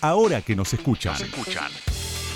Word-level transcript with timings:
Ahora 0.00 0.42
que 0.42 0.54
nos 0.54 0.72
escuchan. 0.72 1.16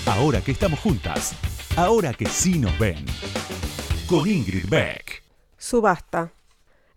Ahora 0.05 0.41
que 0.41 0.51
estamos 0.51 0.81
juntas. 0.81 1.33
Ahora 1.77 2.13
que 2.13 2.25
sí 2.25 2.59
nos 2.59 2.77
ven. 2.77 3.05
Con 4.05 4.27
Ingrid 4.27 4.67
Beck. 4.67 5.23
Subasta. 5.57 6.33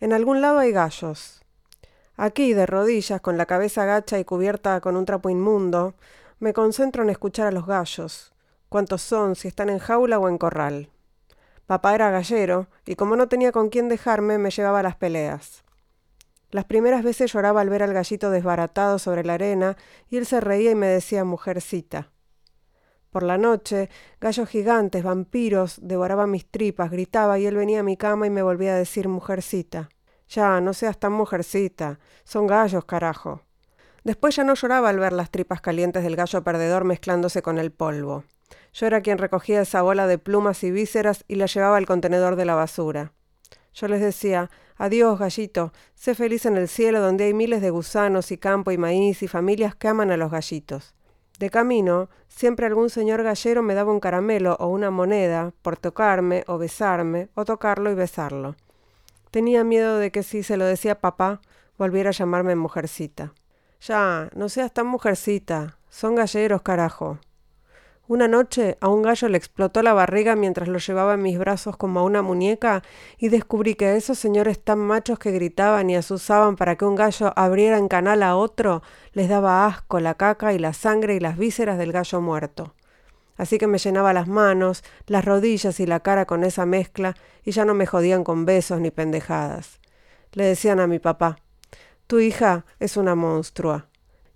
En 0.00 0.12
algún 0.12 0.40
lado 0.40 0.58
hay 0.58 0.72
gallos. 0.72 1.40
Aquí, 2.16 2.52
de 2.52 2.66
rodillas, 2.66 3.20
con 3.20 3.38
la 3.38 3.46
cabeza 3.46 3.84
gacha 3.84 4.18
y 4.18 4.24
cubierta 4.24 4.80
con 4.80 4.96
un 4.96 5.04
trapo 5.04 5.30
inmundo, 5.30 5.94
me 6.40 6.52
concentro 6.52 7.04
en 7.04 7.10
escuchar 7.10 7.46
a 7.46 7.52
los 7.52 7.66
gallos. 7.66 8.32
¿Cuántos 8.68 9.02
son? 9.02 9.36
Si 9.36 9.46
están 9.46 9.70
en 9.70 9.78
jaula 9.78 10.18
o 10.18 10.28
en 10.28 10.36
corral. 10.36 10.90
Papá 11.66 11.94
era 11.94 12.10
gallero, 12.10 12.66
y 12.84 12.96
como 12.96 13.14
no 13.14 13.28
tenía 13.28 13.52
con 13.52 13.68
quién 13.68 13.88
dejarme, 13.88 14.38
me 14.38 14.50
llevaba 14.50 14.80
a 14.80 14.82
las 14.82 14.96
peleas. 14.96 15.62
Las 16.50 16.64
primeras 16.64 17.02
veces 17.02 17.32
lloraba 17.32 17.60
al 17.60 17.68
ver 17.68 17.82
al 17.82 17.92
gallito 17.92 18.30
desbaratado 18.30 18.98
sobre 18.98 19.24
la 19.24 19.34
arena, 19.34 19.76
y 20.08 20.16
él 20.16 20.26
se 20.26 20.40
reía 20.40 20.70
y 20.70 20.74
me 20.74 20.86
decía 20.86 21.24
mujercita. 21.24 22.10
Por 23.10 23.22
la 23.22 23.38
noche, 23.38 23.88
gallos 24.20 24.48
gigantes, 24.48 25.02
vampiros, 25.02 25.78
devoraban 25.80 26.30
mis 26.30 26.50
tripas, 26.50 26.90
gritaba 26.90 27.38
y 27.38 27.46
él 27.46 27.56
venía 27.56 27.80
a 27.80 27.82
mi 27.82 27.96
cama 27.96 28.26
y 28.26 28.30
me 28.30 28.42
volvía 28.42 28.74
a 28.74 28.78
decir 28.78 29.08
mujercita. 29.08 29.88
Ya, 30.28 30.60
no 30.60 30.74
seas 30.74 30.98
tan 30.98 31.12
mujercita, 31.12 31.98
son 32.24 32.46
gallos, 32.46 32.84
carajo. 32.84 33.42
Después 34.04 34.36
ya 34.36 34.44
no 34.44 34.54
lloraba 34.54 34.90
al 34.90 34.98
ver 34.98 35.12
las 35.12 35.30
tripas 35.30 35.60
calientes 35.60 36.02
del 36.02 36.14
gallo 36.14 36.44
perdedor 36.44 36.84
mezclándose 36.84 37.42
con 37.42 37.58
el 37.58 37.72
polvo. 37.72 38.24
Yo 38.72 38.86
era 38.86 39.00
quien 39.00 39.18
recogía 39.18 39.62
esa 39.62 39.82
bola 39.82 40.06
de 40.06 40.18
plumas 40.18 40.62
y 40.62 40.70
vísceras 40.70 41.24
y 41.26 41.36
la 41.36 41.46
llevaba 41.46 41.78
al 41.78 41.86
contenedor 41.86 42.36
de 42.36 42.44
la 42.44 42.54
basura. 42.54 43.12
Yo 43.72 43.88
les 43.88 44.00
decía, 44.00 44.50
adiós, 44.76 45.18
gallito, 45.18 45.72
sé 45.94 46.14
feliz 46.14 46.46
en 46.46 46.56
el 46.56 46.68
cielo 46.68 47.00
donde 47.00 47.24
hay 47.24 47.34
miles 47.34 47.60
de 47.60 47.70
gusanos 47.70 48.30
y 48.32 48.38
campo 48.38 48.70
y 48.70 48.78
maíz 48.78 49.22
y 49.22 49.28
familias 49.28 49.74
que 49.74 49.88
aman 49.88 50.10
a 50.10 50.16
los 50.16 50.30
gallitos. 50.30 50.94
De 51.38 51.50
camino, 51.50 52.08
siempre 52.28 52.66
algún 52.66 52.88
señor 52.88 53.22
gallero 53.22 53.62
me 53.62 53.74
daba 53.74 53.92
un 53.92 54.00
caramelo 54.00 54.56
o 54.58 54.68
una 54.68 54.90
moneda 54.90 55.52
por 55.62 55.76
tocarme 55.76 56.44
o 56.46 56.56
besarme 56.56 57.28
o 57.34 57.44
tocarlo 57.44 57.90
y 57.90 57.94
besarlo. 57.94 58.56
Tenía 59.30 59.64
miedo 59.64 59.98
de 59.98 60.10
que 60.10 60.22
si 60.22 60.42
se 60.42 60.56
lo 60.56 60.64
decía 60.64 61.00
papá, 61.00 61.42
volviera 61.76 62.08
a 62.10 62.12
llamarme 62.12 62.56
mujercita. 62.56 63.34
Ya, 63.82 64.30
no 64.34 64.48
seas 64.48 64.72
tan 64.72 64.86
mujercita, 64.86 65.78
son 65.90 66.14
galleros, 66.14 66.62
carajo. 66.62 67.18
Una 68.08 68.28
noche 68.28 68.78
a 68.80 68.88
un 68.88 69.02
gallo 69.02 69.28
le 69.28 69.36
explotó 69.36 69.82
la 69.82 69.92
barriga 69.92 70.36
mientras 70.36 70.68
lo 70.68 70.78
llevaba 70.78 71.14
en 71.14 71.22
mis 71.22 71.40
brazos 71.40 71.76
como 71.76 71.98
a 71.98 72.04
una 72.04 72.22
muñeca 72.22 72.84
y 73.18 73.30
descubrí 73.30 73.74
que 73.74 73.86
a 73.86 73.96
esos 73.96 74.16
señores 74.16 74.60
tan 74.62 74.78
machos 74.78 75.18
que 75.18 75.32
gritaban 75.32 75.90
y 75.90 75.96
asusaban 75.96 76.54
para 76.54 76.76
que 76.76 76.84
un 76.84 76.94
gallo 76.94 77.32
abriera 77.34 77.78
en 77.78 77.88
canal 77.88 78.22
a 78.22 78.36
otro 78.36 78.80
les 79.12 79.28
daba 79.28 79.66
asco 79.66 79.98
la 79.98 80.14
caca 80.14 80.52
y 80.52 80.60
la 80.60 80.72
sangre 80.72 81.16
y 81.16 81.20
las 81.20 81.36
vísceras 81.36 81.78
del 81.78 81.90
gallo 81.90 82.20
muerto. 82.20 82.74
Así 83.36 83.58
que 83.58 83.66
me 83.66 83.78
llenaba 83.78 84.12
las 84.12 84.28
manos, 84.28 84.84
las 85.08 85.24
rodillas 85.24 85.80
y 85.80 85.86
la 85.86 85.98
cara 85.98 86.26
con 86.26 86.44
esa 86.44 86.64
mezcla 86.64 87.16
y 87.42 87.50
ya 87.50 87.64
no 87.64 87.74
me 87.74 87.86
jodían 87.86 88.22
con 88.22 88.44
besos 88.44 88.80
ni 88.80 88.92
pendejadas. 88.92 89.80
Le 90.30 90.44
decían 90.44 90.78
a 90.78 90.86
mi 90.86 91.00
papá, 91.00 91.38
tu 92.06 92.20
hija 92.20 92.66
es 92.78 92.96
una 92.96 93.16
monstrua 93.16 93.88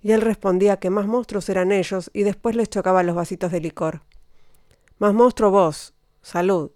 y 0.03 0.13
él 0.13 0.21
respondía 0.21 0.79
que 0.79 0.91
más 0.91 1.07
monstruos 1.07 1.49
eran 1.49 1.73
ellos 1.73 2.11
y 2.15 2.23
después 2.23 2.57
les 2.57 2.71
chocaba 2.71 3.03
los 3.03 3.15
vasitos 3.15 3.53
de 3.53 3.61
licor. 3.61 4.03
Más 4.99 5.15
monstruo 5.15 5.51
vos. 5.51 5.95
Salud. 6.23 6.73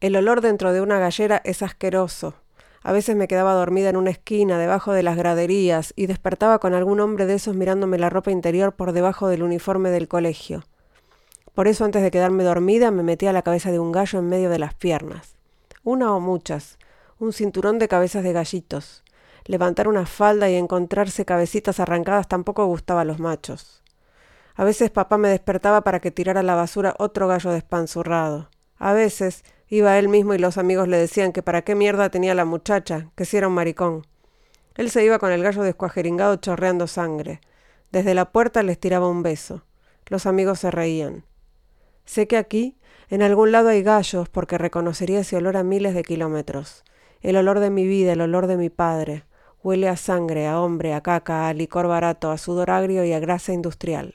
El 0.00 0.16
olor 0.16 0.40
dentro 0.40 0.72
de 0.72 0.80
una 0.80 0.98
gallera 0.98 1.40
es 1.44 1.62
asqueroso. 1.62 2.34
A 2.82 2.92
veces 2.92 3.16
me 3.16 3.28
quedaba 3.28 3.54
dormida 3.54 3.88
en 3.88 3.96
una 3.96 4.10
esquina 4.10 4.58
debajo 4.58 4.92
de 4.92 5.02
las 5.02 5.16
graderías 5.16 5.92
y 5.96 6.06
despertaba 6.06 6.58
con 6.58 6.74
algún 6.74 7.00
hombre 7.00 7.26
de 7.26 7.34
esos 7.34 7.56
mirándome 7.56 7.98
la 7.98 8.10
ropa 8.10 8.30
interior 8.30 8.74
por 8.76 8.92
debajo 8.92 9.28
del 9.28 9.42
uniforme 9.42 9.90
del 9.90 10.08
colegio. 10.08 10.62
Por 11.54 11.66
eso 11.66 11.84
antes 11.84 12.02
de 12.02 12.10
quedarme 12.10 12.44
dormida 12.44 12.90
me 12.90 13.02
metía 13.02 13.32
la 13.32 13.42
cabeza 13.42 13.72
de 13.72 13.80
un 13.80 13.90
gallo 13.90 14.20
en 14.20 14.28
medio 14.28 14.48
de 14.48 14.60
las 14.60 14.74
piernas. 14.74 15.34
Una 15.82 16.14
o 16.14 16.20
muchas. 16.20 16.78
Un 17.18 17.32
cinturón 17.32 17.80
de 17.80 17.88
cabezas 17.88 18.22
de 18.22 18.32
gallitos. 18.32 19.02
Levantar 19.48 19.88
una 19.88 20.04
falda 20.04 20.50
y 20.50 20.56
encontrarse 20.56 21.24
cabecitas 21.24 21.80
arrancadas 21.80 22.28
tampoco 22.28 22.66
gustaba 22.66 23.00
a 23.00 23.04
los 23.06 23.18
machos. 23.18 23.82
A 24.54 24.62
veces 24.62 24.90
papá 24.90 25.16
me 25.16 25.30
despertaba 25.30 25.80
para 25.80 26.00
que 26.00 26.10
tirara 26.10 26.40
a 26.40 26.42
la 26.42 26.54
basura 26.54 26.94
otro 26.98 27.28
gallo 27.28 27.50
despanzurrado. 27.50 28.50
A 28.76 28.92
veces 28.92 29.44
iba 29.66 29.98
él 29.98 30.08
mismo 30.08 30.34
y 30.34 30.38
los 30.38 30.58
amigos 30.58 30.86
le 30.86 30.98
decían 30.98 31.32
que 31.32 31.42
para 31.42 31.62
qué 31.62 31.74
mierda 31.74 32.10
tenía 32.10 32.34
la 32.34 32.44
muchacha, 32.44 33.08
que 33.14 33.24
si 33.24 33.38
era 33.38 33.48
un 33.48 33.54
maricón. 33.54 34.06
Él 34.74 34.90
se 34.90 35.02
iba 35.02 35.18
con 35.18 35.32
el 35.32 35.42
gallo 35.42 35.62
descuajeringado 35.62 36.36
chorreando 36.36 36.86
sangre. 36.86 37.40
Desde 37.90 38.14
la 38.14 38.30
puerta 38.30 38.62
les 38.62 38.78
tiraba 38.78 39.08
un 39.08 39.22
beso. 39.22 39.64
Los 40.08 40.26
amigos 40.26 40.58
se 40.58 40.70
reían. 40.70 41.24
Sé 42.04 42.26
que 42.26 42.36
aquí, 42.36 42.76
en 43.08 43.22
algún 43.22 43.50
lado 43.50 43.70
hay 43.70 43.82
gallos, 43.82 44.28
porque 44.28 44.58
reconocería 44.58 45.20
ese 45.20 45.38
olor 45.38 45.56
a 45.56 45.62
miles 45.62 45.94
de 45.94 46.02
kilómetros. 46.02 46.84
El 47.22 47.36
olor 47.36 47.60
de 47.60 47.70
mi 47.70 47.86
vida, 47.86 48.12
el 48.12 48.20
olor 48.20 48.46
de 48.46 48.58
mi 48.58 48.68
padre. 48.68 49.24
Huele 49.62 49.88
a 49.88 49.96
sangre, 49.96 50.46
a 50.46 50.60
hombre, 50.60 50.94
a 50.94 51.00
caca, 51.00 51.48
a 51.48 51.54
licor 51.54 51.88
barato, 51.88 52.30
a 52.30 52.38
sudor 52.38 52.70
agrio 52.70 53.04
y 53.04 53.12
a 53.12 53.20
grasa 53.20 53.52
industrial. 53.52 54.14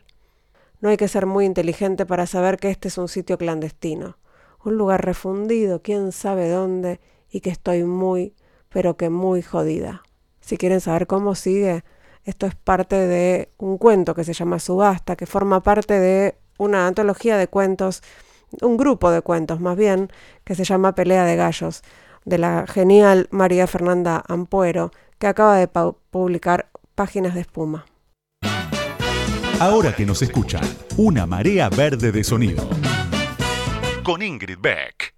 No 0.80 0.90
hay 0.90 0.98
que 0.98 1.08
ser 1.08 1.26
muy 1.26 1.46
inteligente 1.46 2.06
para 2.06 2.28
saber 2.28 2.58
que 2.58 2.70
este 2.70 2.88
es 2.88 2.98
un 2.98 3.08
sitio 3.08 3.38
clandestino, 3.38 4.18
un 4.64 4.78
lugar 4.78 5.06
refundido, 5.06 5.82
quién 5.82 6.12
sabe 6.12 6.50
dónde, 6.50 7.00
y 7.30 7.42
que 7.42 7.50
estoy 7.50 7.84
muy, 7.84 8.36
pero 8.70 8.96
que 8.98 9.10
muy 9.10 9.42
jodida. 9.42 10.04
Si 10.42 10.58
quieren 10.58 10.82
saber 10.82 11.08
cómo 11.08 11.36
sigue, 11.36 11.84
esto 12.26 12.46
es 12.46 12.56
parte 12.56 12.96
de 12.96 13.50
un 13.58 13.78
cuento 13.78 14.16
que 14.16 14.24
se 14.24 14.34
llama 14.34 14.60
Subasta, 14.60 15.16
que 15.16 15.26
forma 15.26 15.62
parte 15.62 16.00
de 16.00 16.38
una 16.58 16.88
antología 16.88 17.38
de 17.38 17.48
cuentos, 17.48 18.02
un 18.62 18.78
grupo 18.78 19.12
de 19.12 19.22
cuentos 19.22 19.60
más 19.60 19.76
bien, 19.76 20.10
que 20.44 20.56
se 20.56 20.64
llama 20.64 20.96
Pelea 20.96 21.26
de 21.26 21.36
Gallos, 21.36 21.82
de 22.26 22.38
la 22.38 22.66
genial 22.68 23.28
María 23.32 23.68
Fernanda 23.68 24.24
Ampuero, 24.28 24.92
que 25.24 25.28
acaba 25.28 25.56
de 25.56 25.70
publicar 25.70 26.70
Páginas 26.96 27.34
de 27.34 27.40
Espuma. 27.40 27.86
Ahora 29.58 29.96
que 29.96 30.06
nos 30.06 30.22
escuchan, 30.22 30.66
una 30.98 31.26
marea 31.26 31.70
verde 31.70 32.12
de 32.12 32.26
sonido. 32.26 32.68
Con 34.04 34.22
Ingrid 34.22 34.58
Beck. 34.60 35.13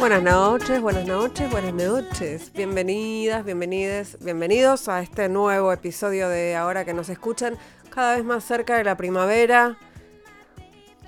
Buenas 0.00 0.22
noches, 0.22 0.80
buenas 0.80 1.06
noches, 1.06 1.50
buenas 1.50 1.74
noches. 1.74 2.50
Bienvenidas, 2.54 3.44
bienvenidas, 3.44 4.16
bienvenidos 4.18 4.88
a 4.88 5.02
este 5.02 5.28
nuevo 5.28 5.74
episodio 5.74 6.30
de 6.30 6.56
Ahora 6.56 6.86
que 6.86 6.94
nos 6.94 7.10
escuchan, 7.10 7.58
cada 7.90 8.16
vez 8.16 8.24
más 8.24 8.42
cerca 8.42 8.78
de 8.78 8.84
la 8.84 8.96
primavera. 8.96 9.76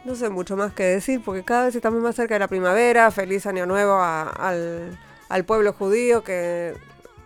No 0.05 0.15
sé 0.15 0.29
mucho 0.29 0.59
más 0.59 0.75
que 0.75 0.83
decir 0.83 1.23
porque 1.25 1.43
cada 1.43 1.65
vez 1.65 1.75
estamos 1.75 2.03
más 2.03 2.17
cerca 2.17 2.35
de 2.35 2.41
la 2.41 2.49
primavera. 2.49 3.11
Feliz 3.11 3.47
año 3.47 3.65
nuevo 3.65 3.99
al, 3.99 4.99
pueblo 5.47 5.73
judío 5.73 6.23
que 6.23 6.75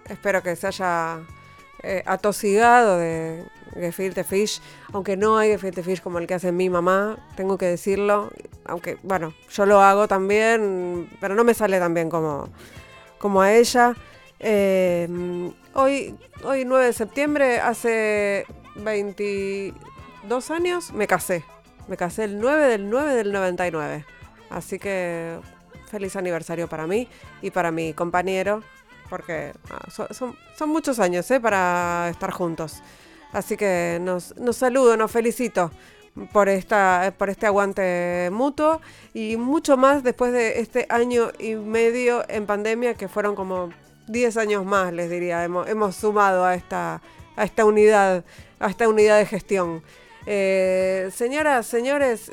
espero 0.08 0.44
que 0.44 0.54
se 0.54 0.68
haya 0.68 1.18
eh, 1.82 2.04
atosigado 2.06 2.96
de, 2.96 3.44
gefilte 3.78 4.24
fish, 4.24 4.60
aunque 4.92 5.16
no 5.16 5.38
hay 5.38 5.50
gefilte 5.50 5.82
fish 5.82 6.00
como 6.00 6.18
el 6.18 6.26
que 6.26 6.34
hace 6.34 6.52
mi 6.52 6.70
mamá, 6.70 7.18
tengo 7.36 7.58
que 7.58 7.66
decirlo, 7.66 8.30
aunque 8.64 8.98
bueno, 9.02 9.34
yo 9.50 9.66
lo 9.66 9.80
hago 9.80 10.08
también, 10.08 11.08
pero 11.20 11.34
no 11.34 11.44
me 11.44 11.54
sale 11.54 11.78
tan 11.78 11.94
bien 11.94 12.10
como, 12.10 12.48
como 13.18 13.42
a 13.42 13.52
ella. 13.52 13.94
Eh, 14.38 15.08
hoy, 15.74 16.14
hoy 16.44 16.64
9 16.64 16.86
de 16.86 16.92
septiembre, 16.92 17.60
hace 17.60 18.46
22 18.76 20.50
años, 20.50 20.92
me 20.92 21.06
casé. 21.06 21.44
Me 21.88 21.96
casé 21.96 22.24
el 22.24 22.40
9 22.40 22.66
del 22.66 22.90
9 22.90 23.14
del 23.14 23.32
99. 23.32 24.04
Así 24.50 24.78
que 24.78 25.38
feliz 25.86 26.16
aniversario 26.16 26.68
para 26.68 26.86
mí 26.86 27.08
y 27.42 27.50
para 27.50 27.70
mi 27.70 27.94
compañero, 27.94 28.62
porque 29.08 29.52
ah, 29.70 29.90
son, 29.90 30.36
son, 30.56 30.68
muchos 30.68 30.98
años 30.98 31.30
¿eh? 31.30 31.40
para 31.40 32.08
estar 32.10 32.30
juntos. 32.32 32.82
Así 33.32 33.56
que 33.56 33.98
nos, 34.00 34.34
saludo, 34.52 34.96
nos 34.96 35.10
felicito 35.10 35.70
por, 36.32 36.48
esta, 36.48 37.14
por 37.18 37.28
este 37.28 37.46
aguante 37.46 38.30
mutuo 38.32 38.80
y 39.12 39.36
mucho 39.36 39.76
más 39.76 40.02
después 40.02 40.32
de 40.32 40.60
este 40.60 40.86
año 40.88 41.30
y 41.38 41.54
medio 41.54 42.24
en 42.28 42.46
pandemia 42.46 42.94
que 42.94 43.08
fueron 43.08 43.34
como 43.34 43.70
10 44.08 44.36
años 44.36 44.64
más, 44.64 44.92
les 44.92 45.10
diría, 45.10 45.44
hemos, 45.44 45.96
sumado 45.96 46.44
a 46.44 46.54
esta, 46.54 47.02
a 47.36 47.44
esta 47.44 47.64
unidad, 47.64 48.24
a 48.60 48.68
esta 48.68 48.88
unidad 48.88 49.18
de 49.18 49.26
gestión. 49.26 49.82
Eh, 50.26 51.10
señoras, 51.12 51.66
señores, 51.66 52.30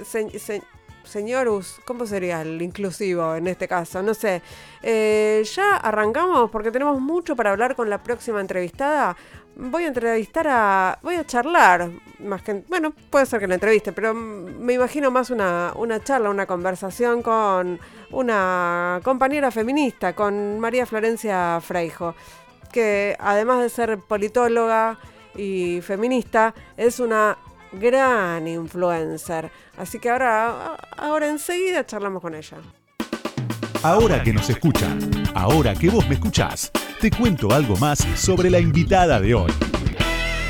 señorus, 1.03 1.79
¿cómo 1.85 2.05
sería 2.05 2.41
el 2.41 2.61
inclusivo 2.61 3.35
en 3.35 3.47
este 3.47 3.67
caso? 3.67 4.01
No 4.01 4.13
sé. 4.13 4.41
Eh, 4.81 5.43
ya 5.53 5.77
arrancamos 5.77 6.49
porque 6.49 6.71
tenemos 6.71 6.99
mucho 6.99 7.35
para 7.35 7.51
hablar 7.51 7.75
con 7.75 7.89
la 7.89 8.01
próxima 8.01 8.41
entrevistada. 8.41 9.15
Voy 9.55 9.83
a 9.83 9.87
entrevistar 9.87 10.47
a. 10.47 10.99
Voy 11.03 11.15
a 11.15 11.25
charlar. 11.25 11.91
Más 12.19 12.41
que. 12.41 12.63
Bueno, 12.67 12.93
puede 13.09 13.25
ser 13.25 13.39
que 13.39 13.47
la 13.47 13.55
entreviste, 13.55 13.91
pero 13.91 14.13
me 14.13 14.73
imagino 14.73 15.11
más 15.11 15.29
una, 15.29 15.73
una 15.75 16.03
charla, 16.03 16.29
una 16.29 16.45
conversación 16.45 17.21
con 17.21 17.79
una 18.11 18.99
compañera 19.03 19.51
feminista, 19.51 20.13
con 20.13 20.59
María 20.59 20.85
Florencia 20.85 21.59
Freijo, 21.61 22.15
que 22.71 23.15
además 23.19 23.61
de 23.61 23.69
ser 23.69 23.99
politóloga 23.99 24.97
y 25.35 25.81
feminista, 25.81 26.53
es 26.77 26.99
una 26.99 27.37
gran 27.71 28.47
influencer. 28.47 29.51
Así 29.77 29.99
que 29.99 30.09
ahora, 30.09 30.75
ahora 30.97 31.27
enseguida 31.27 31.85
charlamos 31.85 32.21
con 32.21 32.35
ella. 32.35 32.57
Ahora 33.83 34.23
que 34.23 34.31
nos 34.31 34.49
escuchan, 34.49 34.97
ahora 35.35 35.75
que 35.75 35.89
vos 35.89 36.07
me 36.07 36.15
escuchás, 36.15 36.71
te 37.01 37.11
cuento 37.11 37.51
algo 37.51 37.75
más 37.75 37.99
sobre 38.15 38.49
la 38.49 38.59
invitada 38.59 39.19
de 39.19 39.35
hoy. 39.35 39.51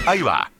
Ahí 0.05 0.21
va. 0.21 0.52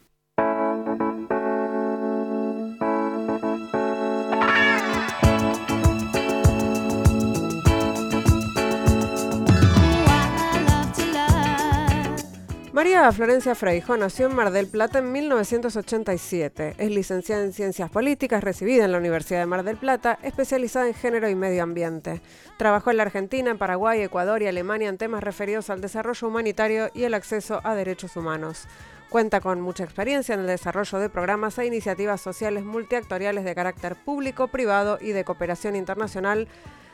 María 12.83 13.09
Florencia 13.13 13.56
Freijo 13.56 13.95
nació 13.95 14.25
en 14.25 14.35
Mar 14.35 14.51
del 14.51 14.68
Plata 14.68 15.00
en 15.00 15.09
1987. 15.13 16.75
Es 16.77 16.91
licenciada 16.91 17.41
en 17.41 17.53
Ciencias 17.53 17.89
Políticas, 17.89 18.44
recibida 18.44 18.83
en 18.83 18.91
la 18.91 18.97
Universidad 18.97 19.39
de 19.39 19.45
Mar 19.45 19.63
del 19.63 19.77
Plata, 19.77 20.19
especializada 20.21 20.88
en 20.88 20.94
género 20.94 21.30
y 21.30 21.35
medio 21.35 21.63
ambiente. 21.63 22.21
Trabajó 22.57 22.91
en 22.91 22.97
la 22.97 23.03
Argentina, 23.03 23.51
en 23.51 23.57
Paraguay, 23.57 24.01
Ecuador 24.01 24.41
y 24.41 24.47
Alemania 24.47 24.89
en 24.89 24.97
temas 24.97 25.24
referidos 25.24 25.69
al 25.69 25.80
desarrollo 25.80 26.27
humanitario 26.27 26.89
y 26.94 27.03
el 27.03 27.13
acceso 27.13 27.62
a 27.63 27.74
derechos 27.74 28.18
humanos. 28.18 28.68
Cuenta 29.07 29.39
con 29.39 29.62
mucha 29.62 29.86
experiencia 29.86 30.33
en 30.33 30.41
el 30.41 30.47
desarrollo 30.47 31.00
de 31.00 31.07
programas 31.07 31.57
e 31.59 31.65
iniciativas 31.65 32.19
sociales 32.19 32.65
multiactoriales 32.65 33.45
de 33.45 33.56
carácter 33.56 33.95
público, 33.95 34.50
privado 34.50 34.97
y 35.00 35.13
de 35.13 35.24
cooperación 35.24 35.77
internacional 35.77 36.50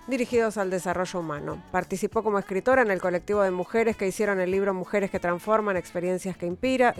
dirigidos 0.10 0.58
al 0.58 0.70
desarrollo 0.70 1.20
humano. 1.20 1.64
Participó 1.72 2.24
como 2.24 2.40
escritora 2.40 2.82
en 2.82 2.92
el 2.92 3.00
colectivo 3.00 3.42
de 3.42 3.52
mujeres 3.52 3.96
que 3.96 4.08
hicieron 4.08 4.40
el 4.40 4.52
libro 4.52 4.74
Mujeres 4.74 5.12
que 5.12 5.20
Transforman, 5.20 5.78
Experiencias 5.78 6.36
que, 6.36 6.50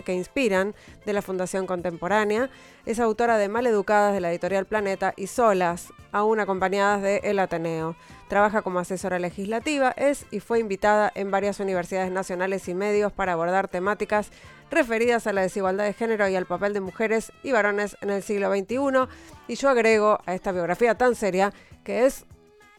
que 0.04 0.14
Inspiran 0.14 0.74
de 1.04 1.12
la 1.12 1.22
Fundación 1.22 1.66
Contemporánea. 1.66 2.50
Es 2.86 3.00
autora 3.00 3.38
de 3.38 3.48
Maleducadas 3.48 4.14
de 4.14 4.20
la 4.20 4.30
editorial 4.30 4.66
Planeta 4.66 5.12
y 5.16 5.26
Solas, 5.26 5.92
aún 6.12 6.40
acompañadas 6.40 7.02
de 7.02 7.18
El 7.24 7.38
Ateneo. 7.38 7.96
Trabaja 8.28 8.62
como 8.62 8.78
asesora 8.78 9.18
legislativa, 9.18 9.90
es 9.96 10.24
y 10.30 10.40
fue 10.40 10.60
invitada 10.60 11.10
en 11.14 11.30
varias 11.30 11.58
universidades 11.58 12.12
nacionales 12.12 12.68
y 12.68 12.74
medios 12.74 13.12
para 13.12 13.32
abordar 13.32 13.68
temáticas 13.68 14.30
referidas 14.70 15.26
a 15.26 15.32
la 15.32 15.42
desigualdad 15.42 15.84
de 15.84 15.92
género 15.92 16.28
y 16.28 16.36
al 16.36 16.46
papel 16.46 16.72
de 16.72 16.80
mujeres 16.80 17.32
y 17.42 17.50
varones 17.50 17.96
en 18.00 18.10
el 18.10 18.22
siglo 18.22 18.54
XXI. 18.54 19.08
Y 19.48 19.56
yo 19.56 19.68
agrego 19.68 20.20
a 20.26 20.34
esta 20.34 20.52
biografía 20.52 20.94
tan 20.94 21.16
seria 21.16 21.52
que 21.82 22.06
es 22.06 22.24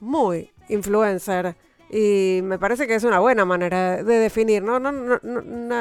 muy 0.01 0.51
influencer. 0.67 1.55
Y 1.89 2.41
me 2.43 2.57
parece 2.57 2.87
que 2.87 2.95
es 2.95 3.03
una 3.03 3.19
buena 3.19 3.45
manera 3.45 4.03
de 4.03 4.19
definir, 4.19 4.63
¿no? 4.63 4.79
no, 4.79 4.91
no, 4.91 5.19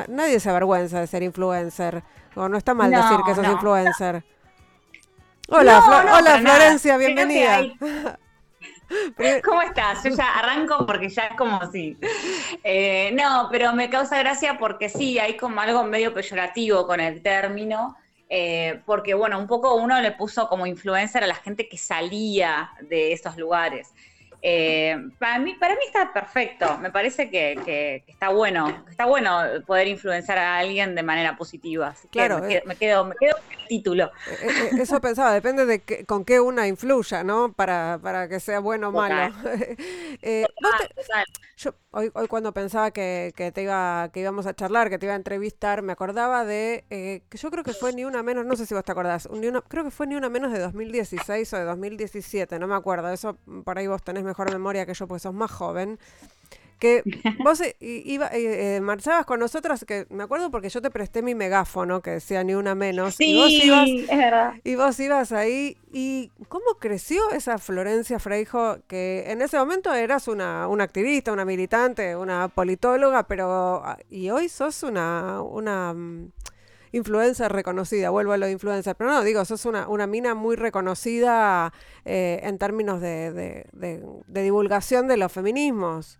nadie 0.09 0.41
se 0.41 0.51
avergüenza 0.51 1.01
de 1.01 1.07
ser 1.07 1.23
influencer. 1.23 2.03
O 2.37 2.49
no 2.49 2.57
está 2.57 2.75
mal 2.75 2.91
decir 2.91 3.19
que 3.27 3.35
sos 3.35 3.47
influencer. 3.47 4.25
Hola, 5.49 5.83
hola 6.17 6.39
Florencia, 6.39 6.97
bienvenida. 6.97 7.63
¿Cómo 9.45 9.63
estás? 9.63 10.03
Yo 10.03 10.11
ya 10.11 10.39
arranco 10.39 10.87
porque 10.87 11.09
ya 11.09 11.27
es 11.27 11.37
como 11.37 11.71
si. 11.71 11.97
Eh, 12.65 13.13
no, 13.15 13.49
pero 13.51 13.73
me 13.73 13.89
causa 13.91 14.19
gracia 14.19 14.59
porque 14.59 14.89
sí, 14.89 15.19
hay 15.19 15.37
como 15.37 15.61
algo 15.61 15.85
medio 15.85 16.13
peyorativo 16.13 16.87
con 16.87 17.01
el 17.01 17.23
término. 17.23 17.97
Eh, 18.29 18.81
porque, 18.87 19.15
bueno, 19.15 19.39
un 19.39 19.49
poco 19.49 19.75
uno 19.75 20.01
le 20.01 20.13
puso 20.13 20.49
como 20.49 20.67
influencer 20.67 21.25
a 21.25 21.27
la 21.27 21.35
gente 21.35 21.69
que 21.69 21.77
salía 21.77 22.71
de 22.83 23.13
esos 23.13 23.37
lugares. 23.37 23.93
Eh, 24.43 24.97
para, 25.19 25.39
mí, 25.39 25.55
para 25.55 25.75
mí 25.75 25.81
está 25.87 26.13
perfecto, 26.13 26.79
me 26.79 26.91
parece 26.91 27.29
que, 27.29 28.03
está 28.07 28.31
bueno, 28.31 28.85
está 28.89 29.05
bueno 29.05 29.43
poder 29.67 29.89
influenciar 29.89 30.39
a 30.39 30.59
alguien 30.59 30.95
de 30.95 31.03
manera 31.03 31.37
positiva. 31.37 31.95
claro, 32.11 32.47
eh. 32.49 32.63
me, 32.65 32.77
quedo, 32.77 33.05
me, 33.05 33.15
quedo, 33.21 33.35
con 33.37 33.50
el 33.50 33.50
título. 33.71 34.11
Eh, 34.43 34.71
eso 34.81 35.01
pensaba, 35.01 35.33
depende 35.33 35.65
de 35.65 36.05
con 36.05 36.25
qué 36.25 36.41
una 36.41 36.67
influya, 36.67 37.23
¿no? 37.23 37.53
Para, 37.53 38.01
para 38.03 38.29
que 38.29 38.41
sea 38.41 38.59
bueno 38.59 38.89
o 38.89 38.93
malo. 38.93 39.33
yo 41.57 41.75
hoy, 41.93 42.11
hoy 42.15 42.27
cuando 42.27 42.53
pensaba 42.53 42.91
que, 42.91 43.33
te 43.55 43.63
iba, 43.63 44.11
que 44.13 44.21
íbamos 44.21 44.47
a 44.47 44.55
charlar, 44.55 44.91
que 44.91 44.99
te 44.99 45.07
iba 45.07 45.13
a 45.13 45.17
entrevistar, 45.17 45.83
me 45.83 45.93
acordaba 45.93 46.45
de 46.45 46.85
que 46.89 47.39
yo 47.39 47.51
creo 47.53 47.63
que 47.63 47.73
fue 47.73 47.93
ni 47.93 48.05
una 48.05 48.25
menos, 48.25 48.45
no 48.45 48.57
sé 48.57 48.67
si 48.67 48.75
vos 48.75 48.83
te 48.83 48.91
acordás, 48.91 49.29
creo 49.69 49.85
que 49.85 49.93
fue 49.93 50.09
ni 50.09 50.17
una 50.17 50.29
menos 50.29 50.53
de 50.53 50.59
2016 50.59 51.53
o 51.53 51.57
de 51.59 51.65
2017, 51.65 52.59
no 52.59 52.67
me 52.67 52.75
acuerdo, 52.75 53.11
eso 53.11 53.39
por 53.65 53.79
ahí 53.79 53.87
vos 53.87 54.03
tenés 54.03 54.25
mejor 54.25 54.53
memoria 54.53 54.85
que 54.85 54.95
yo 54.95 55.07
porque 55.07 55.21
sos 55.21 55.35
más 55.35 55.53
joven, 55.53 56.01
que 56.81 57.05
vos 57.45 57.61
eh, 57.61 57.77
iba, 57.79 58.27
eh, 58.29 58.77
eh, 58.77 58.81
marchabas 58.81 59.25
con 59.27 59.39
nosotras, 59.39 59.85
que 59.85 60.07
me 60.11 60.25
acuerdo 60.25 60.51
porque 60.51 60.69
yo 60.69 60.83
te 60.83 60.91
presté 60.91 61.23
mi 61.23 61.37
megáfono, 61.37 62.01
que 62.01 62.11
decía 62.11 62.43
ni 62.43 62.55
una 62.55 62.75
menos. 62.75 63.15
Sí, 63.15 63.35
y 63.35 63.37
vos 63.37 63.51
ibas, 63.51 63.89
es 63.89 64.19
verdad. 64.19 64.55
Y 64.65 64.75
vos 64.75 64.99
ibas 64.99 65.31
ahí. 65.31 65.77
¿Y 65.93 66.31
cómo 66.49 66.75
creció 66.81 67.31
esa 67.31 67.59
Florencia 67.59 68.19
Freijo, 68.19 68.79
que 68.89 69.25
en 69.29 69.43
ese 69.43 69.59
momento 69.59 69.93
eras 69.95 70.27
una, 70.27 70.67
una 70.67 70.85
activista, 70.85 71.33
una 71.33 71.45
militante, 71.45 72.17
una 72.17 72.49
politóloga, 72.49 73.25
pero... 73.29 73.83
Ah, 73.85 73.99
y 74.09 74.31
hoy 74.31 74.49
sos 74.49 74.83
una... 74.83 75.43
una 75.43 75.93
mm, 75.95 76.33
influencer 76.93 77.53
reconocida, 77.53 78.11
vuelvo 78.11 78.33
a 78.33 78.37
lo 78.37 78.47
de 78.47 78.53
influencer, 78.53 78.97
pero 78.97 79.11
no, 79.11 79.23
digo, 79.23 79.45
sos 79.45 79.65
una, 79.65 79.89
una 79.89 80.07
mina 80.07 80.35
muy 80.35 80.57
reconocida 80.57 81.73
eh, 82.05 82.41
en 82.43 82.59
términos 82.59 83.01
de, 83.01 83.67
divulgación 84.27 85.09
de 85.09 85.17
los 85.17 85.31
feminismos. 85.33 86.19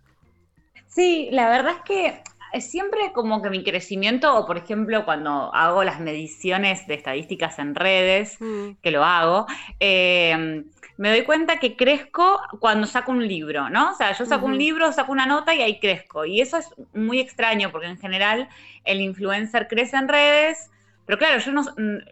Sí, 0.93 1.29
la 1.31 1.49
verdad 1.49 1.75
es 1.77 1.81
que 1.83 2.61
siempre 2.61 3.13
como 3.13 3.41
que 3.41 3.49
mi 3.49 3.63
crecimiento, 3.63 4.35
o 4.37 4.45
por 4.45 4.57
ejemplo 4.57 5.05
cuando 5.05 5.53
hago 5.55 5.83
las 5.83 5.99
mediciones 5.99 6.85
de 6.85 6.95
estadísticas 6.95 7.59
en 7.59 7.75
redes, 7.75 8.37
mm. 8.41 8.71
que 8.81 8.91
lo 8.91 9.03
hago, 9.03 9.47
eh, 9.79 10.63
me 10.97 11.09
doy 11.09 11.23
cuenta 11.23 11.57
que 11.57 11.75
crezco 11.75 12.39
cuando 12.59 12.85
saco 12.85 13.11
un 13.11 13.27
libro, 13.27 13.69
¿no? 13.69 13.91
O 13.91 13.95
sea, 13.95 14.11
yo 14.11 14.23
saco 14.25 14.45
un 14.45 14.57
libro, 14.57 14.91
saco 14.91 15.11
una 15.11 15.25
nota 15.25 15.55
y 15.55 15.63
ahí 15.63 15.79
crezco. 15.79 16.25
Y 16.25 16.41
eso 16.41 16.57
es 16.57 16.67
muy 16.93 17.19
extraño 17.19 17.71
porque 17.71 17.87
en 17.87 17.97
general 17.97 18.49
el 18.83 19.01
influencer 19.01 19.67
crece 19.67 19.97
en 19.97 20.07
redes, 20.07 20.69
pero 21.05 21.17
claro, 21.17 21.39
yo 21.39 21.51
no, 21.51 21.63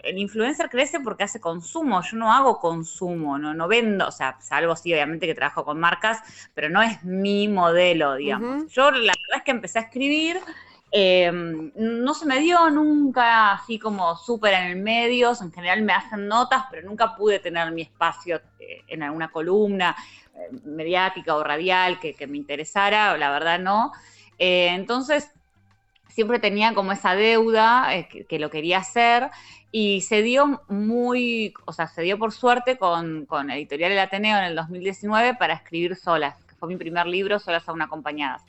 el 0.04 0.18
influencer 0.18 0.70
crece 0.70 1.00
porque 1.00 1.24
hace 1.24 1.40
consumo, 1.40 2.02
yo 2.02 2.18
no 2.18 2.32
hago 2.32 2.60
consumo, 2.60 3.38
no, 3.38 3.54
no 3.54 3.68
vendo, 3.68 4.08
o 4.08 4.12
sea, 4.12 4.38
salvo 4.42 4.76
sí, 4.76 4.94
obviamente 4.94 5.28
que 5.28 5.36
trabajo 5.36 5.64
con 5.64 5.80
marcas, 5.80 6.20
pero 6.54 6.70
no 6.70 6.82
es 6.82 7.04
mi 7.04 7.48
modelo, 7.48 8.16
digamos. 8.16 8.72
Yo 8.72 8.92
la 8.92 9.14
verdad 9.14 9.38
es 9.38 9.44
que 9.44 9.52
empecé 9.52 9.80
a 9.80 9.84
escribir 9.84 10.40
Em, 10.92 11.72
no 11.76 12.14
se 12.16 12.26
me 12.26 12.40
dio 12.40 12.70
nunca 12.72 13.52
así 13.54 13.78
como 13.78 14.16
súper 14.16 14.56
en 14.56 14.64
el 14.72 14.76
medio, 14.78 15.34
en 15.40 15.52
general 15.52 15.84
me 15.84 15.94
hacen 15.94 16.28
notas, 16.28 16.64
pero 16.72 16.88
nunca 16.88 17.16
pude 17.16 17.40
tener 17.40 17.72
mi 17.72 17.84
espacio 17.84 18.42
eh, 18.60 18.82
en 18.88 19.04
alguna 19.04 19.30
columna 19.32 19.96
eh, 20.34 20.50
mediática 20.66 21.36
o 21.36 21.44
radial 21.44 22.00
que, 22.00 22.16
me 22.28 22.38
interesara, 22.38 23.16
la 23.18 23.30
verdad 23.30 23.60
no. 23.60 23.92
Eh, 24.40 24.70
entonces, 24.70 25.32
siempre 26.20 26.40
tenía 26.40 26.74
como 26.74 26.92
esa 26.92 27.16
deuda 27.16 27.88
que, 28.12 28.26
que, 28.26 28.40
lo 28.40 28.50
quería 28.50 28.80
hacer 28.80 29.30
y 29.72 30.02
se 30.02 30.22
dio 30.22 30.62
muy, 30.68 31.54
o 31.64 31.72
sea, 31.72 31.88
se 31.88 32.02
dio 32.02 32.20
por 32.20 32.34
suerte 32.34 32.78
con, 32.78 33.26
con 33.26 33.50
Editorial 33.50 33.94
El 33.94 34.00
Ateneo 34.00 34.38
en 34.38 34.44
el 34.44 34.56
2019 34.58 35.36
para 35.36 35.54
escribir 35.54 35.96
solas 35.96 36.36
fue 36.60 36.68
mi 36.68 36.76
primer 36.76 37.08
libro, 37.08 37.40
Solas 37.40 37.68
aún 37.70 37.82
acompañadas. 37.82 38.44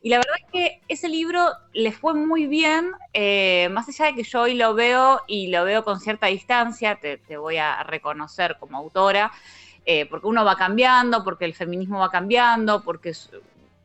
Y 0.00 0.08
la 0.08 0.18
verdad 0.18 0.36
es 0.44 0.52
que 0.52 0.80
ese 0.86 1.08
libro 1.08 1.48
le 1.72 1.90
fue 1.90 2.14
muy 2.14 2.46
bien, 2.46 2.92
eh, 3.12 3.68
más 3.72 3.88
allá 3.88 4.06
de 4.06 4.14
que 4.14 4.22
yo 4.22 4.42
hoy 4.42 4.54
lo 4.54 4.74
veo 4.74 5.22
y 5.26 5.48
lo 5.48 5.64
veo 5.64 5.82
con 5.82 5.98
cierta 5.98 6.28
distancia, 6.28 7.00
te, 7.00 7.36
voy 7.36 7.56
a 7.56 7.82
reconocer 7.82 8.56
como 8.60 8.78
autora, 8.78 9.32
eh, 9.84 10.06
porque 10.06 10.28
uno 10.28 10.44
va 10.44 10.54
cambiando, 10.54 11.24
porque 11.24 11.46
el 11.46 11.54
feminismo 11.54 11.98
va 11.98 12.10
cambiando, 12.10 12.84
porque, 12.84 13.12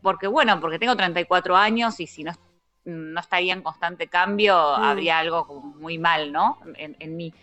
porque 0.04 0.28
bueno, 0.28 0.60
porque 0.62 0.78
tengo 0.78 0.96
34 0.96 1.56
años 1.56 2.00
y 2.00 2.06
si 2.06 2.24
no, 2.24 2.34
no 2.86 3.20
estaría 3.20 3.54
en 3.54 3.62
constante 3.62 4.08
cambio, 4.08 4.56
mm. 4.56 4.84
habría 4.84 5.20
algo 5.20 5.46
muy 5.80 5.98
mal, 5.98 6.32
¿no? 6.32 6.60
En, 6.76 6.96
en 7.00 7.16
mí. 7.16 7.34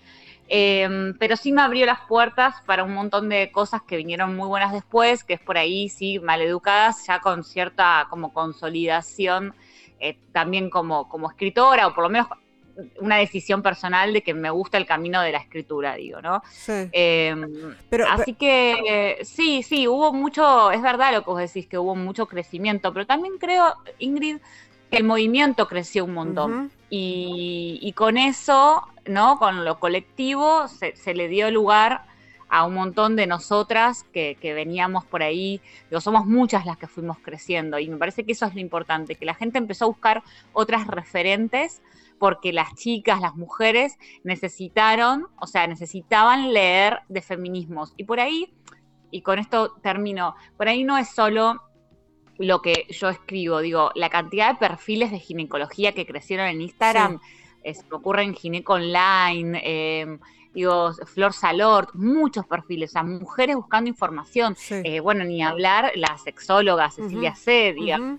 Em, 0.53 1.17
pero 1.17 1.37
sí 1.37 1.53
me 1.53 1.63
abrió 1.63 1.87
las 1.87 2.01
puertas 2.09 2.57
para 2.67 2.83
un 2.83 2.93
montón 2.93 3.29
de 3.29 3.53
cosas 3.53 3.83
que 3.83 3.97
vinieron 3.97 4.35
muy 4.35 4.49
buenas 4.49 4.73
después, 4.73 5.23
que 5.23 5.35
es 5.35 5.41
por 5.41 5.57
ahí, 5.57 5.89
sí, 5.89 6.19
maleducadas, 6.19 7.07
ya 7.07 7.21
con 7.21 7.45
cierta 7.45 8.09
como 8.11 8.33
consolidación, 8.33 9.55
eh, 10.01 10.19
también 10.33 10.69
como, 10.69 11.09
como 11.09 11.31
escritora, 11.31 11.87
o 11.87 11.95
por 11.95 12.03
lo 12.03 12.11
menos 12.11 12.27
una 12.99 13.19
decisión 13.19 13.63
personal 13.63 14.13
de 14.13 14.23
que 14.23 14.35
me 14.35 14.51
gusta 14.51 14.77
el 14.77 14.87
camino 14.87 15.23
de 15.23 15.31
la 15.31 15.39
escritura, 15.39 15.95
digo, 15.95 16.21
¿no? 16.21 16.43
Sí. 16.51 16.89
Em, 16.91 17.77
pero, 17.89 18.09
así 18.09 18.35
que 18.35 19.19
sí, 19.23 19.63
sí, 19.63 19.87
hubo 19.87 20.13
mucho, 20.13 20.73
es 20.73 20.83
verdad 20.83 21.13
lo 21.13 21.23
que 21.23 21.31
vos 21.31 21.39
decís, 21.39 21.69
que 21.69 21.79
hubo 21.79 21.95
mucho 21.95 22.27
crecimiento, 22.27 22.93
pero 22.93 23.07
también 23.07 23.39
creo, 23.39 23.77
Ingrid, 24.01 24.39
el 24.91 25.05
movimiento 25.05 25.69
creció 25.69 26.05
un 26.05 26.15
montón. 26.15 26.71
y, 26.89 27.93
con 27.97 28.17
eso, 28.19 28.83
¿no? 29.07 29.39
Con 29.39 29.65
lo 29.65 29.79
colectivo, 29.79 30.67
se, 30.69 30.97
se 30.97 31.15
le 31.15 31.29
dio 31.29 31.51
lugar 31.51 32.03
a 32.51 32.65
un 32.65 32.75
montón 32.75 33.17
de 33.17 33.27
nosotras 33.27 34.05
que, 34.13 34.37
veníamos 34.43 35.05
por 35.05 35.23
ahí, 35.23 35.61
digo, 35.89 36.01
somos 36.01 36.27
muchas 36.27 36.67
las 36.67 36.77
que 36.77 36.89
fuimos 36.89 37.19
creciendo 37.19 37.79
y 37.79 37.89
me 37.89 37.97
parece 37.97 38.25
que 38.25 38.33
eso 38.33 38.45
es 38.45 38.55
lo 38.55 38.61
importante, 38.61 39.15
que 39.15 39.25
la 39.25 39.35
gente 39.35 39.59
empezó 39.59 39.85
a 39.85 39.89
buscar 39.89 40.23
otras 40.53 40.89
referentes 40.89 41.81
porque 42.19 42.53
las 42.53 42.75
chicas, 42.75 43.21
las 43.21 43.37
mujeres 43.37 43.99
necesitaron, 44.25 45.29
o 45.41 45.47
sea, 45.47 45.67
necesitaban 45.67 46.53
leer 46.53 46.99
de 47.09 47.23
feminismos. 47.23 47.95
Y 47.97 48.05
por 48.05 48.21
ahí, 48.21 48.53
y 49.11 49.23
con 49.23 49.39
esto 49.39 49.77
termino, 49.81 50.35
por 50.59 50.69
ahí 50.69 50.85
no 50.85 50.99
es 50.99 51.09
solo 51.09 51.63
lo 52.41 52.63
que 52.63 52.87
yo 52.89 53.09
escribo, 53.11 53.61
digo, 53.61 53.91
la 53.95 54.09
cantidad 54.09 54.53
de 54.53 54.59
perfiles 54.59 55.11
de 55.11 55.19
ginecología 55.19 55.93
que 55.93 56.07
crecieron 56.07 56.47
en 56.47 56.63
Instagram, 56.63 57.21
es, 57.63 57.85
ocurre 57.91 58.23
en 58.23 58.35
Gineco 58.35 58.75
Online, 58.75 59.61
eh, 59.63 60.19
digo, 60.55 60.93
Flor 61.07 61.33
Salort, 61.33 61.95
muchos 61.95 62.47
perfiles, 62.47 62.91
o 62.91 62.93
sea, 62.95 63.03
mujeres 63.03 63.57
buscando 63.57 63.89
información. 63.91 64.57
Eh, 64.71 65.01
bueno, 65.01 65.25
ni 65.25 65.43
hablar 65.43 65.93
la 65.95 66.17
sexóloga 66.19 66.91
Cecilia 66.91 67.35
uh 68.01 68.19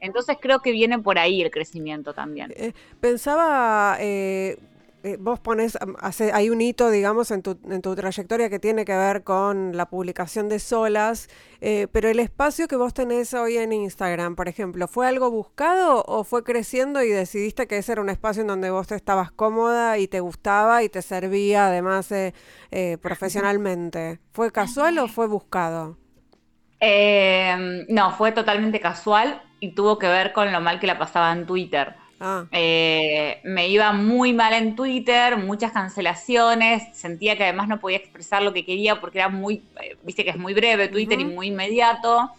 Entonces 0.00 0.36
creo 0.40 0.60
que 0.60 0.72
viene 0.72 0.98
por 0.98 1.18
ahí 1.18 1.42
el 1.42 1.50
crecimiento 1.50 2.12
también. 2.12 2.52
Eh, 2.56 2.72
pensaba, 3.00 3.96
eh, 4.00 4.58
eh, 5.02 5.16
vos 5.18 5.40
pones, 5.40 5.78
hace, 6.00 6.32
hay 6.32 6.50
un 6.50 6.60
hito, 6.60 6.90
digamos, 6.90 7.30
en 7.30 7.42
tu, 7.42 7.58
en 7.70 7.80
tu 7.80 7.94
trayectoria 7.94 8.50
que 8.50 8.58
tiene 8.58 8.84
que 8.84 8.96
ver 8.96 9.24
con 9.24 9.76
la 9.76 9.88
publicación 9.88 10.48
de 10.48 10.58
solas, 10.58 11.28
eh, 11.60 11.86
pero 11.92 12.08
el 12.08 12.20
espacio 12.20 12.68
que 12.68 12.76
vos 12.76 12.92
tenés 12.92 13.32
hoy 13.32 13.56
en 13.56 13.72
Instagram, 13.72 14.36
por 14.36 14.48
ejemplo, 14.48 14.88
¿fue 14.88 15.06
algo 15.06 15.30
buscado 15.30 16.04
o 16.06 16.24
fue 16.24 16.44
creciendo 16.44 17.02
y 17.02 17.08
decidiste 17.08 17.66
que 17.66 17.78
ese 17.78 17.92
era 17.92 18.02
un 18.02 18.10
espacio 18.10 18.42
en 18.42 18.48
donde 18.48 18.70
vos 18.70 18.92
estabas 18.92 19.32
cómoda 19.32 19.98
y 19.98 20.06
te 20.06 20.20
gustaba 20.20 20.82
y 20.82 20.88
te 20.88 21.02
servía 21.02 21.68
además 21.68 22.12
eh, 22.12 22.32
profesionalmente? 23.00 24.20
¿Fue 24.32 24.52
casual 24.52 24.98
o 24.98 25.08
fue 25.08 25.26
buscado? 25.26 25.96
no, 27.88 28.10
fue 28.12 28.32
totalmente 28.32 28.80
casual 28.80 29.42
y 29.60 29.74
tuvo 29.74 29.98
que 29.98 30.08
ver 30.08 30.32
con 30.32 30.50
lo 30.50 30.62
mal 30.62 30.80
que 30.80 30.86
la 30.86 30.98
pasaba 30.98 31.30
en 31.32 31.46
Twitter. 31.46 31.94
Ah. 32.22 32.46
Eh, 32.52 33.40
me 33.44 33.68
iba 33.68 33.92
muy 33.94 34.34
mal 34.34 34.52
en 34.52 34.76
Twitter, 34.76 35.38
muchas 35.38 35.72
cancelaciones, 35.72 36.94
sentía 36.94 37.34
que 37.34 37.44
además 37.44 37.66
no 37.66 37.80
podía 37.80 37.96
expresar 37.96 38.42
lo 38.42 38.52
que 38.52 38.66
quería 38.66 39.00
porque 39.00 39.18
era 39.18 39.30
muy, 39.30 39.62
eh, 39.82 39.96
viste 40.02 40.22
que 40.22 40.30
es 40.30 40.36
muy 40.36 40.52
breve 40.52 40.88
Twitter 40.88 41.18
y 41.18 41.24
muy 41.24 41.46
inmediato. 41.46 42.30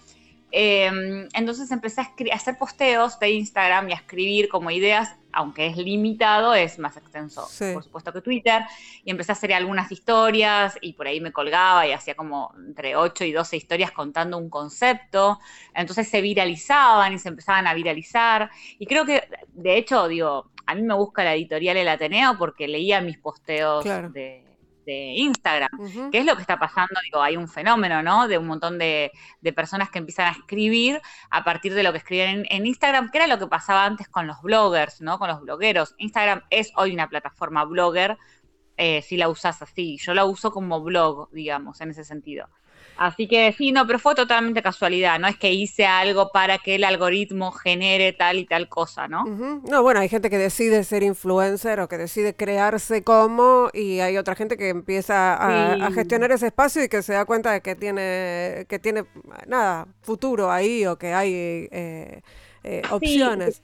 Em, 0.52 1.30
entonces 1.34 1.72
empecé 1.72 2.02
a, 2.02 2.14
hacer 2.34 2.58
posteos 2.58 3.18
de 3.20 3.32
Instagram 3.32 3.90
y 3.90 3.94
a 3.94 3.96
escribir 3.96 4.50
como 4.50 4.70
ideas, 4.70 5.16
aunque 5.32 5.68
es 5.68 5.78
limitado, 5.78 6.54
es 6.54 6.78
más 6.78 6.98
extenso, 6.98 7.48
por 7.74 7.84
supuesto, 7.84 8.12
que 8.12 8.22
Twitter. 8.22 8.64
Y 9.06 9.12
empecé 9.12 9.32
a 9.32 9.34
hacer 9.34 9.54
algunas 9.54 9.92
historias 9.92 10.78
y 10.82 10.94
por 10.94 11.08
ahí 11.08 11.22
me 11.22 11.32
colgaba 11.32 11.88
y 11.88 11.94
hacía 11.94 12.16
como 12.16 12.54
entre 12.58 12.98
8 12.98 13.24
y 13.24 13.32
12 13.32 13.56
historias 13.56 13.92
contando 13.92 14.38
un 14.38 14.50
concepto. 14.50 15.40
Entonces 15.74 16.10
se 16.10 16.20
viralizaban 16.22 17.14
y 17.14 17.20
se 17.20 17.30
empezaban 17.30 17.66
a 17.66 17.74
viralizar. 17.74 18.50
Y 18.78 18.86
creo 18.86 19.06
que, 19.06 19.24
de 19.54 19.78
hecho, 19.78 20.10
digo, 20.10 20.52
a 20.66 20.76
mí 20.76 20.82
me 20.82 20.96
busca 20.96 21.24
la 21.24 21.34
editorial 21.34 21.78
El 21.78 21.88
Ateneo 21.88 22.38
porque 22.38 22.68
leía 22.68 23.00
mis 23.00 23.18
posteos 23.18 23.86
de 23.86 24.51
de 24.86 25.14
Instagram, 25.16 25.70
¿Qué 26.12 26.20
es 26.20 26.26
lo 26.26 26.36
que 26.36 26.42
está 26.42 26.58
pasando, 26.58 27.00
digo, 27.04 27.22
hay 27.22 27.38
un 27.38 27.48
fenómeno, 27.48 28.02
¿no? 28.02 28.28
De 28.28 28.38
un 28.38 28.48
montón 28.48 28.78
de, 28.78 29.12
personas 29.56 29.90
que 29.90 30.00
empiezan 30.00 30.28
a 30.28 30.32
escribir 30.32 31.02
a 31.30 31.44
partir 31.44 31.74
de 31.74 31.84
lo 31.84 31.92
que 31.92 32.00
escriben 32.00 32.46
en, 32.50 32.66
Instagram, 32.66 33.12
que 33.12 33.18
era 33.20 33.28
lo 33.28 33.38
que 33.38 33.48
pasaba 33.48 33.86
antes 33.86 34.08
con 34.08 34.28
los 34.28 34.42
bloggers, 34.42 35.02
¿no? 35.02 35.20
Con 35.20 35.28
los 35.28 35.42
blogueros. 35.42 35.96
Instagram 35.98 36.44
es 36.50 36.72
hoy 36.76 36.94
una 36.94 37.10
plataforma 37.10 37.66
blogger, 37.66 38.18
eh, 38.78 39.02
si 39.02 39.18
la 39.18 39.30
usas 39.30 39.62
así. 39.62 39.98
Yo 40.02 40.14
la 40.14 40.26
uso 40.26 40.52
como 40.52 40.82
blog, 40.82 41.30
digamos, 41.32 41.82
en 41.82 41.92
ese 41.92 42.04
sentido. 42.04 42.50
Así 42.98 43.28
que 43.28 43.52
sí, 43.58 43.72
no, 43.72 43.88
pero 43.88 44.00
fue 44.00 44.16
totalmente 44.16 44.62
casualidad, 44.62 45.20
no 45.20 45.28
es 45.28 45.38
que 45.38 45.52
hice 45.52 45.86
algo 45.86 46.32
para 46.32 46.60
que 46.60 46.76
el 46.76 46.84
algoritmo 46.84 47.52
genere 47.52 48.14
tal 48.14 48.38
y 48.38 48.46
tal 48.46 48.70
cosa, 48.70 49.08
¿no? 49.08 49.24
No, 49.26 49.82
bueno, 49.82 50.00
hay 50.00 50.10
gente 50.10 50.30
que 50.30 50.38
decide 50.38 50.84
ser 50.84 51.04
influencer 51.04 51.80
o 51.80 51.88
que 51.88 51.98
decide 51.98 52.36
crearse 52.36 53.04
como 53.04 53.70
y 53.74 54.00
hay 54.00 54.18
otra 54.18 54.36
gente 54.36 54.58
que 54.58 54.70
empieza 54.70 55.34
a, 55.34 55.92
gestionar 55.92 56.32
ese 56.32 56.48
espacio 56.48 56.84
y 56.84 56.90
que 56.90 57.02
se 57.02 57.14
da 57.14 57.26
cuenta 57.26 57.52
de 57.52 57.62
que 57.62 57.76
tiene, 57.76 58.66
que 58.70 58.80
tiene 58.80 59.06
nada, 59.48 59.88
futuro 60.02 60.52
ahí 60.52 60.86
o 60.86 60.98
que 60.98 61.14
hay 61.14 61.34
eh, 61.72 62.22
eh, 62.64 62.82
opciones 62.92 63.62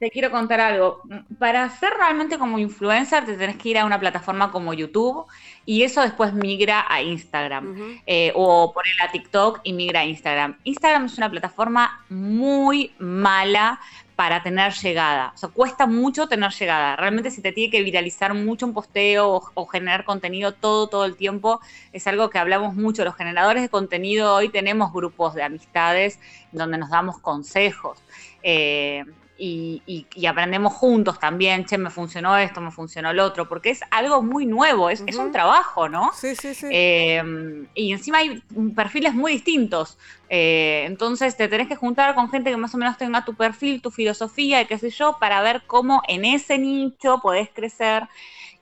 te 0.00 0.10
quiero 0.10 0.30
contar 0.30 0.60
algo. 0.60 1.02
Para 1.38 1.68
ser 1.68 1.92
realmente 1.92 2.38
como 2.38 2.58
influencer, 2.58 3.26
te 3.26 3.36
tenés 3.36 3.56
que 3.56 3.68
ir 3.68 3.78
a 3.78 3.84
una 3.84 4.00
plataforma 4.00 4.50
como 4.50 4.72
YouTube 4.72 5.26
y 5.66 5.82
eso 5.82 6.00
después 6.02 6.32
migra 6.32 6.84
a 6.88 7.02
Instagram. 7.02 8.00
Eh, 8.06 8.32
o 8.34 8.72
poner 8.72 9.00
a 9.02 9.10
TikTok 9.10 9.60
y 9.62 9.72
migra 9.72 10.00
a 10.00 10.04
Instagram. 10.04 10.56
Instagram 10.64 11.06
es 11.06 11.18
una 11.18 11.30
plataforma 11.30 12.04
muy 12.08 12.92
mala 12.98 13.80
para 14.20 14.42
tener 14.42 14.74
llegada. 14.74 15.32
O 15.34 15.38
sea, 15.38 15.48
cuesta 15.48 15.86
mucho 15.86 16.28
tener 16.28 16.52
llegada. 16.52 16.94
Realmente 16.96 17.30
si 17.30 17.40
te 17.40 17.52
tiene 17.52 17.70
que 17.70 17.82
viralizar 17.82 18.34
mucho 18.34 18.66
un 18.66 18.74
posteo 18.74 19.42
o, 19.54 19.66
generar 19.66 20.04
contenido 20.04 20.52
todo, 20.52 20.88
todo 20.88 21.06
el 21.06 21.16
tiempo, 21.16 21.60
es 21.92 22.06
algo 22.06 22.28
que 22.28 22.38
hablamos 22.38 22.74
mucho. 22.74 23.02
Los 23.02 23.16
generadores 23.16 23.62
de 23.62 23.70
contenido 23.70 24.34
hoy 24.34 24.50
tenemos 24.50 24.92
grupos 24.92 25.34
de 25.34 25.42
amistades 25.42 26.18
donde 26.52 26.76
nos 26.76 26.90
damos 26.90 27.18
consejos. 27.18 27.98
Eh, 28.42 29.04
y, 29.42 30.26
aprendemos 30.26 30.74
juntos 30.74 31.18
también, 31.18 31.64
che, 31.64 31.78
me 31.78 31.90
funcionó 31.90 32.36
esto, 32.36 32.60
me 32.60 32.70
funcionó 32.70 33.10
el 33.10 33.20
otro, 33.20 33.48
porque 33.48 33.70
es 33.70 33.80
algo 33.90 34.22
muy 34.22 34.44
nuevo, 34.44 34.90
es, 34.90 35.00
un 35.00 35.32
trabajo, 35.32 35.88
¿no? 35.88 36.12
Sí, 36.14 36.34
sí, 36.36 36.54
sí. 36.54 36.66
Eh, 36.70 37.66
y 37.74 37.92
encima 37.92 38.18
hay 38.18 38.42
perfiles 38.76 39.14
muy 39.14 39.32
distintos, 39.32 39.98
eh, 40.28 40.84
entonces 40.86 41.36
te 41.36 41.48
tenés 41.48 41.68
que 41.68 41.76
juntar 41.76 42.14
con 42.14 42.30
gente 42.30 42.50
que 42.50 42.56
más 42.56 42.74
o 42.74 42.78
menos 42.78 42.98
tenga 42.98 43.24
tu 43.24 43.34
perfil, 43.34 43.80
tu 43.80 43.90
filosofía 43.90 44.60
y 44.60 44.66
qué 44.66 44.78
sé 44.78 44.90
yo, 44.90 45.16
para 45.18 45.40
ver 45.40 45.62
cómo 45.66 46.02
en 46.06 46.24
ese 46.24 46.58
nicho 46.58 47.20
podés 47.22 47.48
crecer. 47.50 48.04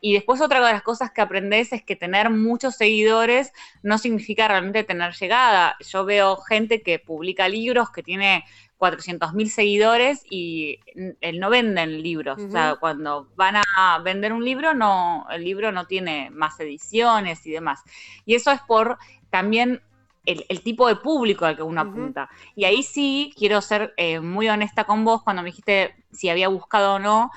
Y 0.01 0.15
después 0.15 0.41
otra 0.41 0.65
de 0.65 0.73
las 0.73 0.83
cosas 0.83 1.11
que 1.11 1.21
aprendes 1.21 1.73
es 1.73 1.83
que 1.83 1.97
tener 1.97 2.31
muchos 2.31 2.77
seguidores 2.77 3.53
no 3.83 3.99
significa 3.99 4.47
realmente 4.47 4.85
tener 4.85 5.13
llegada. 5.15 5.77
Yo 5.81 6.05
veo 6.05 6.37
gente 6.37 6.83
que 6.83 7.01
publica 7.01 7.49
libros, 7.49 7.91
que 7.91 8.05
tiene 8.05 8.45
400.000 8.79 9.49
seguidores 9.49 10.25
y 10.31 10.81
él 11.21 11.41
no 11.41 11.51
venden 11.51 12.03
libros. 12.03 12.41
O 12.41 12.51
sea, 12.51 12.77
cuando 12.77 13.29
van 13.37 13.57
a 13.57 13.99
vender 14.05 14.33
un 14.33 14.45
libro, 14.45 14.73
no, 14.75 15.27
el 15.31 15.45
libro 15.45 15.73
no 15.73 15.87
tiene 15.87 16.31
más 16.31 16.59
ediciones 16.61 17.45
y 17.47 17.51
demás. 17.51 17.83
Y 18.25 18.35
eso 18.35 18.53
es 18.53 18.61
por 18.63 18.99
también 19.31 19.83
el, 20.25 20.63
tipo 20.63 20.87
de 20.89 20.97
público 20.97 21.45
al 21.45 21.57
que 21.57 21.63
uno 21.63 21.81
apunta. 21.81 22.29
Y 22.55 22.65
ahí 22.65 22.83
sí 22.83 23.33
quiero 23.37 23.61
ser 23.61 23.95
eh, 23.97 24.21
muy 24.21 24.49
honesta 24.49 24.85
con 24.85 25.05
vos 25.05 25.23
cuando 25.23 25.43
me 25.43 25.49
dijiste 25.49 25.95
si 26.13 26.29
había 26.29 26.49
buscado 26.49 26.95
o 26.95 26.99
no 26.99 27.31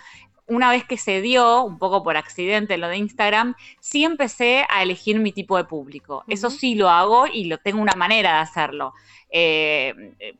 una 0.51 0.69
vez 0.69 0.83
que 0.83 0.97
se 0.97 1.21
dio, 1.21 1.63
un 1.63 1.77
poco 1.77 2.03
por 2.03 2.17
accidente 2.17 2.77
lo 2.77 2.89
de 2.89 2.97
Instagram, 2.97 3.55
sí 3.79 4.03
empecé 4.03 4.65
a 4.69 4.83
elegir 4.83 5.17
mi 5.17 5.31
tipo 5.31 5.55
de 5.55 5.63
público. 5.63 6.25
Eso 6.27 6.49
sí 6.49 6.75
lo 6.75 6.89
hago 6.89 7.25
y 7.25 7.45
lo 7.45 7.57
tengo 7.57 7.81
una 7.81 7.95
manera 7.95 8.33
de 8.33 8.39
hacerlo. 8.39 8.93
Eh, 9.29 10.13
eh, 10.19 10.35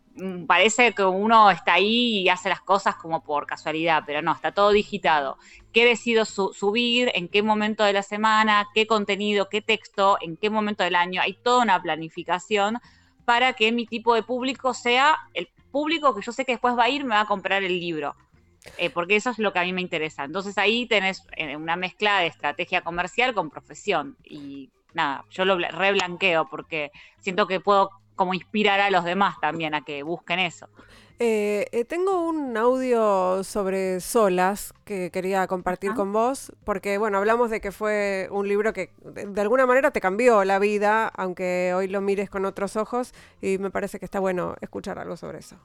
parece 0.46 0.92
que 0.92 1.06
uno 1.06 1.50
está 1.50 1.76
ahí 1.76 2.20
y 2.20 2.30
hace 2.30 2.50
las 2.50 2.60
cosas 2.60 2.98
como 2.98 3.24
por 3.24 3.48
casualidad, 3.48 4.04
pero 4.06 4.22
no, 4.22 4.34
está 4.34 4.52
todo 4.52 4.72
digitado. 4.72 5.38
¿Qué 5.72 5.86
decido 5.86 6.26
subir? 6.26 7.10
¿En 7.14 7.30
qué 7.30 7.42
momento 7.42 7.86
de 7.86 7.94
la 7.94 8.04
semana? 8.04 8.68
¿Qué 8.74 8.88
contenido? 8.88 9.48
¿Qué 9.48 9.62
texto? 9.62 10.18
¿En 10.20 10.36
qué 10.36 10.50
momento 10.50 10.84
del 10.84 10.96
año? 10.96 11.22
Hay 11.22 11.36
toda 11.36 11.64
una 11.64 11.82
planificación 11.82 12.80
para 13.24 13.54
que 13.54 13.72
mi 13.72 13.86
tipo 13.86 14.14
de 14.14 14.24
público 14.24 14.74
sea 14.74 15.18
el 15.34 15.48
público 15.72 16.14
que 16.14 16.22
yo 16.22 16.34
sé 16.34 16.44
que 16.44 16.52
después 16.52 16.78
va 16.78 16.84
a 16.84 16.90
ir, 16.90 17.06
me 17.06 17.16
va 17.16 17.22
a 17.22 17.28
comprar 17.28 17.64
el 17.64 17.80
libro. 17.80 18.14
Eh, 18.78 18.90
porque 18.90 19.16
eso 19.16 19.30
es 19.32 19.40
lo 19.40 19.54
que 19.54 19.60
a 19.60 19.64
mí 19.64 19.74
me 19.74 19.82
interesa. 19.82 20.24
Entonces 20.24 20.58
ahí 20.58 20.86
tenés 20.86 21.24
eh, 21.36 21.56
una 21.56 21.76
mezcla 21.76 22.20
de 22.20 22.28
estrategia 22.28 22.82
comercial 22.82 23.34
con 23.34 23.50
profesión. 23.50 24.18
Y 24.24 24.70
nada, 24.94 25.26
yo 25.30 25.46
lo 25.46 25.58
reblanqueo 25.58 26.48
porque 26.50 26.92
siento 27.20 27.48
que 27.48 27.60
puedo 27.60 27.90
como 28.16 28.34
inspirar 28.34 28.80
a 28.80 28.92
los 28.92 29.04
demás 29.04 29.40
también 29.40 29.74
a 29.74 29.82
que 29.82 30.04
busquen 30.04 30.40
eso. 30.40 30.68
Eh, 31.24 31.86
tengo 31.88 32.28
un 32.28 32.58
audio 32.58 33.44
sobre 33.44 34.00
Solas 34.00 34.74
que 34.86 35.12
quería 35.12 35.46
compartir 35.46 35.94
con 35.94 36.12
vos, 36.12 36.52
porque 36.64 36.98
bueno, 36.98 37.20
hablamos 37.20 37.52
de 37.52 37.62
que 37.62 37.72
fue 37.72 38.28
un 38.32 38.48
libro 38.48 38.74
que 38.74 38.92
de, 39.04 39.42
alguna 39.42 39.68
manera 39.68 39.92
te 39.92 40.02
cambió 40.02 40.44
la 40.46 40.58
vida, 40.58 41.08
aunque 41.10 41.74
hoy 41.76 41.88
lo 41.88 42.02
mires 42.02 42.32
con 42.32 42.46
otros 42.46 42.76
ojos, 42.76 43.14
y 43.40 43.60
me 43.60 43.70
parece 43.70 44.00
que 44.00 44.06
está 44.06 44.20
bueno 44.20 44.56
escuchar 44.62 44.98
algo 44.98 45.16
sobre 45.16 45.40
eso. 45.40 45.58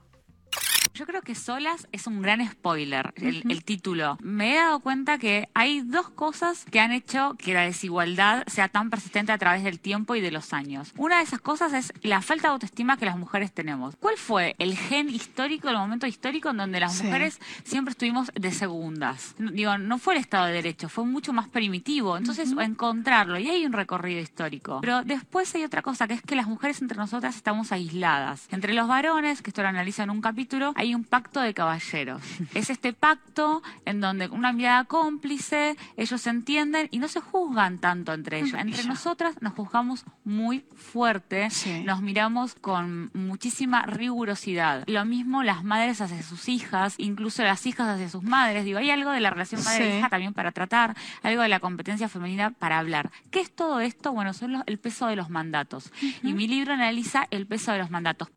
Yo 0.94 1.06
creo 1.06 1.22
que 1.22 1.34
Solas 1.34 1.88
es 1.92 2.06
un 2.06 2.22
gran 2.22 2.46
spoiler, 2.46 3.12
el, 3.16 3.64
título. 3.64 4.18
Me 4.22 4.52
he 4.52 4.56
dado 4.56 4.80
cuenta 4.80 5.18
que 5.18 5.48
hay 5.54 5.80
dos 5.80 6.08
cosas 6.10 6.64
que 6.70 6.80
han 6.80 6.92
hecho 6.92 7.34
que 7.38 7.54
la 7.54 7.62
desigualdad 7.62 8.44
sea 8.46 8.68
tan 8.68 8.90
persistente 8.90 9.32
a 9.32 9.38
través 9.38 9.64
del 9.64 9.80
tiempo 9.80 10.14
y 10.14 10.20
de 10.20 10.30
los 10.30 10.52
años. 10.52 10.92
Una 10.96 11.18
de 11.18 11.24
esas 11.24 11.40
cosas 11.40 11.72
es 11.72 11.92
la 12.02 12.22
falta 12.22 12.48
de 12.48 12.52
autoestima 12.52 12.96
que 12.96 13.06
las 13.06 13.18
mujeres 13.18 13.52
tenemos. 13.52 13.96
¿Cuál 13.96 14.16
fue 14.16 14.54
el 14.58 14.76
gen 14.76 15.08
histórico, 15.08 15.68
el 15.68 15.76
momento 15.76 16.06
histórico 16.06 16.50
en 16.50 16.58
donde 16.58 16.80
las 16.80 17.02
mujeres 17.02 17.40
siempre 17.64 17.92
estuvimos 17.92 18.30
de 18.34 18.52
segundas? 18.52 19.34
Digo, 19.38 19.78
no 19.78 19.98
fue 19.98 20.14
el 20.14 20.20
Estado 20.20 20.46
de 20.46 20.52
Derecho, 20.52 20.88
fue 20.88 21.04
mucho 21.04 21.32
más 21.32 21.48
primitivo. 21.48 22.16
Entonces, 22.16 22.52
encontrarlo, 22.58 23.38
y 23.38 23.48
hay 23.48 23.64
un 23.64 23.72
recorrido 23.72 24.20
histórico. 24.20 24.80
Pero 24.80 25.02
después 25.02 25.54
hay 25.54 25.64
otra 25.64 25.82
cosa, 25.82 26.06
que 26.06 26.14
es 26.14 26.22
que 26.22 26.36
las 26.36 26.46
mujeres 26.46 26.82
entre 26.82 26.98
nosotras 26.98 27.36
estamos 27.36 27.72
aisladas. 27.72 28.46
Entre 28.50 28.74
los 28.74 28.88
varones, 28.88 29.42
que 29.42 29.50
esto 29.50 29.62
lo 29.62 29.68
analiza 29.68 30.02
en 30.02 30.10
un 30.10 30.20
capítulo, 30.20 30.72
hay 30.76 30.94
un 30.94 31.04
pacto 31.04 31.40
de 31.40 31.54
caballeros. 31.54 32.22
Es 32.54 32.70
este 32.70 32.92
pacto 32.92 33.62
en 33.84 34.00
donde 34.00 34.28
una 34.28 34.52
mirada 34.52 34.84
cómplice, 34.84 35.76
ellos 35.96 36.20
se 36.20 36.30
entienden 36.30 36.88
y 36.90 36.98
no 36.98 37.08
se 37.08 37.20
juzgan 37.20 37.78
tanto 37.78 38.12
entre 38.12 38.40
ellos. 38.40 38.54
Entre 38.54 38.84
nosotras 38.84 39.36
nos 39.40 39.54
juzgamos 39.54 40.04
muy 40.24 40.64
fuerte, 40.76 41.48
nos 41.84 42.02
miramos 42.02 42.54
con 42.54 43.10
muchísima 43.14 43.82
rigurosidad. 43.86 44.84
Lo 44.86 45.04
mismo 45.06 45.42
las 45.42 45.64
madres 45.64 46.00
hacia 46.02 46.22
sus 46.22 46.48
hijas, 46.48 46.94
incluso 46.98 47.42
las 47.42 47.66
hijas 47.66 47.88
hacia 47.88 48.10
sus 48.10 48.22
madres. 48.22 48.64
Digo, 48.64 48.78
hay 48.78 48.90
algo 48.90 49.10
de 49.10 49.20
la 49.20 49.30
relación 49.30 49.64
madre-hija 49.64 50.10
también 50.10 50.34
para 50.34 50.52
tratar, 50.52 50.94
algo 51.22 51.42
de 51.42 51.48
la 51.48 51.60
competencia 51.60 52.08
femenina 52.08 52.50
para 52.50 52.78
hablar. 52.78 53.10
¿Qué 53.30 53.40
es 53.40 53.50
todo 53.50 53.80
esto? 53.80 54.12
Bueno, 54.12 54.34
son 54.34 54.62
el 54.66 54.78
peso 54.78 55.06
de 55.06 55.16
los 55.16 55.30
mandatos. 55.30 55.90
Y 56.22 56.34
mi 56.34 56.46
libro 56.46 56.74
analiza 56.74 57.26
el 57.30 57.46
peso 57.46 57.72
de 57.72 57.78
los 57.78 57.90
mandatos. 57.90 58.28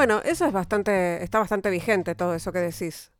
Bueno, 0.00 0.22
eso 0.24 0.46
es 0.46 0.52
bastante, 0.54 1.22
está 1.22 1.40
bastante 1.40 1.68
vigente 1.68 2.14
todo 2.14 2.34
eso 2.34 2.52
que 2.52 2.60
decís 2.60 3.12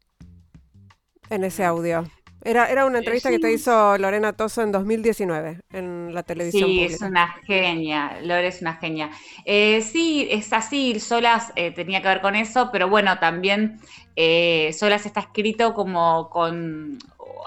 en 1.29 1.45
ese 1.45 1.63
audio. 1.63 2.07
Era, 2.43 2.71
era 2.71 2.87
una 2.87 3.01
entrevista 3.01 3.29
que 3.29 3.39
te 3.39 3.53
hizo 3.53 3.99
Lorena 3.99 4.33
Toso 4.33 4.63
en 4.63 4.73
2019 4.73 5.61
en 5.75 6.15
la 6.15 6.23
televisión. 6.23 6.71
Sí, 6.71 6.85
es 6.85 7.03
una 7.03 7.35
genia, 7.45 8.19
Lore 8.23 8.47
es 8.47 8.63
una 8.63 8.77
genia. 8.77 9.11
Eh, 9.45 9.83
sí, 9.83 10.27
es 10.31 10.55
así, 10.55 10.99
Solas 11.01 11.53
eh, 11.55 11.71
tenía 11.71 12.01
que 12.01 12.09
ver 12.09 12.23
con 12.23 12.35
eso, 12.35 12.71
pero 12.73 12.89
bueno, 12.89 13.19
también 13.19 13.79
eh, 14.17 14.73
Solas 14.73 15.05
está 15.05 15.21
escrito 15.21 15.75
como 15.75 16.31
con 16.31 16.99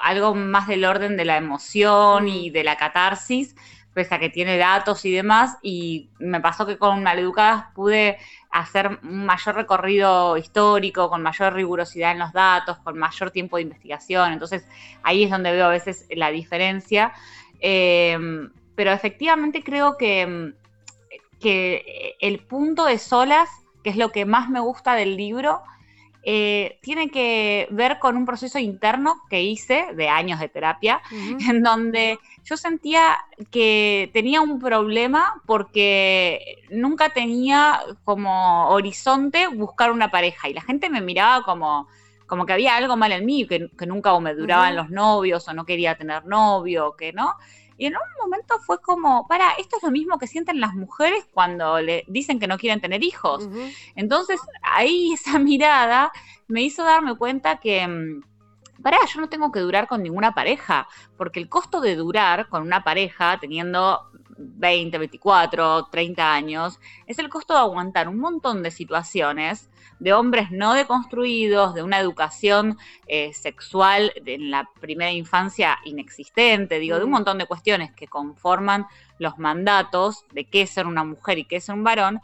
algo 0.03 0.35
más 0.35 0.67
del 0.67 0.85
orden 0.85 1.17
de 1.17 1.25
la 1.25 1.37
emoción 1.37 2.27
y 2.27 2.51
de 2.51 2.63
la 2.63 2.77
catarsis, 2.77 3.55
pese 3.95 4.13
a 4.13 4.19
que 4.19 4.29
tiene 4.29 4.57
datos 4.57 5.05
y 5.05 5.11
demás, 5.11 5.57
y 5.63 6.11
me 6.19 6.39
pasó 6.39 6.67
que 6.67 6.77
con 6.77 7.01
Maleducadas 7.01 7.65
pude 7.73 8.19
hacer 8.53 8.99
un 9.01 9.25
mayor 9.25 9.55
recorrido 9.55 10.37
histórico, 10.37 11.09
con 11.09 11.23
mayor 11.23 11.53
rigurosidad 11.53 12.11
en 12.11 12.19
los 12.19 12.31
datos, 12.31 12.77
con 12.77 12.97
mayor 12.97 13.31
tiempo 13.31 13.57
de 13.57 13.63
investigación. 13.63 14.31
Entonces 14.31 14.65
ahí 15.01 15.23
es 15.23 15.31
donde 15.31 15.51
veo 15.51 15.65
a 15.65 15.69
veces 15.69 16.05
la 16.11 16.29
diferencia. 16.29 17.13
Eh, 17.59 18.17
pero 18.75 18.91
efectivamente 18.91 19.63
creo 19.63 19.97
que, 19.97 20.53
que 21.39 22.15
el 22.19 22.39
punto 22.39 22.85
de 22.85 22.99
solas, 22.99 23.49
que 23.83 23.89
es 23.89 23.97
lo 23.97 24.11
que 24.11 24.25
más 24.25 24.49
me 24.49 24.59
gusta 24.59 24.93
del 24.93 25.17
libro, 25.17 25.63
eh, 26.25 26.79
tiene 26.81 27.09
que 27.09 27.67
ver 27.71 27.99
con 27.99 28.15
un 28.15 28.25
proceso 28.25 28.57
interno 28.57 29.15
que 29.29 29.43
hice 29.43 29.87
de 29.93 30.07
años 30.07 30.39
de 30.39 30.47
terapia, 30.47 31.01
en 31.11 31.61
donde 31.61 32.17
yo 32.45 32.55
sentía 32.55 33.17
que 33.51 34.09
tenía 34.13 34.39
un 34.39 34.59
problema 34.59 35.41
porque 35.45 36.63
nunca 36.69 37.09
tenía 37.09 37.81
como 38.05 38.69
horizonte 38.69 39.47
buscar 39.47 39.91
una 39.91 40.11
pareja 40.11 40.47
y 40.47 40.53
la 40.53 40.61
gente 40.61 40.89
me 40.89 41.01
miraba 41.01 41.43
como, 41.43 41.89
como 42.25 42.45
que 42.45 42.53
había 42.53 42.77
algo 42.77 42.95
mal 42.95 43.11
en 43.11 43.25
mí, 43.25 43.45
que, 43.45 43.69
nunca 43.85 44.17
me 44.21 44.33
duraban 44.33 44.77
los 44.77 44.89
novios 44.89 45.45
o 45.49 45.53
no 45.53 45.65
quería 45.65 45.95
tener 45.95 46.25
novio, 46.25 46.95
que 46.97 47.11
no. 47.11 47.35
Y 47.77 47.87
en 47.87 47.93
un 47.93 48.01
momento 48.21 48.55
fue 48.65 48.81
como, 48.81 49.27
para, 49.27 49.51
esto 49.53 49.77
es 49.77 49.83
lo 49.83 49.91
mismo 49.91 50.17
que 50.17 50.27
sienten 50.27 50.59
las 50.59 50.75
mujeres 50.75 51.27
cuando 51.33 51.79
le 51.81 52.05
dicen 52.07 52.39
que 52.39 52.47
no 52.47 52.57
quieren 52.57 52.81
tener 52.81 53.03
hijos. 53.03 53.49
Entonces, 53.95 54.39
ahí 54.61 55.13
esa 55.13 55.39
mirada 55.39 56.11
me 56.47 56.61
hizo 56.61 56.83
darme 56.83 57.15
cuenta 57.15 57.57
que, 57.57 57.87
mm, 57.87 58.21
para, 58.81 58.97
yo 59.05 59.21
no 59.21 59.29
tengo 59.29 59.51
que 59.51 59.59
durar 59.59 59.87
con 59.87 60.03
ninguna 60.03 60.33
pareja, 60.33 60.87
porque 61.17 61.39
el 61.39 61.49
costo 61.49 61.81
de 61.81 61.95
durar 61.95 62.49
con 62.49 62.61
una 62.61 62.83
pareja 62.83 63.37
teniendo 63.39 64.01
20, 64.37 64.97
24, 64.97 65.87
30 65.91 66.33
años, 66.33 66.79
es 67.05 67.19
el 67.19 67.29
costo 67.29 67.53
de 67.53 67.59
aguantar 67.59 68.07
un 68.07 68.19
montón 68.19 68.63
de 68.63 68.71
situaciones 68.71 69.69
de 69.99 70.13
hombres 70.13 70.51
no 70.51 70.73
deconstruidos, 70.73 71.73
de 71.73 71.83
una 71.83 71.99
educación 71.99 72.77
eh, 73.07 73.33
sexual 73.33 74.11
en 74.25 74.51
la 74.51 74.69
primera 74.79 75.11
infancia 75.11 75.77
inexistente, 75.85 76.79
digo, 76.79 76.97
de 76.97 77.05
un 77.05 77.11
montón 77.11 77.37
de 77.37 77.45
cuestiones 77.45 77.91
que 77.93 78.07
conforman 78.07 78.85
los 79.19 79.37
mandatos 79.37 80.25
de 80.33 80.45
qué 80.45 80.63
es 80.63 80.69
ser 80.69 80.87
una 80.87 81.03
mujer 81.03 81.37
y 81.37 81.45
qué 81.45 81.57
es 81.57 81.65
ser 81.65 81.75
un 81.75 81.83
varón, 81.83 82.19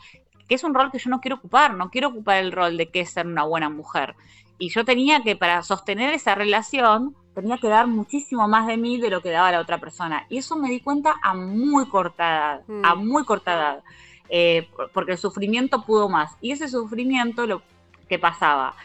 que 0.47 0.55
es 0.55 0.63
un 0.63 0.73
rol 0.73 0.91
que 0.91 0.99
yo 0.99 1.10
no 1.10 1.21
quiero 1.21 1.38
ocupar, 1.38 1.75
no 1.75 1.89
quiero 1.89 2.10
ocupar 2.10 2.38
el 2.38 2.51
rol 2.51 2.75
de 2.77 2.89
qué 2.89 3.01
es 3.01 3.12
ser 3.12 3.27
una 3.27 3.43
buena 3.43 3.69
mujer. 3.69 4.15
Y 4.58 4.69
yo 4.69 4.84
tenía 4.84 5.21
que, 5.21 5.36
para 5.36 5.62
sostener 5.63 6.13
esa 6.13 6.36
relación, 6.36 7.15
tenía 7.34 7.58
que 7.58 7.69
dar 7.69 7.88
muchísimo 7.88 8.47
más 8.47 8.67
de 8.67 8.75
mí 8.75 8.99
de 8.99 9.10
lo 9.10 9.21
que 9.21 9.29
daba 9.29 9.51
la 9.51 9.62
otra 9.62 9.77
persona. 9.77 10.25
Y 10.29 10.39
eso 10.39 10.58
me 10.58 10.69
di 10.69 10.82
cuenta 10.82 11.15
a 11.23 11.34
muy 11.34 11.88
corta 11.88 12.27
edad, 12.27 12.63
a 12.84 12.95
mm. 12.95 13.08
muy 13.08 13.23
corta 13.23 13.53
edad. 13.53 13.84
Eh, 14.30 14.68
porque 14.94 15.13
el 15.13 15.18
sufrimiento 15.18 15.84
pudo 15.86 16.10
más. 16.10 16.38
Y 16.42 16.52
ese 16.52 16.68
sufrimiento, 16.68 17.48
lo 17.48 17.63
que 18.08 18.20
pasaba, 18.20 18.76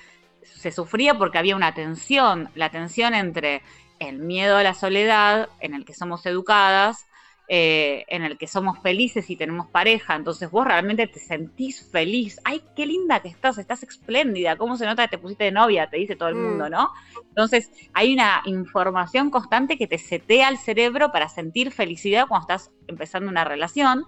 se 0.43 0.73
sufría 0.73 1.19
porque 1.19 1.39
había 1.39 1.57
una 1.57 1.75
tensión, 1.75 2.51
la 2.55 2.71
tensión 2.71 3.15
entre 3.15 3.63
el 3.99 4.19
miedo 4.19 4.57
a 4.57 4.63
la 4.63 4.75
soledad, 4.75 5.49
en 5.61 5.75
el 5.75 5.85
que 5.85 5.95
somos 5.95 6.25
educadas, 6.27 7.07
eh, 7.47 8.07
en 8.09 8.23
el 8.23 8.39
que 8.39 8.47
somos 8.47 8.79
felices 8.79 9.29
y 9.29 9.37
tenemos 9.37 9.67
pareja, 9.67 10.17
entonces 10.17 10.51
vos 10.51 10.67
realmente 10.67 11.07
te 11.07 11.21
sentís 11.21 11.91
feliz. 11.91 12.41
Ay, 12.43 12.63
qué 12.75 12.87
linda 12.87 13.21
que 13.21 13.29
estás, 13.29 13.59
estás 13.59 13.83
espléndida, 13.83 14.57
cómo 14.57 14.79
se 14.79 14.87
nota 14.87 15.03
que 15.03 15.17
te 15.17 15.19
pusiste 15.19 15.45
de 15.45 15.53
novia, 15.53 15.91
te 15.91 15.99
dice 15.99 16.17
todo 16.17 16.31
el 16.31 16.37
mundo, 16.37 16.67
mm. 16.67 16.71
¿no? 16.71 16.91
Entonces 17.29 17.71
hay 17.93 18.15
una 18.15 18.41
información 18.47 19.29
constante 19.29 19.77
que 19.77 19.87
te 19.87 19.99
setea 19.99 20.49
el 20.49 20.57
cerebro 20.57 21.13
para 21.13 21.29
sentir 21.29 21.71
felicidad 21.71 22.27
cuando 22.29 22.45
estás 22.45 22.71
empezando 22.89 23.31
una 23.31 23.45
relación. 23.45 24.07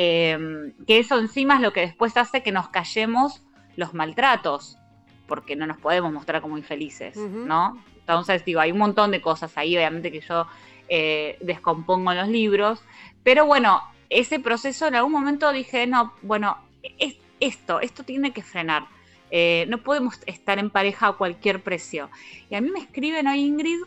Em, 0.00 0.74
que 0.86 1.00
eso 1.00 1.18
encima 1.18 1.56
es 1.56 1.60
lo 1.60 1.72
que 1.72 1.80
después 1.80 2.16
hace 2.16 2.44
que 2.44 2.52
nos 2.52 2.68
callemos 2.68 3.42
los 3.74 3.94
maltratos, 3.94 4.78
porque 5.26 5.56
no 5.56 5.66
nos 5.66 5.76
podemos 5.78 6.12
mostrar 6.12 6.40
como 6.40 6.56
infelices, 6.56 7.16
¿no? 7.16 7.82
Entonces, 7.98 8.44
digo, 8.44 8.60
hay 8.60 8.70
un 8.70 8.78
montón 8.78 9.10
de 9.10 9.20
cosas 9.20 9.58
ahí, 9.58 9.76
obviamente, 9.76 10.12
que 10.12 10.20
yo 10.20 10.46
eh, 10.88 11.36
descompongo 11.40 12.14
los 12.14 12.28
libros, 12.28 12.80
pero 13.24 13.44
bueno, 13.44 13.82
ese 14.08 14.38
proceso 14.38 14.86
en 14.86 14.94
algún 14.94 15.10
momento 15.10 15.50
dije, 15.50 15.88
no, 15.88 16.12
bueno, 16.22 16.58
es, 17.00 17.16
esto, 17.40 17.80
esto 17.80 18.04
tiene 18.04 18.32
que 18.32 18.44
frenar. 18.44 18.86
Eh, 19.32 19.66
no 19.68 19.78
podemos 19.78 20.20
estar 20.26 20.60
en 20.60 20.70
pareja 20.70 21.08
a 21.08 21.12
cualquier 21.14 21.60
precio. 21.60 22.08
Y 22.50 22.54
a 22.54 22.60
mí 22.60 22.70
me 22.70 22.78
escriben 22.78 23.26
hoy, 23.26 23.40
Ingrid, 23.40 23.80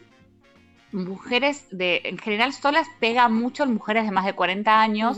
mujeres 0.91 1.67
de, 1.71 2.01
en 2.03 2.17
general 2.17 2.51
solas 2.51 2.89
pega 2.99 3.29
mucho 3.29 3.63
en 3.63 3.75
mujeres 3.75 4.03
de 4.03 4.11
más 4.11 4.25
de 4.25 4.33
40 4.33 4.81
años. 4.81 5.17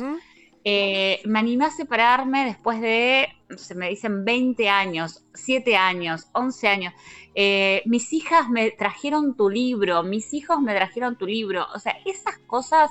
Eh, 0.66 1.22
me 1.26 1.40
animé 1.40 1.66
a 1.66 1.72
separarme 1.72 2.46
después 2.46 2.80
de, 2.80 3.28
se 3.58 3.76
me 3.76 3.90
dicen 3.90 4.24
20 4.24 4.70
años, 4.70 5.24
7 5.34 5.76
años, 5.76 6.28
11 6.34 6.68
años. 6.68 6.94
Eh, 7.36 7.82
mis 7.86 8.14
hijas 8.14 8.50
me 8.50 8.72
trajeron 8.72 9.36
tu 9.36 9.50
libro, 9.50 10.04
mis 10.04 10.34
hijos 10.34 10.62
me 10.62 10.74
trajeron 10.74 11.18
tu 11.18 11.26
libro. 11.26 11.68
O 11.76 11.80
sea, 11.80 11.98
esas 12.06 12.38
cosas 12.48 12.90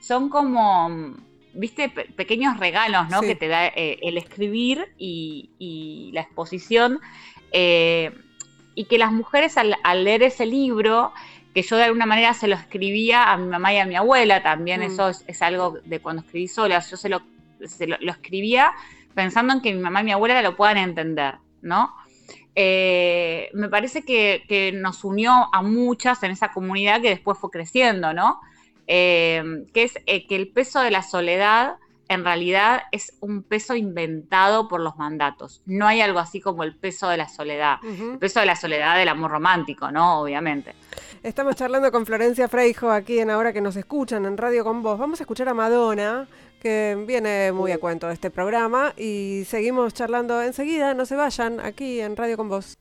son 0.00 0.28
como, 0.28 1.14
viste, 1.52 1.88
pequeños 1.88 2.58
regalos, 2.58 3.08
¿no? 3.10 3.20
Que 3.20 3.36
te 3.36 3.46
da 3.46 3.68
eh, 3.68 3.98
el 4.02 4.18
escribir 4.18 4.92
y, 4.98 6.10
la 6.12 6.22
exposición. 6.22 7.00
y 8.76 8.86
que 8.86 8.98
las 8.98 9.12
mujeres 9.12 9.56
al 9.56 10.04
leer 10.04 10.24
ese 10.24 10.46
libro 10.46 11.12
que 11.54 11.62
yo 11.62 11.76
de 11.76 11.84
alguna 11.84 12.04
manera 12.04 12.34
se 12.34 12.48
lo 12.48 12.56
escribía 12.56 13.32
a 13.32 13.36
mi 13.36 13.46
mamá 13.46 13.72
y 13.72 13.78
a 13.78 13.86
mi 13.86 13.94
abuela, 13.94 14.42
también 14.42 14.80
mm. 14.80 14.84
eso 14.84 15.08
es, 15.08 15.42
algo 15.42 15.78
de 15.84 16.00
cuando 16.00 16.22
escribí 16.22 16.48
sola, 16.48 16.80
yo 16.80 16.96
se, 16.96 17.08
lo, 17.08 17.22
lo, 18.00 18.12
escribía 18.12 18.72
pensando 19.14 19.54
en 19.54 19.60
que 19.60 19.72
mi 19.72 19.80
mamá 19.80 20.00
y 20.00 20.04
mi 20.04 20.12
abuela 20.12 20.42
lo 20.42 20.56
puedan 20.56 20.78
entender, 20.78 21.36
¿no? 21.62 21.94
Eh, 22.56 23.50
me 23.52 23.68
parece 23.68 24.02
que, 24.02 24.72
nos 24.74 25.04
unió 25.04 25.32
a 25.52 25.62
muchas 25.62 26.22
en 26.24 26.32
esa 26.32 26.52
comunidad 26.52 27.00
que 27.00 27.10
después 27.10 27.38
fue 27.38 27.50
creciendo, 27.50 28.12
¿no? 28.12 28.40
Eh, 28.86 29.64
que 29.72 29.84
es 29.84 29.94
eh, 30.06 30.26
que 30.26 30.36
el 30.36 30.48
peso 30.48 30.80
de 30.80 30.90
la 30.90 31.02
soledad 31.02 31.76
en 32.08 32.24
realidad 32.24 32.82
es 32.92 33.16
un 33.20 33.42
peso 33.42 33.74
inventado 33.74 34.68
por 34.68 34.80
los 34.80 34.96
mandatos. 34.96 35.62
No 35.66 35.86
hay 35.86 36.00
algo 36.00 36.18
así 36.18 36.40
como 36.40 36.62
el 36.62 36.76
peso 36.76 37.08
de 37.08 37.16
la 37.16 37.28
soledad. 37.28 37.76
El 37.82 38.18
peso 38.18 38.40
de 38.40 38.46
la 38.46 38.56
soledad 38.56 38.96
del 38.96 39.08
amor 39.08 39.30
romántico, 39.30 39.90
¿no? 39.90 40.20
Obviamente. 40.20 40.74
Estamos 41.22 41.56
charlando 41.56 41.90
con 41.90 42.04
Florencia 42.04 42.48
Freijo 42.48 42.90
aquí 42.90 43.18
en 43.18 43.30
Ahora 43.30 43.52
que 43.52 43.60
nos 43.60 43.76
escuchan 43.76 44.26
en 44.26 44.36
Radio 44.36 44.64
con 44.64 44.82
Vos. 44.82 44.98
Vamos 44.98 45.20
a 45.20 45.22
escuchar 45.22 45.48
a 45.48 45.54
Madonna, 45.54 46.28
que 46.60 47.02
viene 47.06 47.52
muy 47.52 47.72
a 47.72 47.78
cuento 47.78 48.08
de 48.08 48.14
este 48.14 48.30
programa 48.30 48.92
y 48.96 49.44
seguimos 49.46 49.94
charlando 49.94 50.42
enseguida, 50.42 50.94
no 50.94 51.06
se 51.06 51.16
vayan 51.16 51.60
aquí 51.60 52.00
en 52.00 52.16
Radio 52.16 52.36
con 52.36 52.48
Vos. 52.48 52.74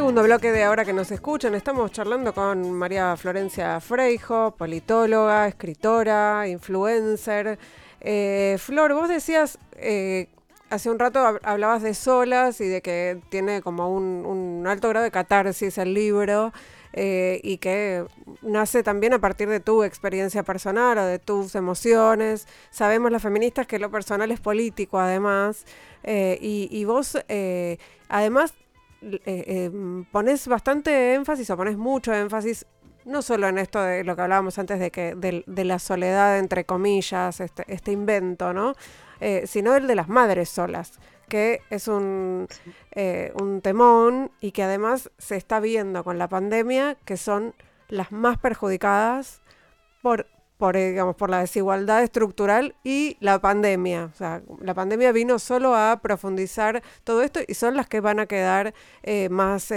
Segundo 0.00 0.22
bloque 0.22 0.50
de 0.50 0.64
ahora 0.64 0.86
que 0.86 0.94
nos 0.94 1.10
escuchan, 1.10 1.54
estamos 1.54 1.92
charlando 1.92 2.32
con 2.32 2.72
María 2.72 3.14
Florencia 3.18 3.78
Freijo, 3.80 4.52
politóloga, 4.56 5.46
escritora, 5.46 6.48
influencer. 6.48 7.58
Eh, 8.00 8.56
Flor, 8.58 8.94
vos 8.94 9.10
decías 9.10 9.58
eh, 9.76 10.28
hace 10.70 10.88
un 10.88 10.98
rato 10.98 11.38
hablabas 11.42 11.82
de 11.82 11.92
solas 11.92 12.62
y 12.62 12.68
de 12.68 12.80
que 12.80 13.20
tiene 13.28 13.60
como 13.60 13.94
un, 13.94 14.64
alto 14.66 14.88
grado 14.88 15.04
de 15.04 15.10
catarsis 15.10 15.76
el 15.76 15.92
libro 15.92 16.54
eh, 16.94 17.38
y 17.44 17.58
que 17.58 18.06
nace 18.40 18.82
también 18.82 19.12
a 19.12 19.18
partir 19.18 19.50
de 19.50 19.60
tu 19.60 19.84
experiencia 19.84 20.42
personal 20.44 20.96
o 20.96 21.04
de 21.04 21.18
tus 21.18 21.54
emociones. 21.54 22.48
Sabemos 22.70 23.12
las 23.12 23.20
feministas 23.20 23.66
que 23.66 23.78
lo 23.78 23.90
personal 23.90 24.30
es 24.30 24.40
político 24.40 24.98
además 24.98 25.66
y, 26.02 26.84
vos 26.86 27.18
además 28.08 28.54
pones 30.12 30.46
bastante 30.46 31.14
énfasis 31.14 31.50
o 31.50 31.56
pones 31.56 31.76
mucho 31.76 32.12
énfasis 32.12 32.66
no 33.04 33.22
solo 33.22 33.48
en 33.48 33.58
esto 33.58 33.82
de 33.82 34.04
lo 34.04 34.14
que 34.14 34.22
hablábamos 34.22 34.58
antes 34.58 34.78
de 34.78 34.90
que 34.90 35.14
de, 35.14 35.64
la 35.64 35.78
soledad 35.78 36.38
entre 36.38 36.64
comillas, 36.64 37.40
este, 37.40 37.64
este 37.66 37.92
invento, 37.92 38.52
¿no? 38.52 38.74
Eh, 39.20 39.44
sino 39.46 39.74
el 39.74 39.86
de 39.86 39.94
las 39.94 40.08
madres 40.08 40.48
solas, 40.48 40.98
que 41.28 41.60
es 41.70 41.88
un, 41.88 42.48
eh, 42.92 43.32
un 43.40 43.60
temón 43.60 44.30
y 44.40 44.52
que 44.52 44.62
además 44.62 45.10
se 45.18 45.36
está 45.36 45.60
viendo 45.60 46.04
con 46.04 46.18
la 46.18 46.28
pandemia 46.28 46.96
que 47.04 47.16
son 47.16 47.54
las 47.88 48.12
más 48.12 48.38
perjudicadas 48.38 49.40
por, 50.02 50.26
por, 50.60 50.76
eh, 50.76 50.90
digamos, 50.90 51.16
por 51.16 51.28
la 51.30 51.40
desigualdad 51.40 52.04
estructural 52.04 52.76
y 52.84 53.16
la 53.18 53.40
pandemia. 53.40 54.10
O 54.12 54.16
sea, 54.16 54.42
la 54.60 54.74
pandemia 54.74 55.10
vino 55.10 55.40
solo 55.40 55.74
a 55.74 55.98
profundizar 56.00 56.84
todo 57.02 57.22
esto 57.22 57.40
y 57.48 57.54
son 57.54 57.76
las 57.76 57.88
que 57.88 58.00
van 58.00 58.20
a 58.20 58.26
quedar 58.26 58.72
más, 59.30 59.72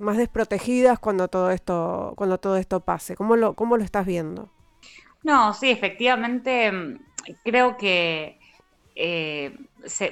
más 0.00 0.16
desprotegidas 0.18 0.98
cuando 0.98 1.28
todo 1.28 1.50
esto, 1.50 2.12
cuando 2.16 2.36
todo 2.38 2.58
esto 2.58 2.80
pase. 2.80 3.16
¿Cómo 3.16 3.36
lo, 3.36 3.54
cómo 3.54 3.78
lo 3.78 3.84
estás 3.84 4.04
viendo? 4.04 4.50
No, 5.22 5.54
sí, 5.54 5.70
efectivamente 5.70 6.98
creo 7.44 7.76
que 7.76 8.38
eh, 8.94 9.56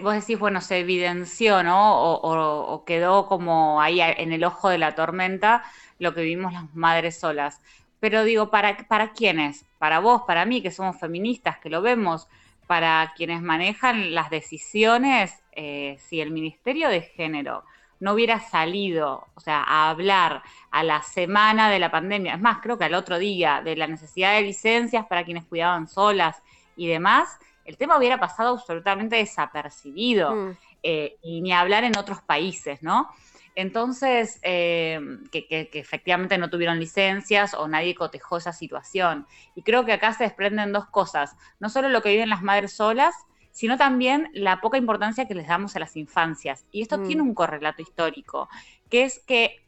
vos 0.01 0.15
decís, 0.15 0.39
bueno, 0.39 0.61
se 0.61 0.79
evidenció, 0.79 1.63
¿no? 1.63 2.15
O, 2.15 2.85
quedó 2.85 3.27
como 3.27 3.81
ahí 3.81 4.01
en 4.01 4.33
el 4.33 4.45
ojo 4.45 4.69
de 4.69 4.79
la 4.79 4.95
tormenta 4.95 5.65
lo 5.99 6.15
que 6.15 6.23
vivimos 6.23 6.53
las 6.53 6.75
madres 6.75 7.19
solas. 7.21 7.61
Pero 8.01 8.25
digo, 8.25 8.51
¿para, 8.51 8.77
¿para 8.89 9.13
quiénes? 9.13 9.67
Para 9.79 10.01
vos, 10.01 10.23
para 10.27 10.45
mí, 10.47 10.63
que 10.63 10.71
somos 10.71 10.99
feministas, 10.99 11.59
que 11.59 11.71
lo 11.71 11.83
vemos, 11.83 12.29
para 12.67 13.13
quienes 13.17 13.43
manejan 13.43 14.15
las 14.15 14.31
decisiones, 14.31 15.43
eh, 15.53 15.99
si 16.01 16.21
el 16.21 16.31
Ministerio 16.31 16.89
de 16.89 17.03
Género 17.03 17.65
no 17.99 18.15
hubiera 18.15 18.41
salido, 18.41 19.27
o 19.35 19.41
sea, 19.41 19.63
a 19.63 19.91
hablar 19.91 20.43
a 20.71 20.83
la 20.83 21.03
semana 21.03 21.69
de 21.69 21.79
la 21.79 21.91
pandemia, 21.91 22.35
es 22.35 22.41
más, 22.41 22.59
creo 22.63 22.79
que 22.79 22.85
al 22.85 22.95
otro 22.95 23.19
día, 23.19 23.61
de 23.63 23.77
la 23.77 23.87
necesidad 23.87 24.35
de 24.35 24.43
licencias 24.43 25.05
para 25.07 25.25
quienes 25.25 25.45
cuidaban 25.45 25.87
solas 25.87 26.43
y 26.77 26.87
demás, 26.87 27.39
el 27.67 27.77
tema 27.77 27.99
hubiera 27.99 28.19
pasado 28.19 28.55
absolutamente 28.55 29.17
desapercibido, 29.17 30.35
mm. 30.35 30.57
eh, 30.83 31.17
y 31.23 31.43
ni 31.43 31.53
hablar 31.53 31.85
en 31.85 31.97
otros 31.99 32.23
países, 32.23 32.83
¿no? 32.83 33.11
Entonces, 33.55 34.39
eh, 34.43 35.01
que, 35.31 35.69
efectivamente 35.73 36.39
no 36.39 36.51
tuvieron 36.51 36.79
licencias 36.79 37.55
o 37.55 37.69
nadie 37.69 37.95
cotejó 37.95 38.39
esa 38.39 38.53
situación. 38.53 39.27
Y 39.55 39.63
creo 39.63 39.85
que 39.85 39.93
acá 39.93 40.13
se 40.13 40.25
desprenden 40.25 40.73
dos 40.73 40.87
cosas, 40.87 41.37
no 41.59 41.69
solo 41.69 41.89
lo 41.89 42.03
que 42.03 42.11
viven 42.11 42.29
las 42.29 42.43
madres 42.43 42.73
solas, 42.73 43.15
sino 43.51 43.77
también 43.77 44.31
la 44.33 44.61
poca 44.61 44.79
importancia 44.79 45.27
que 45.27 45.35
les 45.35 45.49
damos 45.49 45.75
a 45.77 45.81
las 45.81 45.97
infancias. 45.97 46.65
Y 46.71 46.83
esto 46.83 46.99
mm. 46.99 47.07
tiene 47.07 47.23
un 47.23 47.35
correlato 47.35 47.83
histórico, 47.83 48.49
que 48.89 49.05
es 49.05 49.19
que 49.27 49.67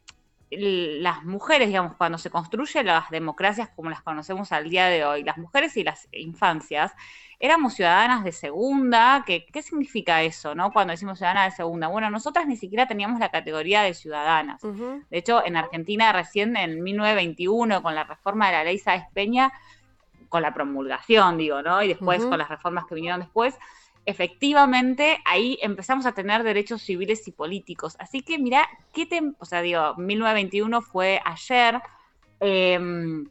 las 0.57 1.23
mujeres, 1.23 1.67
digamos, 1.67 1.95
cuando 1.95 2.17
se 2.17 2.29
construyen 2.29 2.85
las 2.85 3.09
democracias 3.09 3.69
como 3.75 3.89
las 3.89 4.01
conocemos 4.01 4.51
al 4.51 4.69
día 4.69 4.87
de 4.87 5.05
hoy, 5.05 5.23
las 5.23 5.37
mujeres 5.37 5.75
y 5.77 5.83
las 5.83 6.07
infancias, 6.11 6.93
éramos 7.39 7.73
ciudadanas 7.73 8.23
de 8.23 8.31
segunda, 8.31 9.23
¿qué 9.25 9.61
significa 9.61 10.21
eso, 10.23 10.55
no? 10.55 10.71
Cuando 10.71 10.91
decimos 10.91 11.17
ciudadanas 11.17 11.51
de 11.51 11.57
segunda, 11.57 11.87
bueno, 11.87 12.09
nosotras 12.09 12.47
ni 12.47 12.55
siquiera 12.55 12.87
teníamos 12.87 13.19
la 13.19 13.29
categoría 13.29 13.81
de 13.81 13.93
ciudadanas. 13.93 14.61
De 14.61 15.17
hecho, 15.17 15.45
en 15.45 15.57
Argentina 15.57 16.13
recién 16.13 16.55
en 16.55 16.81
1921, 16.81 17.83
con 17.83 17.95
la 17.95 18.05
reforma 18.05 18.47
de 18.47 18.53
la 18.53 18.63
ley 18.63 18.79
Sáez 18.79 19.03
Peña, 19.13 19.51
con 20.29 20.41
la 20.41 20.53
promulgación, 20.53 21.37
digo, 21.37 21.61
¿no? 21.61 21.83
Y 21.83 21.89
después 21.89 22.25
con 22.25 22.37
las 22.37 22.49
reformas 22.49 22.85
que 22.85 22.95
vinieron 22.95 23.19
después, 23.19 23.55
efectivamente 24.05 25.19
ahí 25.25 25.57
empezamos 25.61 26.05
a 26.05 26.13
tener 26.13 26.43
derechos 26.43 26.81
civiles 26.81 27.27
y 27.27 27.31
políticos. 27.31 27.95
Así 27.99 28.21
que 28.21 28.37
mira, 28.37 28.67
¿qué 28.93 29.05
te, 29.05 29.21
o 29.39 29.45
sea, 29.45 29.61
digo, 29.61 29.95
1921 29.97 30.81
fue 30.81 31.21
ayer, 31.25 31.81
em, 32.39 33.27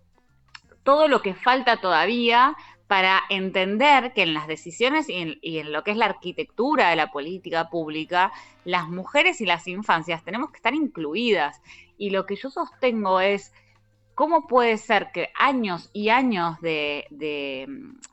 todo 0.83 1.09
lo 1.09 1.23
que 1.23 1.35
falta 1.35 1.77
todavía 1.77 2.57
para 2.93 3.23
entender 3.31 4.13
que 4.13 4.23
en 4.23 4.35
las 4.35 4.47
decisiones 4.47 5.09
y 5.09 5.39
en, 5.59 5.73
lo 5.73 5.83
que 5.83 5.93
es 5.93 5.97
la 5.97 6.05
arquitectura 6.05 6.91
de 6.91 6.97
la 6.97 7.11
política 7.11 7.71
pública, 7.71 8.33
las 8.65 8.87
mujeres 8.89 9.41
y 9.41 9.47
las 9.47 9.67
infancias 9.67 10.23
tenemos 10.25 10.51
que 10.51 10.57
estar 10.57 10.75
incluidas. 10.75 11.63
Y 11.97 12.11
lo 12.11 12.27
que 12.27 12.37
yo 12.37 12.51
sostengo 12.51 13.21
es, 13.21 13.55
¿cómo 14.15 14.47
puede 14.47 14.77
ser 14.77 15.11
que 15.11 15.31
años 15.37 15.89
y 15.95 16.11
años 16.11 16.61
de, 16.61 17.07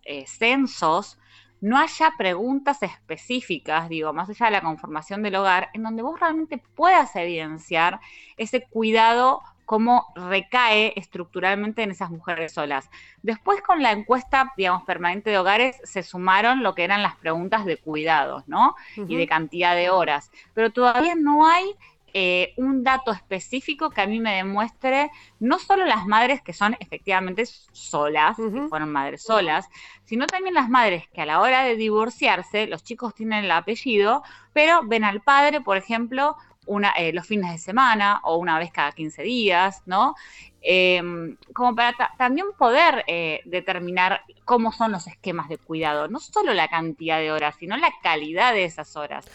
eh, 0.06 0.26
censos 0.28 1.18
no 1.62 1.78
haya 1.78 2.14
preguntas 2.18 2.82
específicas, 2.84 3.90
digo, 3.90 4.14
más 4.14 4.30
allá 4.30 4.46
de 4.46 4.52
la 4.54 4.62
conformación 4.62 5.24
del 5.24 5.36
hogar, 5.36 5.70
en 5.74 5.84
donde 5.84 6.02
vos 6.02 6.20
realmente 6.20 6.62
puedas 6.76 7.16
evidenciar 7.16 8.00
ese 8.38 8.66
cuidado 8.66 9.42
cómo 9.70 10.08
recae 10.16 10.94
estructuralmente 10.96 11.84
en 11.84 11.92
esas 11.92 12.10
mujeres 12.10 12.54
solas. 12.54 12.90
Después 13.22 13.62
con 13.62 13.84
la 13.84 13.92
encuesta, 13.92 14.52
digamos, 14.58 14.82
permanente 14.82 15.30
de 15.30 15.38
hogares, 15.38 15.80
se 15.84 16.02
sumaron 16.02 16.64
lo 16.64 16.74
que 16.74 16.84
eran 16.84 17.04
las 17.04 17.16
preguntas 17.18 17.66
de 17.66 17.78
cuidados, 17.78 18.48
¿no? 18.48 18.76
Y 18.96 19.16
de 19.16 19.28
cantidad 19.28 19.76
de 19.76 19.92
horas. 19.92 20.32
Pero 20.56 20.72
todavía 20.72 21.14
no 21.14 21.46
hay 21.46 21.76
eh, 22.14 22.54
un 22.58 22.84
dato 22.84 23.12
específico 23.12 23.90
que 23.90 24.02
a 24.02 24.08
mí 24.08 24.20
me 24.20 24.36
demuestre 24.36 25.12
no 25.40 25.60
solo 25.60 25.86
las 25.86 26.06
madres 26.06 26.42
que 26.42 26.54
son 26.54 26.76
efectivamente 26.80 27.46
solas, 27.72 28.38
que 28.38 28.68
fueron 28.68 28.92
madres 28.92 29.24
solas, 29.24 29.68
sino 30.06 30.26
también 30.28 30.56
las 30.56 30.70
madres 30.70 31.08
que 31.14 31.22
a 31.22 31.26
la 31.26 31.40
hora 31.40 31.64
de 31.64 31.76
divorciarse, 31.76 32.68
los 32.68 32.84
chicos 32.84 33.14
tienen 33.16 33.46
el 33.46 33.52
apellido, 33.52 34.24
pero 34.54 34.82
ven 34.84 35.04
al 35.04 35.22
padre, 35.22 35.62
por 35.62 35.78
ejemplo, 35.78 36.36
una, 36.66 36.92
eh, 36.92 37.12
los 37.14 37.26
fines 37.26 37.52
de 37.52 37.58
semana 37.58 38.22
o 38.24 38.38
una 38.38 38.60
vez 38.60 38.72
cada 38.72 38.92
15 38.92 39.24
días, 39.24 39.82
¿no? 39.86 40.16
Em, 40.62 41.38
como 41.54 41.74
para 41.74 41.96
también 42.18 42.48
poder 42.58 43.04
eh, 43.08 43.42
determinar 43.46 44.22
cómo 44.46 44.72
son 44.72 44.92
los 44.92 45.08
esquemas 45.08 45.50
de 45.50 45.58
cuidado, 45.58 46.08
no 46.08 46.20
solo 46.20 46.54
la 46.54 46.68
cantidad 46.68 47.20
de 47.20 47.32
horas, 47.32 47.56
sino 47.60 47.78
la 47.78 47.92
calidad 48.04 48.54
de 48.54 48.66
esas 48.66 48.96
horas. 48.96 49.26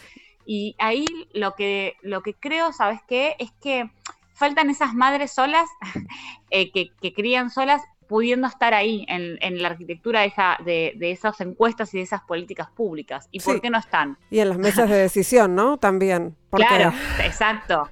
Y 0.45 0.75
ahí 0.79 1.07
lo 1.33 1.53
que, 1.55 1.95
lo 2.01 2.21
que 2.21 2.33
creo, 2.33 2.71
¿sabes 2.71 2.99
qué? 3.07 3.35
Es 3.39 3.51
que 3.61 3.89
faltan 4.33 4.69
esas 4.69 4.93
madres 4.93 5.31
solas 5.31 5.67
eh, 6.51 6.71
que, 6.71 6.89
que 7.01 7.13
crían 7.13 7.49
solas 7.49 7.81
pudiendo 8.07 8.47
estar 8.47 8.73
ahí 8.73 9.05
en, 9.07 9.37
en 9.41 9.61
la 9.61 9.69
arquitectura 9.69 10.21
de, 10.21 10.27
esa, 10.27 10.57
de, 10.63 10.93
de, 10.97 11.11
esas 11.11 11.39
encuestas 11.41 11.93
y 11.93 11.97
de 11.97 12.03
esas 12.03 12.21
políticas 12.21 12.69
públicas. 12.71 13.27
¿Y 13.31 13.39
por 13.39 13.61
qué 13.61 13.69
no 13.69 13.77
están? 13.77 14.17
Y 14.29 14.39
en 14.39 14.49
las 14.49 14.57
mesas 14.57 14.89
de 14.89 14.97
decisión, 14.97 15.55
¿no? 15.55 15.77
También. 15.77 16.35
Claro, 16.55 16.93
exacto. 17.23 17.89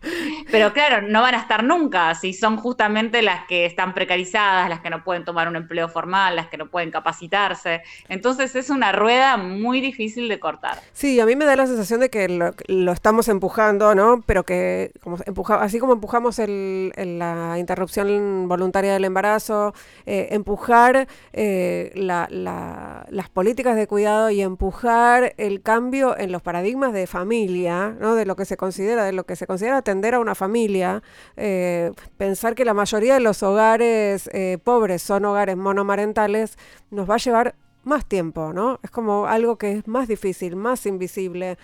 Pero 0.52 0.74
claro, 0.74 1.08
no 1.08 1.22
van 1.22 1.36
a 1.36 1.40
estar 1.40 1.64
nunca 1.64 2.16
si 2.16 2.34
son 2.34 2.58
justamente 2.58 3.22
las 3.22 3.46
que 3.46 3.66
están 3.66 3.94
precarizadas, 3.94 4.70
las 4.70 4.82
que 4.82 4.90
no 4.90 5.04
pueden 5.04 5.26
tomar 5.26 5.48
un 5.48 5.56
empleo 5.56 5.90
formal, 5.90 6.36
las 6.36 6.48
que 6.48 6.58
no 6.58 6.70
pueden 6.70 6.92
capacitarse. 6.92 7.82
Entonces 8.10 8.56
es 8.56 8.70
una 8.70 8.92
rueda 8.92 9.38
muy 9.38 9.82
difícil 9.82 10.28
de 10.30 10.40
cortar. 10.40 10.80
Sí, 10.94 11.20
a 11.20 11.26
mí 11.26 11.36
me 11.36 11.46
da 11.46 11.56
la 11.56 11.68
sensación 11.68 12.00
de 12.00 12.10
que 12.10 12.28
lo, 12.68 12.92
estamos 12.92 13.28
empujando, 13.28 13.96
¿no? 13.96 14.24
Pero 14.26 14.44
que 14.44 14.92
como 15.02 15.18
empuja, 15.26 15.62
así 15.62 15.80
como 15.80 15.94
empujamos 15.94 16.40
el, 16.40 16.94
la 16.96 17.58
interrupción 17.58 18.48
voluntaria 18.48 18.94
del 18.94 19.06
embarazo, 19.06 19.74
eh, 20.06 20.30
empujar 20.32 21.08
eh, 21.32 21.92
las 21.96 23.30
políticas 23.30 23.76
de 23.76 23.88
cuidado 23.88 24.30
y 24.30 24.42
empujar 24.42 25.34
el 25.38 25.62
cambio 25.62 26.18
en 26.18 26.32
los 26.32 26.42
paradigmas 26.42 26.94
de 26.94 27.08
familia, 27.08 27.96
¿no? 28.00 28.16
De 28.16 28.26
lo 28.26 28.36
que 28.36 28.46
se 28.46 28.58
considera, 28.58 29.06
de 29.06 29.14
lo 29.14 29.26
que 29.26 29.36
se 29.36 29.48
considera 29.48 29.78
atender 29.78 30.16
a 30.16 30.20
una 30.20 30.36
familia, 30.36 31.04
eh, 31.38 31.92
pensar 32.18 32.56
que 32.56 32.66
la 32.66 32.74
mayoría 32.74 33.16
de 33.16 33.20
los 33.20 33.44
hogares 33.44 34.30
eh, 34.34 34.58
pobres 34.64 35.02
son 35.02 35.26
hogares 35.26 35.58
monomarentales, 35.58 36.58
nos 36.92 37.10
va 37.10 37.16
a 37.16 37.18
llevar 37.18 37.56
más 37.84 38.06
tiempo, 38.06 38.54
¿no? 38.54 38.80
Es 38.82 38.92
como 38.92 39.28
algo 39.28 39.58
que 39.58 39.74
es 39.74 39.88
más 39.88 40.08
difícil, 40.08 40.56
más 40.56 40.86
invisible. 40.86 41.58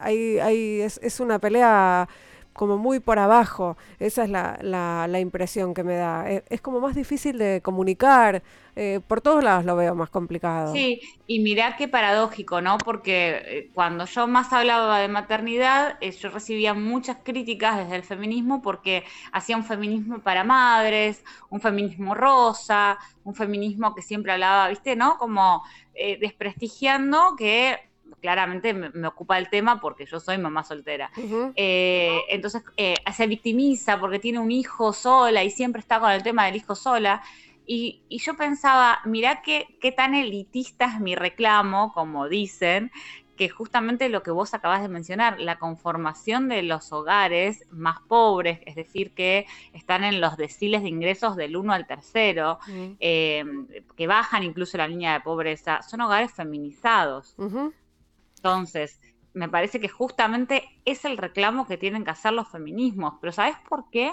Hay, 0.00 0.38
hay, 0.38 0.80
es 0.80 1.20
una 1.20 1.38
pelea 1.38 2.08
como 2.58 2.76
muy 2.76 2.98
por 2.98 3.20
abajo. 3.20 3.76
Esa 4.00 4.24
es 4.24 4.30
la, 4.30 4.58
la, 4.60 5.20
impresión 5.20 5.74
que 5.74 5.84
me 5.84 5.94
da. 5.94 6.28
Eh, 6.28 6.42
es, 6.50 6.60
como 6.60 6.80
más 6.80 6.96
difícil 6.96 7.38
de 7.38 7.60
comunicar. 7.62 8.42
Eh, 8.74 9.00
por 9.06 9.20
todos 9.20 9.42
lados 9.44 9.64
lo 9.64 9.76
veo 9.76 9.94
más 9.94 10.10
complicado. 10.10 10.72
Sí, 10.72 11.00
y 11.28 11.38
mirá 11.38 11.76
qué 11.76 11.86
paradójico, 11.86 12.60
¿no? 12.60 12.76
Porque 12.78 13.42
eh, 13.44 13.70
cuando 13.74 14.06
yo 14.06 14.26
más 14.26 14.52
hablaba 14.52 14.98
de 14.98 15.06
maternidad, 15.06 15.98
yo 16.00 16.30
recibía 16.30 16.74
muchas 16.74 17.18
críticas 17.22 17.78
desde 17.78 17.94
el 17.94 18.02
feminismo 18.02 18.60
porque 18.60 19.04
hacía 19.30 19.56
un 19.56 19.64
feminismo 19.64 20.18
para 20.18 20.42
madres, 20.42 21.24
un 21.50 21.60
feminismo 21.60 22.14
rosa, 22.14 22.98
un 23.22 23.36
feminismo 23.36 23.94
que 23.94 24.02
siempre 24.02 24.32
hablaba, 24.32 24.68
¿viste? 24.68 24.96
¿No? 24.96 25.16
Como 25.16 25.62
desprestigiando 26.20 27.34
que 27.36 27.87
claramente 28.20 28.74
me, 28.74 29.06
ocupa 29.06 29.38
el 29.38 29.48
tema 29.48 29.80
porque 29.80 30.06
yo 30.06 30.20
soy 30.20 30.38
mamá 30.38 30.64
soltera. 30.64 31.10
Eh, 31.54 32.20
entonces 32.28 32.62
eh, 32.76 32.94
se 33.14 33.26
victimiza 33.26 33.98
porque 33.98 34.18
tiene 34.18 34.38
un 34.38 34.50
hijo 34.50 34.92
sola 34.92 35.44
y 35.44 35.50
siempre 35.50 35.80
está 35.80 36.00
con 36.00 36.10
el 36.10 36.22
tema 36.22 36.46
del 36.46 36.56
hijo 36.56 36.74
sola. 36.74 37.22
Y, 37.70 38.02
yo 38.08 38.34
pensaba, 38.34 39.00
mirá 39.04 39.42
qué, 39.42 39.76
qué 39.80 39.92
tan 39.92 40.14
elitista 40.14 40.86
es 40.86 41.00
mi 41.00 41.14
reclamo, 41.14 41.92
como 41.92 42.26
dicen, 42.26 42.90
que 43.38 43.48
justamente 43.48 44.08
lo 44.08 44.22
que 44.22 44.32
vos 44.32 44.52
acabas 44.52 44.82
de 44.82 44.88
mencionar, 44.88 45.40
la 45.40 45.58
conformación 45.58 46.48
de 46.48 46.62
los 46.62 46.92
hogares 46.92 47.64
más 47.70 48.00
pobres, 48.00 48.60
es 48.66 48.74
decir, 48.74 49.12
que 49.12 49.46
están 49.72 50.02
en 50.02 50.20
los 50.20 50.36
deciles 50.36 50.82
de 50.82 50.88
ingresos 50.88 51.36
del 51.36 51.56
1 51.56 51.72
al 51.72 51.86
tercero, 51.86 52.58
eh, 52.98 53.44
que 53.96 54.06
bajan 54.08 54.42
incluso 54.42 54.76
la 54.76 54.88
línea 54.88 55.12
de 55.12 55.20
pobreza, 55.20 55.82
son 55.82 56.00
hogares 56.00 56.32
feminizados. 56.32 57.36
Entonces, 58.38 59.00
me 59.34 59.48
parece 59.48 59.80
que 59.80 59.88
justamente 59.88 60.64
es 60.84 61.04
el 61.04 61.16
reclamo 61.16 61.66
que 61.66 61.76
tienen 61.76 62.04
que 62.04 62.10
hacer 62.10 62.32
los 62.32 62.48
feminismos. 62.48 63.14
Pero 63.20 63.32
¿sabes 63.32 63.56
por 63.68 63.90
qué? 63.90 64.12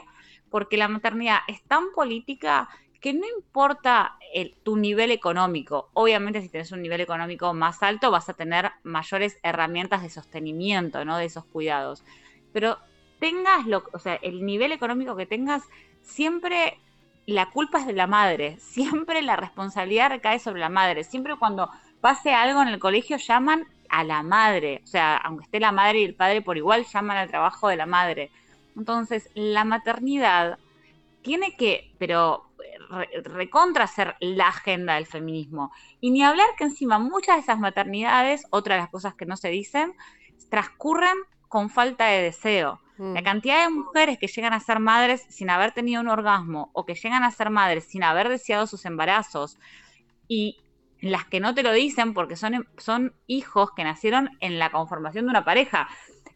Porque 0.49 0.77
la 0.77 0.87
maternidad 0.87 1.39
es 1.47 1.63
tan 1.63 1.91
política 1.93 2.69
que 3.01 3.13
no 3.13 3.25
importa 3.37 4.17
tu 4.63 4.77
nivel 4.77 5.11
económico. 5.11 5.89
Obviamente, 5.93 6.41
si 6.41 6.49
tienes 6.49 6.71
un 6.71 6.81
nivel 6.81 7.01
económico 7.01 7.53
más 7.53 7.81
alto, 7.83 8.11
vas 8.11 8.29
a 8.29 8.33
tener 8.33 8.71
mayores 8.83 9.37
herramientas 9.43 10.01
de 10.01 10.09
sostenimiento, 10.09 11.05
¿no? 11.05 11.17
De 11.17 11.25
esos 11.25 11.45
cuidados. 11.45 12.03
Pero 12.51 12.77
tengas 13.19 13.65
lo, 13.65 13.83
o 13.93 13.99
sea, 13.99 14.15
el 14.15 14.45
nivel 14.45 14.71
económico 14.71 15.15
que 15.15 15.25
tengas, 15.25 15.63
siempre 16.01 16.79
la 17.25 17.49
culpa 17.51 17.79
es 17.79 17.87
de 17.87 17.93
la 17.93 18.07
madre, 18.07 18.57
siempre 18.59 19.21
la 19.21 19.35
responsabilidad 19.35 20.09
recae 20.09 20.39
sobre 20.39 20.59
la 20.59 20.69
madre, 20.69 21.03
siempre 21.03 21.35
cuando 21.37 21.69
pase 22.01 22.33
algo 22.33 22.61
en 22.61 22.67
el 22.67 22.79
colegio 22.79 23.17
llaman 23.17 23.65
a 23.89 24.03
la 24.03 24.23
madre, 24.23 24.81
o 24.83 24.87
sea, 24.87 25.17
aunque 25.17 25.45
esté 25.45 25.59
la 25.59 25.71
madre 25.71 25.99
y 25.99 26.03
el 26.05 26.15
padre 26.15 26.41
por 26.41 26.57
igual, 26.57 26.85
llaman 26.85 27.17
al 27.17 27.29
trabajo 27.29 27.67
de 27.67 27.75
la 27.75 27.85
madre. 27.85 28.31
Entonces, 28.75 29.29
la 29.33 29.63
maternidad 29.63 30.59
tiene 31.21 31.55
que, 31.55 31.93
pero 31.97 32.45
recontra 33.23 33.87
ser 33.87 34.15
la 34.19 34.49
agenda 34.49 34.95
del 34.95 35.05
feminismo. 35.05 35.71
Y 36.01 36.11
ni 36.11 36.23
hablar 36.23 36.47
que 36.57 36.65
encima 36.65 36.99
muchas 36.99 37.37
de 37.37 37.41
esas 37.41 37.59
maternidades, 37.59 38.45
otra 38.51 38.75
de 38.75 38.81
las 38.81 38.89
cosas 38.89 39.15
que 39.15 39.25
no 39.25 39.37
se 39.37 39.49
dicen, 39.49 39.93
transcurren 40.49 41.17
con 41.47 41.69
falta 41.69 42.07
de 42.07 42.21
deseo. 42.21 42.81
La 42.97 43.21
mm. 43.21 43.23
cantidad 43.23 43.63
de 43.63 43.73
mujeres 43.73 44.17
que 44.19 44.27
llegan 44.27 44.53
a 44.53 44.59
ser 44.59 44.79
madres 44.79 45.25
sin 45.29 45.49
haber 45.49 45.71
tenido 45.73 46.01
un 46.01 46.07
orgasmo 46.07 46.69
o 46.73 46.85
que 46.85 46.95
llegan 46.95 47.23
a 47.23 47.31
ser 47.31 47.49
madres 47.49 47.85
sin 47.85 48.03
haber 48.03 48.29
deseado 48.29 48.67
sus 48.67 48.85
embarazos 48.85 49.57
y 50.27 50.57
las 51.01 51.25
que 51.25 51.39
no 51.39 51.53
te 51.53 51.63
lo 51.63 51.71
dicen 51.71 52.13
porque 52.13 52.35
son, 52.35 52.67
son 52.77 53.13
hijos 53.27 53.71
que 53.75 53.83
nacieron 53.83 54.29
en 54.39 54.59
la 54.59 54.71
conformación 54.71 55.25
de 55.25 55.31
una 55.31 55.45
pareja. 55.45 55.87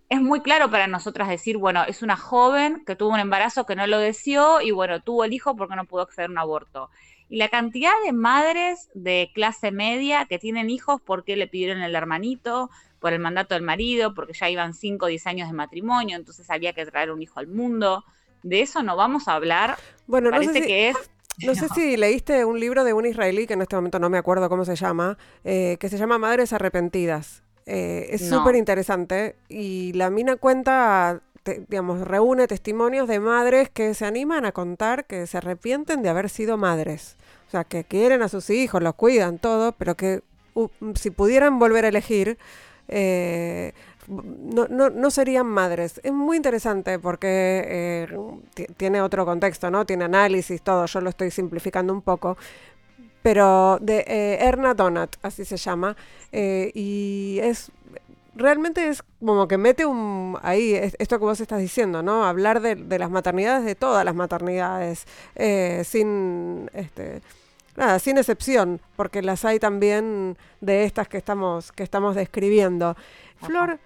Es 0.09 0.21
muy 0.21 0.41
claro 0.41 0.71
para 0.71 0.87
nosotras 0.87 1.29
decir, 1.29 1.57
bueno, 1.57 1.83
es 1.87 2.01
una 2.01 2.17
joven 2.17 2.83
que 2.85 2.95
tuvo 2.95 3.13
un 3.13 3.19
embarazo 3.19 3.65
que 3.65 3.75
no 3.75 3.85
lo 3.87 3.99
deseó 3.99 4.61
y 4.61 4.71
bueno, 4.71 5.01
tuvo 5.01 5.23
el 5.23 5.33
hijo 5.33 5.55
porque 5.55 5.75
no 5.75 5.85
pudo 5.85 6.01
acceder 6.01 6.29
a 6.29 6.31
un 6.31 6.37
aborto. 6.39 6.89
Y 7.29 7.37
la 7.37 7.49
cantidad 7.49 7.91
de 8.05 8.11
madres 8.11 8.89
de 8.95 9.31
clase 9.35 9.71
media 9.71 10.25
que 10.25 10.39
tienen 10.39 10.69
hijos 10.69 10.99
porque 10.99 11.35
le 11.35 11.47
pidieron 11.47 11.81
el 11.83 11.95
hermanito, 11.95 12.71
por 12.99 13.13
el 13.13 13.19
mandato 13.19 13.55
del 13.55 13.63
marido, 13.63 14.13
porque 14.13 14.33
ya 14.33 14.49
iban 14.49 14.73
5 14.73 15.05
o 15.05 15.09
10 15.09 15.27
años 15.27 15.47
de 15.47 15.53
matrimonio, 15.53 16.17
entonces 16.17 16.49
había 16.49 16.73
que 16.73 16.85
traer 16.85 17.11
un 17.11 17.21
hijo 17.21 17.39
al 17.39 17.47
mundo. 17.47 18.03
De 18.43 18.61
eso 18.61 18.83
no 18.83 18.95
vamos 18.95 19.27
a 19.27 19.35
hablar. 19.35 19.77
Bueno, 20.07 20.29
Parece 20.29 20.61
que 20.65 20.89
es 20.89 20.97
no 21.45 21.55
sé 21.55 21.67
si 21.73 21.97
leíste 21.97 22.45
un 22.45 22.59
libro 22.59 22.83
de 22.83 22.93
un 22.93 23.05
israelí, 23.05 23.47
que 23.47 23.53
en 23.53 23.61
este 23.61 23.75
momento 23.75 23.99
no 23.99 24.09
me 24.09 24.17
acuerdo 24.17 24.49
cómo 24.49 24.65
se 24.65 24.75
llama, 24.75 25.17
eh, 25.43 25.77
que 25.79 25.89
se 25.89 25.97
llama 25.97 26.17
Madres 26.17 26.53
Arrepentidas. 26.53 27.43
Eh, 27.65 28.09
es 28.11 28.27
súper 28.27 28.55
interesante 28.55 29.35
y 29.47 29.93
la 29.93 30.09
mina 30.09 30.37
cuenta, 30.37 31.21
digamos, 31.67 32.01
reúne 32.01 32.47
testimonios 32.47 33.07
de 33.07 33.19
madres 33.19 33.69
que 33.69 33.93
se 33.93 34.05
animan 34.05 34.45
a 34.45 34.51
contar 34.51 35.05
que 35.05 35.27
se 35.27 35.37
arrepienten 35.37 36.01
de 36.01 36.09
haber 36.09 36.29
sido 36.29 36.57
madres. 36.57 37.15
O 37.47 37.51
sea, 37.51 37.63
que 37.63 37.83
quieren 37.83 38.21
a 38.21 38.29
sus 38.29 38.49
hijos, 38.49 38.81
los 38.81 38.95
cuidan, 38.95 39.37
todo, 39.37 39.73
pero 39.73 39.95
que 39.95 40.21
si 40.95 41.11
pudieran 41.11 41.59
volver 41.59 41.85
a 41.85 41.89
elegir, 41.89 42.37
eh, 42.87 43.73
no, 44.09 44.67
no, 44.67 44.89
no, 44.89 45.11
serían 45.11 45.45
madres. 45.45 46.01
Es 46.03 46.11
muy 46.11 46.37
interesante 46.37 46.99
porque 46.99 48.07
eh, 48.07 48.67
tiene 48.77 49.01
otro 49.01 49.25
contexto, 49.25 49.69
¿no? 49.69 49.85
Tiene 49.85 50.05
análisis, 50.05 50.61
todo. 50.61 50.85
Yo 50.85 51.01
lo 51.01 51.09
estoy 51.09 51.31
simplificando 51.31 51.93
un 51.93 52.01
poco. 52.01 52.37
Pero 53.21 53.77
de 53.81 53.99
eh, 54.07 54.37
Erna 54.41 54.73
Donat, 54.73 55.15
así 55.21 55.45
se 55.45 55.57
llama. 55.57 55.95
Eh, 56.31 56.71
y 56.73 57.39
es 57.41 57.71
realmente 58.35 58.87
es 58.87 59.03
como 59.19 59.47
que 59.47 59.57
mete 59.57 59.85
un 59.85 60.37
ahí 60.41 60.73
esto 60.73 61.19
que 61.19 61.25
vos 61.25 61.41
estás 61.41 61.59
diciendo, 61.59 62.01
¿no? 62.01 62.25
Hablar 62.25 62.61
de, 62.61 62.75
de 62.75 62.99
las 62.99 63.11
maternidades, 63.11 63.65
de 63.65 63.75
todas 63.75 64.05
las 64.05 64.15
maternidades, 64.15 65.05
sin 65.83 66.69
este 66.73 67.21
nada, 67.79 67.99
sin 67.99 68.17
excepción, 68.17 68.79
porque 68.95 69.21
las 69.21 69.45
hay 69.45 69.59
también 69.59 70.37
de 70.61 70.83
estas 70.83 71.07
que 71.07 71.17
estamos, 71.17 71.71
que 71.71 71.83
estamos 71.83 72.15
describiendo. 72.15 72.95
Flor, 73.41 73.79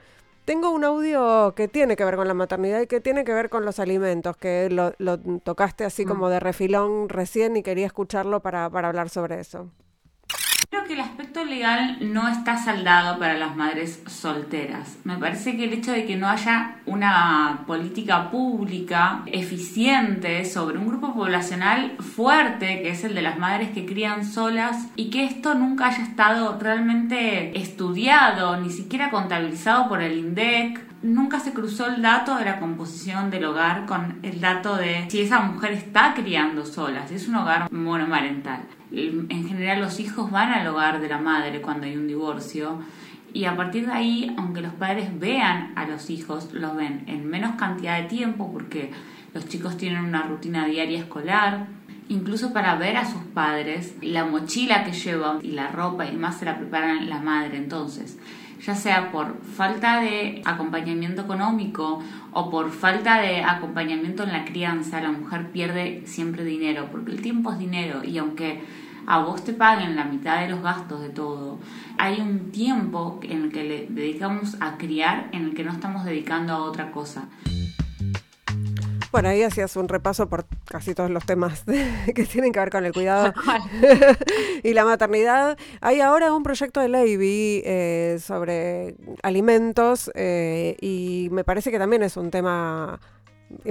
tengo 0.45 0.71
un 0.71 0.83
audio 0.83 1.53
que 1.55 1.67
tiene 1.67 1.95
que 1.95 2.05
ver 2.05 2.15
con 2.15 2.27
la 2.27 2.33
maternidad 2.33 2.81
y 2.81 2.87
que 2.87 2.99
tiene 2.99 3.23
que 3.23 3.33
ver 3.33 3.49
con 3.49 3.65
los 3.65 3.79
alimentos, 3.79 4.35
que 4.37 4.69
lo, 4.69 4.93
tocaste 5.39 5.85
así 5.85 6.05
mm. 6.05 6.07
como 6.07 6.29
de 6.29 6.39
refilón 6.39 7.09
recién 7.09 7.55
y 7.57 7.63
quería 7.63 7.85
escucharlo 7.85 8.41
para, 8.41 8.69
para 8.69 8.89
hablar 8.89 9.09
sobre 9.09 9.39
eso. 9.39 9.69
Creo 10.73 10.85
que 10.85 10.93
el 10.93 11.01
aspecto 11.01 11.45
legal 11.45 11.97
no 12.01 12.27
está 12.27 12.57
saldado 12.57 13.19
para 13.19 13.35
las 13.35 13.55
madres 13.55 14.01
solteras. 14.07 14.97
Me 15.03 15.17
parece 15.17 15.55
que 15.55 15.65
el 15.65 15.73
hecho 15.73 15.91
de 15.91 16.07
que 16.07 16.15
no 16.15 16.27
haya 16.27 16.77
una 16.87 17.59
política 17.67 18.31
pública 18.31 19.21
eficiente 19.27 20.43
sobre 20.45 20.79
un 20.79 20.87
grupo 20.87 21.13
poblacional 21.13 21.91
fuerte, 21.99 22.81
que 22.81 22.89
es 22.89 23.03
el 23.03 23.13
de 23.13 23.21
las 23.21 23.37
madres 23.37 23.69
que 23.69 23.85
crían 23.85 24.25
solas, 24.25 24.87
y 24.95 25.11
que 25.11 25.25
esto 25.25 25.53
nunca 25.53 25.89
haya 25.89 26.01
estado 26.01 26.57
realmente 26.59 27.55
estudiado, 27.55 28.59
ni 28.59 28.71
siquiera 28.71 29.11
contabilizado 29.11 29.87
por 29.87 30.01
el 30.01 30.17
INDEC, 30.17 30.81
nunca 31.03 31.39
se 31.39 31.53
cruzó 31.53 31.85
el 31.85 32.01
dato 32.01 32.35
de 32.35 32.45
la 32.45 32.59
composición 32.59 33.29
del 33.29 33.45
hogar 33.45 33.85
con 33.85 34.17
el 34.23 34.41
dato 34.41 34.75
de 34.75 35.05
si 35.09 35.21
esa 35.21 35.39
mujer 35.41 35.73
está 35.73 36.15
criando 36.15 36.65
sola, 36.65 37.07
si 37.07 37.13
es 37.13 37.27
un 37.27 37.35
hogar 37.35 37.71
monomarental. 37.71 38.61
En 38.95 39.47
general 39.47 39.81
los 39.81 39.99
hijos 39.99 40.29
van 40.29 40.51
al 40.51 40.67
hogar 40.67 41.01
de 41.01 41.09
la 41.09 41.17
madre 41.17 41.61
cuando 41.61 41.87
hay 41.87 41.97
un 41.97 42.07
divorcio 42.07 42.79
y 43.33 43.45
a 43.45 43.55
partir 43.55 43.87
de 43.87 43.91
ahí, 43.91 44.35
aunque 44.37 44.61
los 44.61 44.73
padres 44.73 45.19
vean 45.19 45.73
a 45.75 45.87
los 45.87 46.11
hijos, 46.11 46.53
los 46.53 46.75
ven 46.75 47.03
en 47.07 47.27
menos 47.27 47.55
cantidad 47.55 47.99
de 47.99 48.07
tiempo 48.07 48.51
porque 48.51 48.91
los 49.33 49.47
chicos 49.47 49.77
tienen 49.77 50.03
una 50.03 50.21
rutina 50.21 50.67
diaria 50.67 50.99
escolar, 50.99 51.65
incluso 52.09 52.53
para 52.53 52.75
ver 52.75 52.97
a 52.97 53.09
sus 53.09 53.23
padres, 53.33 53.95
la 54.01 54.25
mochila 54.25 54.83
que 54.83 54.91
llevan 54.91 55.39
y 55.43 55.51
la 55.53 55.69
ropa 55.69 56.05
y 56.05 56.11
demás 56.11 56.37
se 56.37 56.45
la 56.45 56.59
preparan 56.59 57.09
la 57.09 57.19
madre. 57.19 57.57
Entonces 57.57 58.19
ya 58.63 58.75
sea 58.75 59.11
por 59.11 59.41
falta 59.41 59.99
de 59.99 60.41
acompañamiento 60.45 61.23
económico 61.23 62.01
o 62.31 62.49
por 62.49 62.71
falta 62.71 63.19
de 63.19 63.43
acompañamiento 63.43 64.23
en 64.23 64.31
la 64.31 64.45
crianza, 64.45 65.01
la 65.01 65.11
mujer 65.11 65.51
pierde 65.51 66.03
siempre 66.05 66.45
dinero, 66.45 66.87
porque 66.91 67.11
el 67.11 67.21
tiempo 67.21 67.51
es 67.51 67.59
dinero 67.59 68.03
y 68.03 68.19
aunque 68.19 68.61
a 69.07 69.19
vos 69.19 69.43
te 69.43 69.53
paguen 69.53 69.95
la 69.95 70.05
mitad 70.05 70.41
de 70.41 70.49
los 70.49 70.61
gastos 70.61 71.01
de 71.01 71.09
todo, 71.09 71.59
hay 71.97 72.19
un 72.21 72.51
tiempo 72.51 73.19
en 73.23 73.43
el 73.43 73.51
que 73.51 73.63
le 73.63 73.87
dedicamos 73.89 74.57
a 74.59 74.77
criar 74.77 75.29
en 75.31 75.45
el 75.45 75.53
que 75.53 75.63
no 75.63 75.71
estamos 75.71 76.05
dedicando 76.05 76.53
a 76.53 76.63
otra 76.63 76.91
cosa. 76.91 77.27
Bueno, 79.13 79.29
ahí 79.29 79.43
hacías 79.43 79.75
un 79.75 79.87
repaso 79.87 80.27
por 80.27 80.47
casi 80.65 80.95
todos 80.95 81.11
los 81.11 81.23
temas 81.23 81.63
que 82.15 82.25
tienen 82.25 82.51
que 82.51 82.59
ver 82.59 82.71
con 82.71 82.83
el 82.83 82.93
cuidado 82.93 83.31
y 84.63 84.73
la 84.73 84.85
maternidad. 84.85 85.55
Hay 85.81 86.01
ahora 86.01 86.33
un 86.33 86.41
proyecto 86.41 86.79
de 86.79 86.89
ley 86.89 87.15
eh, 87.63 88.17
sobre 88.19 88.95
alimentos 89.21 90.09
eh, 90.15 90.77
y 90.81 91.27
me 91.31 91.43
parece 91.43 91.69
que 91.69 91.77
también 91.77 92.01
es 92.01 92.17
un 92.17 92.31
tema 92.31 92.99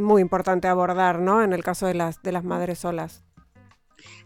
muy 0.01 0.23
importante 0.23 0.69
abordar, 0.69 1.19
¿no? 1.19 1.43
En 1.43 1.53
el 1.53 1.65
caso 1.65 1.87
de 1.87 1.95
las, 1.95 2.23
de 2.23 2.31
las 2.31 2.45
madres 2.45 2.79
solas. 2.79 3.25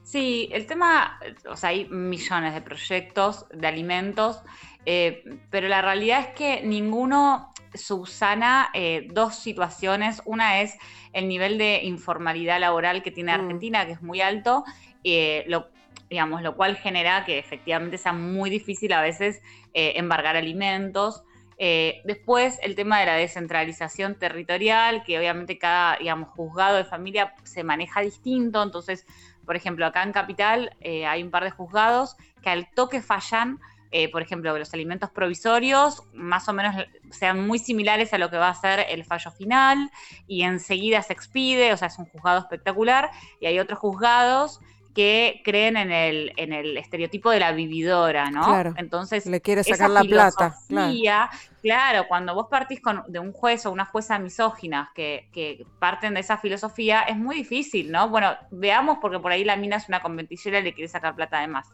Sí, 0.07 0.49
el 0.53 0.69
tema, 0.69 1.19
o 1.49 1.57
sea, 1.57 1.71
hay 1.71 1.89
millones 1.89 2.55
de 2.55 2.61
proyectos 2.61 3.45
de 3.53 3.67
alimentos, 3.67 4.41
eh, 4.85 5.25
pero 5.51 5.67
la 5.67 5.83
realidad 5.83 6.21
es 6.21 6.27
que 6.29 6.63
ninguno 6.63 7.53
subsana 7.75 8.71
eh, 8.73 9.09
dos 9.13 9.35
situaciones. 9.35 10.23
Una 10.25 10.61
es 10.61 10.79
el 11.13 11.27
nivel 11.27 11.59
de 11.59 11.81
informalidad 11.83 12.61
laboral 12.61 13.03
que 13.03 13.11
tiene 13.11 13.37
mm. 13.37 13.41
Argentina, 13.41 13.85
que 13.85 13.93
es 13.95 14.01
muy 14.01 14.21
alto, 14.21 14.63
eh, 15.03 15.43
lo, 15.49 15.71
digamos, 16.09 16.41
lo 16.41 16.55
cual 16.55 16.77
genera 16.77 17.25
que 17.25 17.41
efectivamente 17.41 17.99
sea 17.99 18.13
muy 18.13 18.49
difícil 18.49 18.93
a 18.93 19.03
veces 19.03 19.43
embargar 19.75 20.37
alimentos. 20.37 21.25
después, 21.59 22.61
el 22.63 22.77
tema 22.77 23.01
de 23.01 23.07
la 23.07 23.15
descentralización 23.15 24.15
territorial, 24.15 25.03
que 25.03 25.19
obviamente 25.19 25.59
cada, 25.59 25.97
digamos, 25.99 26.29
juzgado 26.29 26.77
de 26.77 26.85
familia 26.85 27.35
se 27.43 27.65
maneja 27.65 28.03
distinto, 28.03 28.63
entonces 28.63 29.05
por 29.47 29.57
ejemplo, 29.57 29.87
acá 29.87 30.03
en 30.03 30.13
Capital 30.13 30.77
eh, 30.81 31.07
hay 31.07 31.23
un 31.23 31.31
par 31.31 31.45
de 31.45 31.51
juzgados 31.51 32.17
que 32.43 32.51
al 32.51 32.69
toque 32.75 33.01
fallan, 33.01 33.61
eh, 33.93 34.11
por 34.11 34.21
ejemplo, 34.21 34.57
los 34.59 34.75
alimentos 34.75 35.11
provisorios 35.11 36.03
más 36.13 36.49
o 36.49 36.53
menos 36.53 36.75
sean 37.11 37.47
muy 37.47 37.59
similares 37.59 38.13
a 38.13 38.19
lo 38.19 38.29
que 38.29 38.37
va 38.37 38.49
a 38.49 38.55
ser 38.55 38.85
el 38.91 39.05
fallo 39.05 39.31
final 39.31 39.91
y 40.27 40.43
enseguida 40.43 41.01
se 41.03 41.13
expide, 41.13 41.73
o 41.73 41.77
sea, 41.77 41.89
es 41.89 41.99
un 41.99 42.07
juzgado 42.07 42.41
espectacular, 42.41 43.11
y 43.41 43.47
hay 43.47 43.59
otros 43.59 43.79
juzgados 43.79 44.61
que 44.97 45.43
creen 45.45 45.77
en 45.77 45.93
el, 45.93 46.33
en 46.39 46.55
el 46.55 46.75
estereotipo 46.79 47.31
de 47.31 47.39
la 47.39 47.53
vividora, 47.53 48.31
¿no? 48.31 48.47
Claro. 48.47 48.73
Entonces, 48.79 49.27
le 49.27 49.43
quiere 49.43 49.63
sacar 49.63 49.91
la 49.91 50.01
plata. 50.03 50.57
Claro. 50.69 51.31
claro. 51.61 52.09
cuando 52.09 52.35
vos 52.35 52.47
partís 52.51 52.81
con, 52.81 53.03
de 53.07 53.19
un 53.19 53.31
juez 53.31 53.67
o 53.67 53.73
una 53.73 53.85
jueza 53.85 54.19
misógina 54.19 54.93
que, 54.95 55.29
que, 55.35 55.67
parten 55.79 56.15
de 56.15 56.21
esa 56.21 56.39
filosofía, 56.39 57.03
es 57.03 57.19
muy 57.19 57.37
difícil, 57.37 57.93
¿no? 57.93 58.09
Bueno, 58.09 58.35
veamos, 58.51 58.97
porque 58.99 59.19
por 59.19 59.33
ahí 59.33 59.45
la 59.45 59.57
mina 59.57 59.77
es 59.77 59.87
una 59.87 60.01
conventillera 60.01 60.61
y 60.61 60.63
le 60.63 60.73
quiere 60.73 60.89
sacar 60.89 61.15
plata 61.15 61.41
además. 61.41 61.69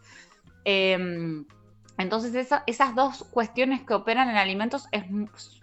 Eh, 0.64 1.44
entonces 1.98 2.48
esas 2.66 2.94
dos 2.94 3.24
cuestiones 3.30 3.82
que 3.82 3.94
operan 3.94 4.28
en 4.28 4.36
alimentos 4.36 4.88
es, 4.92 5.04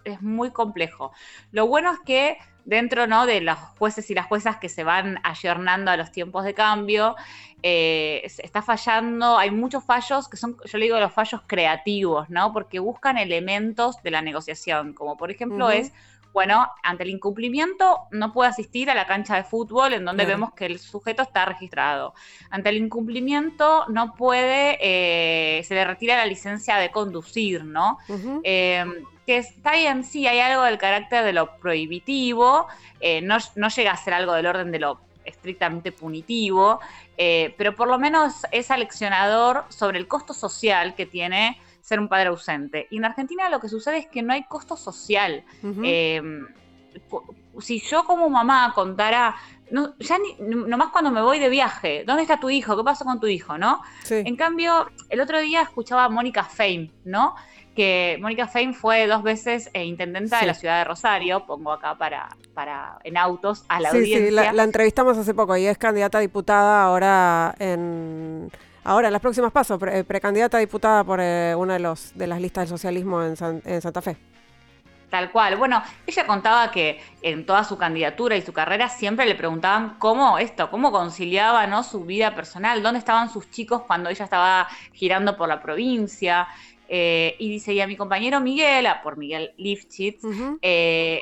es, 0.04 0.22
muy 0.22 0.52
complejo. 0.52 1.12
Lo 1.52 1.68
bueno 1.68 1.92
es 1.92 2.00
que 2.06 2.38
dentro 2.66 3.08
¿no? 3.08 3.26
de 3.26 3.42
los 3.42 3.58
jueces 3.78 4.10
y 4.12 4.14
las 4.14 4.28
juezas 4.28 4.58
que 4.58 4.70
se 4.70 4.84
van 4.84 5.20
ayornando 5.24 5.90
a 5.92 5.98
los 5.98 6.12
tiempos 6.12 6.44
de 6.44 6.54
cambio, 6.54 7.16
eh, 7.64 8.22
está 8.24 8.62
fallando, 8.62 9.38
hay 9.38 9.52
muchos 9.52 9.84
fallos 9.84 10.30
que 10.30 10.38
son, 10.38 10.56
yo 10.64 10.78
le 10.78 10.86
digo 10.86 11.00
los 11.00 11.12
fallos 11.12 11.42
creativos, 11.48 12.30
¿no? 12.30 12.54
Porque 12.54 12.80
buscan 12.80 13.18
elementos 13.18 14.02
de 14.04 14.12
la 14.12 14.22
negociación, 14.22 14.94
como 14.94 15.18
por 15.18 15.32
ejemplo 15.32 15.70
es 15.70 15.92
bueno, 16.32 16.68
ante 16.84 17.04
el 17.04 17.10
incumplimiento 17.10 18.08
no 18.12 18.32
puede 18.32 18.50
asistir 18.50 18.90
a 18.90 18.96
la 18.96 19.08
cancha 19.08 19.36
de 19.36 19.44
fútbol 19.44 19.94
en 19.94 20.06
donde 20.06 20.26
vemos 20.26 20.54
que 20.54 20.68
el 20.68 20.78
sujeto 20.78 21.24
está 21.24 21.46
registrado. 21.46 22.14
Ante 22.52 22.70
el 22.70 22.78
incumplimiento 22.78 23.86
no 23.88 24.14
puede, 24.14 24.78
eh, 24.80 25.39
se 25.64 25.76
le 25.76 25.86
retira 25.86 26.18
la 26.18 26.26
licencia 26.26 26.78
de 26.78 26.92
conducir, 26.92 27.64
¿no? 27.64 27.98
Eh, 28.44 28.86
que 29.26 29.38
está 29.38 29.78
en 29.78 30.04
sí, 30.04 30.28
hay 30.28 30.40
algo 30.40 30.64
del 30.64 30.78
carácter 30.78 31.24
de 31.24 31.34
lo 31.34 31.58
prohibitivo, 31.58 32.68
eh, 33.00 33.22
no, 33.22 33.38
no, 33.56 33.70
llega 33.70 33.92
a 33.92 33.98
ser 33.98 34.14
algo 34.14 34.34
del 34.34 34.48
orden 34.48 34.72
de 34.72 34.80
lo 34.80 35.00
estrictamente 35.24 35.92
punitivo, 35.92 36.80
pero 37.16 37.76
por 37.76 37.88
lo 37.88 38.00
menos 38.00 38.48
es 38.52 38.72
aleccionador 38.72 39.66
sobre 39.70 40.00
el 40.00 40.08
costo 40.08 40.34
social 40.34 40.96
que 40.96 41.06
tiene 41.06 41.60
ser 41.82 42.00
un 42.00 42.08
padre 42.08 42.30
ausente. 42.30 42.88
Y 42.90 42.98
en 42.98 43.06
Argentina 43.06 43.50
lo 43.50 43.60
que 43.60 43.70
sucede 43.70 43.98
es 43.98 44.08
que 44.08 44.24
no 44.24 44.34
hay 44.34 44.44
costo 44.44 44.76
social. 44.76 45.44
Si 47.60 47.80
yo 47.82 48.04
como 48.06 48.30
mamá 48.30 48.72
contara, 48.74 49.36
no, 49.72 49.96
ya 50.00 50.18
ni, 50.18 50.36
nomás 50.40 50.90
cuando 50.90 51.12
me 51.12 51.22
voy 51.22 51.40
de 51.40 51.50
viaje, 51.50 52.04
¿dónde 52.06 52.24
está 52.24 52.40
tu 52.40 52.50
hijo? 52.50 52.78
¿Qué 52.78 52.84
pasó 52.84 53.06
con 53.06 53.20
tu 53.20 53.28
hijo? 53.28 53.58
¿No? 53.58 53.82
En 54.10 54.36
cambio, 54.36 54.90
el 55.10 55.22
otro 55.22 55.40
día 55.40 55.62
escuchaba 55.62 56.06
a 56.06 56.10
Mónica 56.10 56.44
Fame, 56.44 56.92
¿no? 57.06 57.36
Que 57.76 58.18
Mónica 58.22 58.48
Fame 58.48 58.74
fue 58.74 59.08
dos 59.08 59.24
veces 59.24 59.70
eh, 59.74 59.86
intendenta 59.86 60.40
de 60.42 60.48
la 60.48 60.54
ciudad 60.54 60.80
de 60.80 60.84
Rosario, 60.86 61.46
pongo 61.46 61.72
acá 61.72 61.96
para, 61.98 62.36
para 62.54 63.00
en 63.04 63.18
autos 63.18 63.64
a 63.70 63.80
la 63.80 63.90
audiencia. 63.90 64.18
Sí, 64.18 64.32
la, 64.32 64.54
la 64.54 64.64
entrevistamos 64.64 65.18
hace 65.18 65.34
poco 65.34 65.56
y 65.56 65.66
es 65.66 65.78
candidata 65.78 66.18
a 66.18 66.22
diputada 66.22 66.84
ahora 66.84 67.56
en 67.60 68.52
Ahora, 68.84 69.10
en 69.10 69.14
las 69.14 69.22
próximas 69.22 69.52
pasos, 69.52 69.80
eh, 69.84 70.04
precandidata 70.04 70.58
a 70.58 70.60
diputada 70.60 71.04
por 71.04 71.20
eh, 71.22 71.54
una 71.56 71.74
de, 71.74 71.80
los, 71.80 72.12
de 72.16 72.28
las 72.28 72.42
listas 72.42 72.64
del 72.64 72.70
socialismo 72.70 73.22
en, 73.22 73.36
Santa 73.36 74.02
Fe. 74.02 74.18
Tal 75.10 75.32
cual. 75.32 75.56
Bueno, 75.56 75.82
ella 76.06 76.28
contaba 76.28 76.72
que 76.72 77.02
en 77.22 77.46
toda 77.46 77.64
su 77.64 77.78
candidatura 77.78 78.36
y 78.38 78.42
su 78.42 78.54
carrera 78.54 78.90
siempre 78.90 79.26
le 79.26 79.36
preguntaban 79.36 79.96
cómo 79.98 80.38
esto, 80.38 80.70
cómo 80.70 80.92
conciliaba 80.92 81.66
¿no? 81.66 81.84
su 81.84 82.06
vida 82.06 82.36
personal, 82.36 82.84
dónde 82.84 83.00
estaban 83.00 83.30
sus 83.30 83.50
chicos 83.50 83.82
cuando 83.88 84.10
ella 84.10 84.26
estaba 84.26 84.68
girando 84.94 85.36
por 85.36 85.50
la 85.50 85.62
provincia. 85.62 86.48
Eh, 86.92 87.36
y 87.38 87.50
dice, 87.50 87.74
y 87.74 87.82
a 87.82 87.88
mi 87.88 87.96
compañero 87.96 88.40
Miguel, 88.40 88.88
por 89.04 89.18
Miguel 89.18 89.54
Lifchitz, 89.58 90.24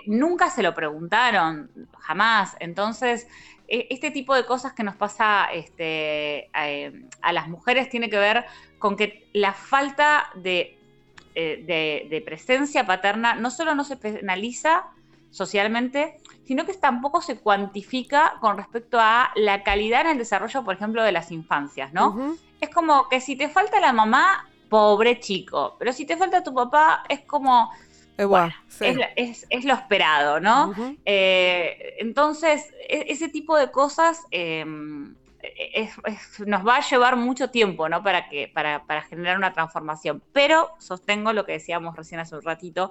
nunca 0.05 0.49
se 0.49 0.63
lo 0.63 0.73
preguntaron, 0.73 1.69
jamás. 1.99 2.55
Entonces, 2.59 3.27
e, 3.67 3.87
este 3.89 4.11
tipo 4.11 4.33
de 4.33 4.45
cosas 4.45 4.73
que 4.73 4.83
nos 4.83 4.95
pasa 4.95 5.49
este, 5.53 6.49
a, 6.53 7.33
las 7.33 7.49
mujeres 7.49 7.89
tiene 7.89 8.09
que 8.09 8.17
ver 8.17 8.45
con 8.79 8.95
que 8.95 9.29
la 9.33 9.53
falta 9.53 10.29
eh, 11.39 11.63
de, 11.67 12.07
de, 12.09 12.21
presencia 12.21 12.87
paterna 12.87 13.35
no 13.35 13.51
solo 13.51 13.75
no 13.75 13.83
se 13.83 13.95
penaliza 13.95 14.87
socialmente, 15.29 16.17
sino 16.45 16.65
que 16.65 16.73
tampoco 16.73 17.21
se 17.21 17.37
cuantifica 17.37 18.37
con 18.41 18.57
respecto 18.57 18.99
a 18.99 19.29
la 19.35 19.61
calidad 19.61 20.01
en 20.01 20.07
el 20.07 20.17
desarrollo, 20.17 20.63
por 20.63 20.73
ejemplo, 20.73 21.03
de 21.03 21.11
las 21.11 21.31
infancias, 21.31 21.93
¿no? 21.93 22.35
Es 22.59 22.71
como 22.71 23.07
que 23.07 23.21
si 23.21 23.35
te 23.35 23.49
falta 23.49 23.79
la 23.79 23.93
mamá, 23.93 24.49
pobre 24.67 25.19
chico, 25.19 25.75
pero 25.77 25.93
si 25.93 26.07
te 26.07 26.17
falta 26.17 26.43
tu 26.43 26.55
papá, 26.55 27.03
es 27.07 27.19
como 27.19 27.69
es, 28.75 29.63
lo 29.63 29.73
esperado, 29.75 30.39
¿no? 30.39 30.73
Eh, 31.05 31.97
entonces, 31.99 32.73
e, 32.89 33.05
ese 33.09 33.29
tipo 33.29 33.55
de 33.55 33.69
cosas 33.69 34.23
nos 36.45 36.67
va 36.67 36.77
a 36.77 36.81
llevar 36.81 37.15
mucho 37.15 37.49
tiempo, 37.49 37.89
¿no? 37.89 38.03
Para, 38.03 38.23
generar 39.09 39.37
una 39.37 39.53
transformación. 39.53 40.23
Pero 40.33 40.71
sostengo 40.79 41.33
lo 41.33 41.45
que 41.45 41.53
decíamos 41.53 41.95
recién 41.95 42.19
hace 42.19 42.35
un 42.35 42.41
ratito, 42.41 42.89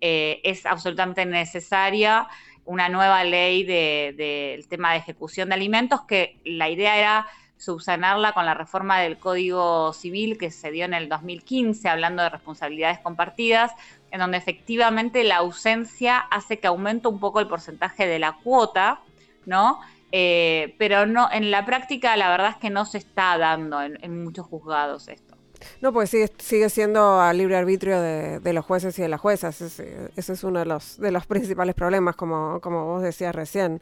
eh, 0.00 0.40
es 0.44 0.66
absolutamente 0.66 1.24
necesaria 1.26 2.28
una 2.64 2.88
nueva 2.88 3.24
ley 3.24 3.64
del 3.64 4.66
tema 4.68 4.92
de 4.92 4.98
ejecución 4.98 5.48
de 5.48 5.56
alimentos, 5.56 6.02
que 6.02 6.40
la 6.44 6.68
idea 6.68 6.96
era 6.96 7.26
subsanarla 7.56 8.32
con 8.32 8.44
la 8.44 8.54
reforma 8.54 8.98
del 9.00 9.18
Código 9.18 9.92
Civil 9.92 10.36
que 10.36 10.50
se 10.50 10.72
dio 10.72 10.84
en 10.84 10.94
el 10.94 11.08
2015, 11.08 11.88
hablando 11.88 12.22
de 12.22 12.28
responsabilidades 12.28 12.98
compartidas, 12.98 13.72
en 14.10 14.18
donde 14.18 14.36
efectivamente 14.36 15.22
la 15.22 15.36
ausencia 15.36 16.18
hace 16.18 16.58
que 16.58 16.66
aumente 16.66 17.06
un 17.08 17.20
poco 17.20 17.38
el 17.38 17.46
porcentaje 17.46 18.06
de 18.06 18.18
la 18.18 18.32
cuota, 18.42 19.00
¿no? 19.46 19.80
Eh, 20.12 20.74
pero 20.78 21.06
no, 21.06 21.28
en 21.32 21.50
la 21.50 21.64
práctica 21.64 22.16
la 22.16 22.28
verdad 22.28 22.50
es 22.50 22.56
que 22.56 22.68
no 22.68 22.84
se 22.84 22.98
está 22.98 23.38
dando 23.38 23.80
en, 23.82 24.22
muchos 24.22 24.46
juzgados 24.46 25.08
esto. 25.08 25.36
No, 25.80 25.92
pues 25.92 26.10
sigue, 26.10 26.30
sigue 26.38 26.68
siendo 26.68 27.20
a 27.20 27.32
libre 27.32 27.56
arbitrio 27.56 28.00
de, 28.00 28.52
los 28.52 28.64
jueces 28.64 28.98
y 28.98 29.02
de 29.02 29.08
las 29.08 29.20
juezas. 29.20 29.60
Ese, 29.62 30.10
es 30.16 30.44
uno 30.44 30.58
de 30.58 30.66
los, 30.66 30.98
de 30.98 31.12
los 31.12 31.24
principales 31.26 31.74
problemas, 31.74 32.16
como, 32.16 32.60
como 32.60 32.84
vos 32.84 33.02
decías 33.02 33.34
recién. 33.34 33.80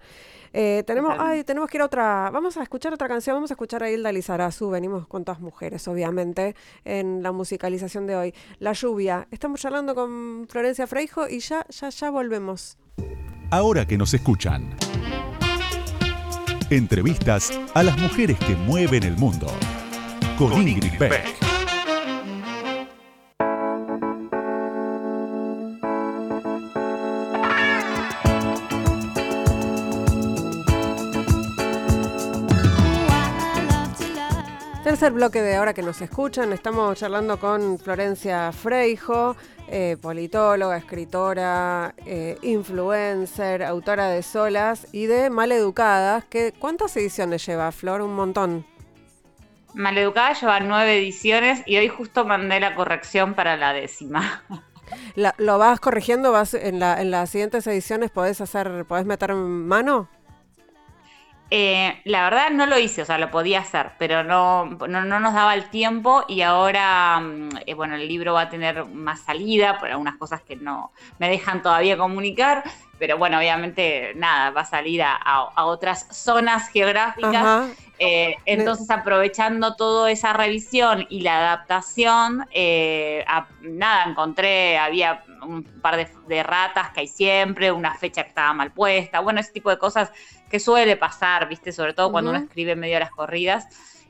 Eh, 0.53 0.83
tenemos, 0.87 1.17
ay, 1.19 1.45
tenemos 1.45 1.71
que 1.71 1.79
ir 1.79 1.83
a 1.83 1.87
otra. 1.87 2.31
Vamos 2.31 2.57
a 2.57 2.63
escuchar 2.63 2.93
otra 2.93 3.09
canción. 3.09 3.35
Vamos 3.35 3.51
a 3.51 3.55
escuchar 3.55 3.83
a 3.83 3.91
Hilda 3.91 4.13
Lizarazu. 4.13 4.69
Venimos 4.69 5.07
con 5.07 5.25
todas 5.25 5.41
mujeres, 5.41 5.87
obviamente, 5.89 6.55
en 6.85 7.23
la 7.23 7.33
musicalización 7.33 8.07
de 8.07 8.17
hoy. 8.17 8.35
La 8.59 8.73
lluvia. 8.73 9.27
Estamos 9.31 9.61
charlando 9.61 9.95
con 9.95 10.47
Florencia 10.49 10.87
Freijo 10.87 11.29
y 11.29 11.41
ya, 11.41 11.65
ya, 11.69 11.89
ya 11.89 12.11
volvemos. 12.11 12.77
Ahora 13.51 13.87
que 13.87 13.97
nos 13.97 14.13
escuchan. 14.13 14.77
Entrevistas 16.71 17.51
a 17.75 17.83
las 17.83 17.99
mujeres 17.99 18.39
que 18.39 18.55
mueven 18.55 19.03
el 19.03 19.17
mundo. 19.17 19.49
Con, 20.39 20.53
Ingrid 20.53 20.97
Beck. 21.01 21.27
Tercer 34.85 35.13
bloque 35.13 35.43
de 35.43 35.57
ahora 35.57 35.75
que 35.75 35.83
nos 35.83 36.01
escuchan, 36.01 36.53
estamos 36.53 36.97
charlando 36.97 37.41
con 37.41 37.81
Florencia 37.81 38.53
Freijo, 38.53 39.35
eh, 39.71 39.97
politóloga, 40.01 40.77
escritora, 40.77 41.95
eh, 42.05 42.37
influencer, 42.43 43.63
autora 43.63 44.09
de 44.09 44.23
Solas 44.23 44.89
y 44.93 45.07
de 45.07 45.31
Maleducadas. 45.31 46.25
Que, 46.25 46.53
¿Cuántas 46.59 46.97
ediciones 46.97 47.47
lleva, 47.47 47.71
Flor? 47.73 48.03
Un 48.03 48.15
montón. 48.15 48.67
Maleducada 49.75 50.33
lleva 50.33 50.61
nueve 50.61 50.99
ediciones 50.99 51.63
y 51.67 51.77
hoy 51.77 51.89
justo 51.89 52.25
mandé 52.25 52.59
la 52.59 52.75
corrección 52.75 53.35
para 53.35 53.57
la 53.57 53.73
décima. 53.73 54.43
¿Lo 55.15 55.59
vas 55.59 55.79
corrigiendo? 55.79 56.33
¿Vas 56.33 56.55
en, 56.55 56.81
la, 56.81 57.01
en 57.01 57.11
las 57.11 57.31
siguientes 57.31 57.67
ediciones 57.67 58.11
podés 58.11 58.41
hacer, 58.41 58.85
podés 58.87 59.07
meter 59.07 59.35
mano? 59.35 60.09
Eh, 61.53 62.01
la 62.05 62.23
verdad 62.23 62.51
no 62.51 62.65
lo 62.67 62.79
hice, 62.79 63.03
o 63.03 63.05
sea, 63.05 63.19
lo 63.19 63.33
podía 63.33 63.59
hacer, 63.59 63.91
pero 63.99 64.23
no, 64.23 64.67
no, 64.67 65.05
nos 65.05 65.35
daba 65.35 65.55
el 65.55 65.69
tiempo 65.69 66.25
y 66.29 66.43
ahora, 66.43 67.19
mm, 67.19 67.49
eh, 67.67 67.75
bueno, 67.75 67.97
el 67.97 68.07
libro 68.07 68.35
va 68.35 68.43
a 68.43 68.49
tener 68.49 68.85
más 68.85 69.23
salida 69.23 69.77
por 69.81 69.91
algunas 69.91 70.17
cosas 70.17 70.43
que 70.43 70.55
no 70.55 70.93
me 71.19 71.29
dejan 71.29 71.61
todavía 71.61 71.99
comunicar, 71.99 72.63
pero 73.01 73.19
bueno, 73.19 73.39
obviamente 73.39 74.13
nada, 74.15 74.51
va 74.51 74.61
a 74.61 74.65
salir 74.65 75.03
a, 75.03 75.65
otras 75.65 76.07
zonas 76.11 76.69
geográficas. 76.69 77.71
Eh, 77.99 78.37
entonces, 78.47 78.89
aprovechando 78.91 79.75
toda 79.75 80.11
esa 80.11 80.33
revisión 80.33 81.07
y 81.11 81.23
la 81.23 81.39
adaptación, 81.39 82.47
nada, 83.63 84.05
encontré, 84.07 84.79
había 84.79 85.25
un 85.43 85.65
par 85.65 85.97
de, 85.97 86.09
de, 86.29 86.43
ratas 86.43 86.91
que 86.91 87.01
hay 87.01 87.09
siempre, 87.09 87.73
una 87.73 87.95
fecha 87.95 88.23
que 88.23 88.29
estaba 88.29 88.53
mal 88.53 88.71
puesta, 88.71 89.21
bueno, 89.21 89.41
ese 89.41 89.53
tipo 89.53 89.71
de 89.71 89.79
cosas 89.79 90.13
que 90.51 90.61
suele 90.61 90.97
pasar, 90.97 91.49
¿viste? 91.49 91.73
Sobre 91.73 91.95
todo 91.95 92.11
cuando 92.11 92.31
uno 92.31 92.41
escribe 92.41 92.77
medio 92.77 92.97
a 92.97 93.01
las 93.01 93.11
corridas. 93.11 93.69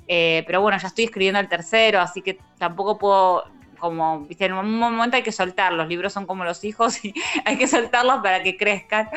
Eh, 0.09 0.43
pero 0.47 0.61
bueno, 0.61 0.79
ya 0.79 0.89
estoy 0.89 1.05
escribiendo 1.05 1.39
el 1.39 1.49
tercero, 1.49 2.01
así 2.01 2.23
que 2.23 2.39
tampoco 2.59 2.99
puedo, 2.99 3.45
como, 3.79 4.23
¿viste? 4.23 4.47
En 4.47 4.55
un 4.55 4.79
momento 4.79 5.17
hay 5.17 5.23
que 5.23 5.31
soltar, 5.31 5.73
los 5.73 5.87
libros 5.87 6.13
son 6.13 6.27
como 6.27 6.45
los 6.45 6.65
hijos 6.65 7.05
y 7.05 7.15
hay 7.45 7.57
que 7.57 7.69
soltarlos 7.69 8.21
para 8.21 8.43
que 8.43 8.57
crezcan. 8.57 9.09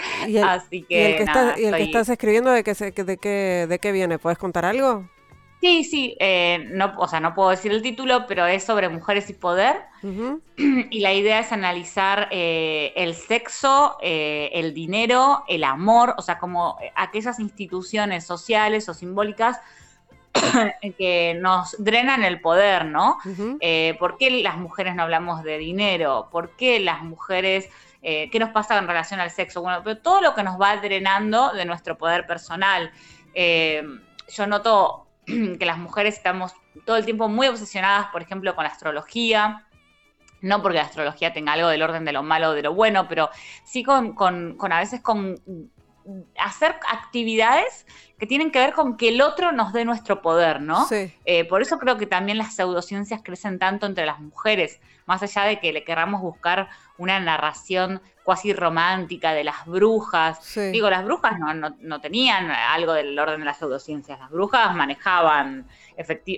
así 0.46 0.84
que. 0.84 0.96
¿Y 1.00 1.66
el 1.66 1.76
que, 1.76 1.84
estás, 1.84 2.10
escribiendo 2.10 2.52
de 2.52 2.64
qué, 2.64 2.74
de, 2.74 3.18
qué, 3.18 3.66
de 3.68 3.80
qué 3.80 3.92
viene? 3.92 4.20
¿Puedes 4.20 4.38
contar 4.38 4.66
algo? 4.66 5.10
Sí, 5.64 5.86
sí, 5.86 6.18
eh, 6.20 6.68
no, 6.72 6.94
o 6.98 7.08
sea, 7.08 7.22
no 7.22 7.34
puedo 7.34 7.52
decir 7.52 7.72
el 7.72 7.82
título, 7.82 8.28
pero 8.28 8.46
es 8.46 8.66
sobre 8.66 8.90
mujeres 8.90 9.30
y 9.30 9.34
poder. 9.34 9.78
Y 10.92 11.00
la 11.00 11.14
idea 11.14 11.40
es 11.40 11.54
analizar 11.54 12.28
eh, 12.32 12.92
el 12.98 13.16
sexo, 13.16 13.98
eh, 14.02 14.50
el 14.52 14.74
dinero, 14.74 15.46
el 15.48 15.64
amor, 15.64 16.16
o 16.18 16.22
sea, 16.22 16.38
como 16.38 16.78
aquellas 16.96 17.40
instituciones 17.40 18.26
sociales 18.26 18.90
o 18.90 18.94
simbólicas 18.94 19.62
que 20.98 21.38
nos 21.40 21.82
drenan 21.82 22.26
el 22.26 22.42
poder, 22.42 22.84
¿no? 22.84 23.20
¿Por 24.00 24.18
qué 24.18 24.32
las 24.44 24.58
mujeres 24.58 24.96
no 24.96 25.04
hablamos 25.04 25.44
de 25.44 25.58
dinero? 25.60 26.28
¿Por 26.30 26.58
qué 26.58 26.82
las 26.82 27.04
mujeres... 27.04 27.70
¿Qué 28.02 28.38
nos 28.38 28.50
pasa 28.50 28.78
en 28.78 28.86
relación 28.86 29.22
al 29.22 29.32
sexo? 29.32 29.62
Bueno, 29.62 29.80
pero 29.82 29.98
todo 30.00 30.20
lo 30.20 30.36
que 30.36 30.44
nos 30.44 30.60
va 30.60 30.76
drenando 30.76 31.54
de 31.54 31.64
nuestro 31.64 31.98
poder 31.98 32.28
personal. 32.28 32.92
yo 33.34 34.46
noto 34.46 35.03
que 35.60 35.66
las 35.66 35.78
mujeres 35.78 36.18
estamos 36.18 36.54
todo 36.86 36.98
el 36.98 37.06
tiempo 37.06 37.28
muy 37.30 37.48
obsesionadas, 37.48 38.08
por 38.08 38.22
ejemplo, 38.22 38.56
con 38.56 38.64
la 38.64 38.70
astrología. 38.70 39.68
No 40.42 40.62
porque 40.62 40.78
la 40.78 40.84
astrología 40.84 41.32
tenga 41.32 41.54
algo 41.54 41.70
del 41.70 41.82
orden 41.82 42.04
de 42.04 42.12
lo 42.12 42.22
malo 42.22 42.50
o 42.50 42.54
de 42.54 42.64
lo 42.64 42.74
bueno, 42.74 43.08
pero 43.08 43.30
sí 43.64 43.84
con, 43.84 44.16
a 44.60 44.80
veces 44.80 45.00
con 45.00 45.42
hacer 46.38 46.76
actividades 46.92 47.86
que 48.20 48.28
tienen 48.28 48.52
que 48.52 48.60
ver 48.60 48.74
con 48.74 48.98
que 48.98 49.08
el 49.10 49.22
otro 49.22 49.54
nos 49.54 49.72
dé 49.72 49.86
nuestro 49.86 50.22
poder, 50.22 50.62
¿no? 50.62 50.86
Eh, 50.92 51.46
por 51.46 51.62
eso 51.62 51.80
creo 51.80 51.98
que 51.98 52.08
también 52.08 52.38
las 52.38 52.56
pseudociencias 52.56 53.22
crecen 53.24 53.58
tanto 53.58 53.86
entre 53.86 54.06
las 54.06 54.20
mujeres, 54.20 54.82
más 55.06 55.24
allá 55.24 55.44
de 55.44 55.60
que 55.60 55.74
le 55.74 55.84
queramos 55.84 56.22
buscar 56.22 56.70
una 56.98 57.20
narración 57.20 58.02
cuasi 58.24 58.54
romántica 58.54 59.34
de 59.34 59.44
las 59.44 59.66
brujas. 59.66 60.56
Digo, 60.72 60.90
las 60.90 61.04
brujas 61.04 61.34
no, 61.40 62.02
tenían 62.02 62.50
algo 62.50 62.94
del 62.94 63.18
orden 63.20 63.40
de 63.40 63.46
las 63.46 63.58
pseudociencias, 63.58 64.20
las 64.20 64.30
brujas 64.30 64.74
manejaban, 64.76 65.68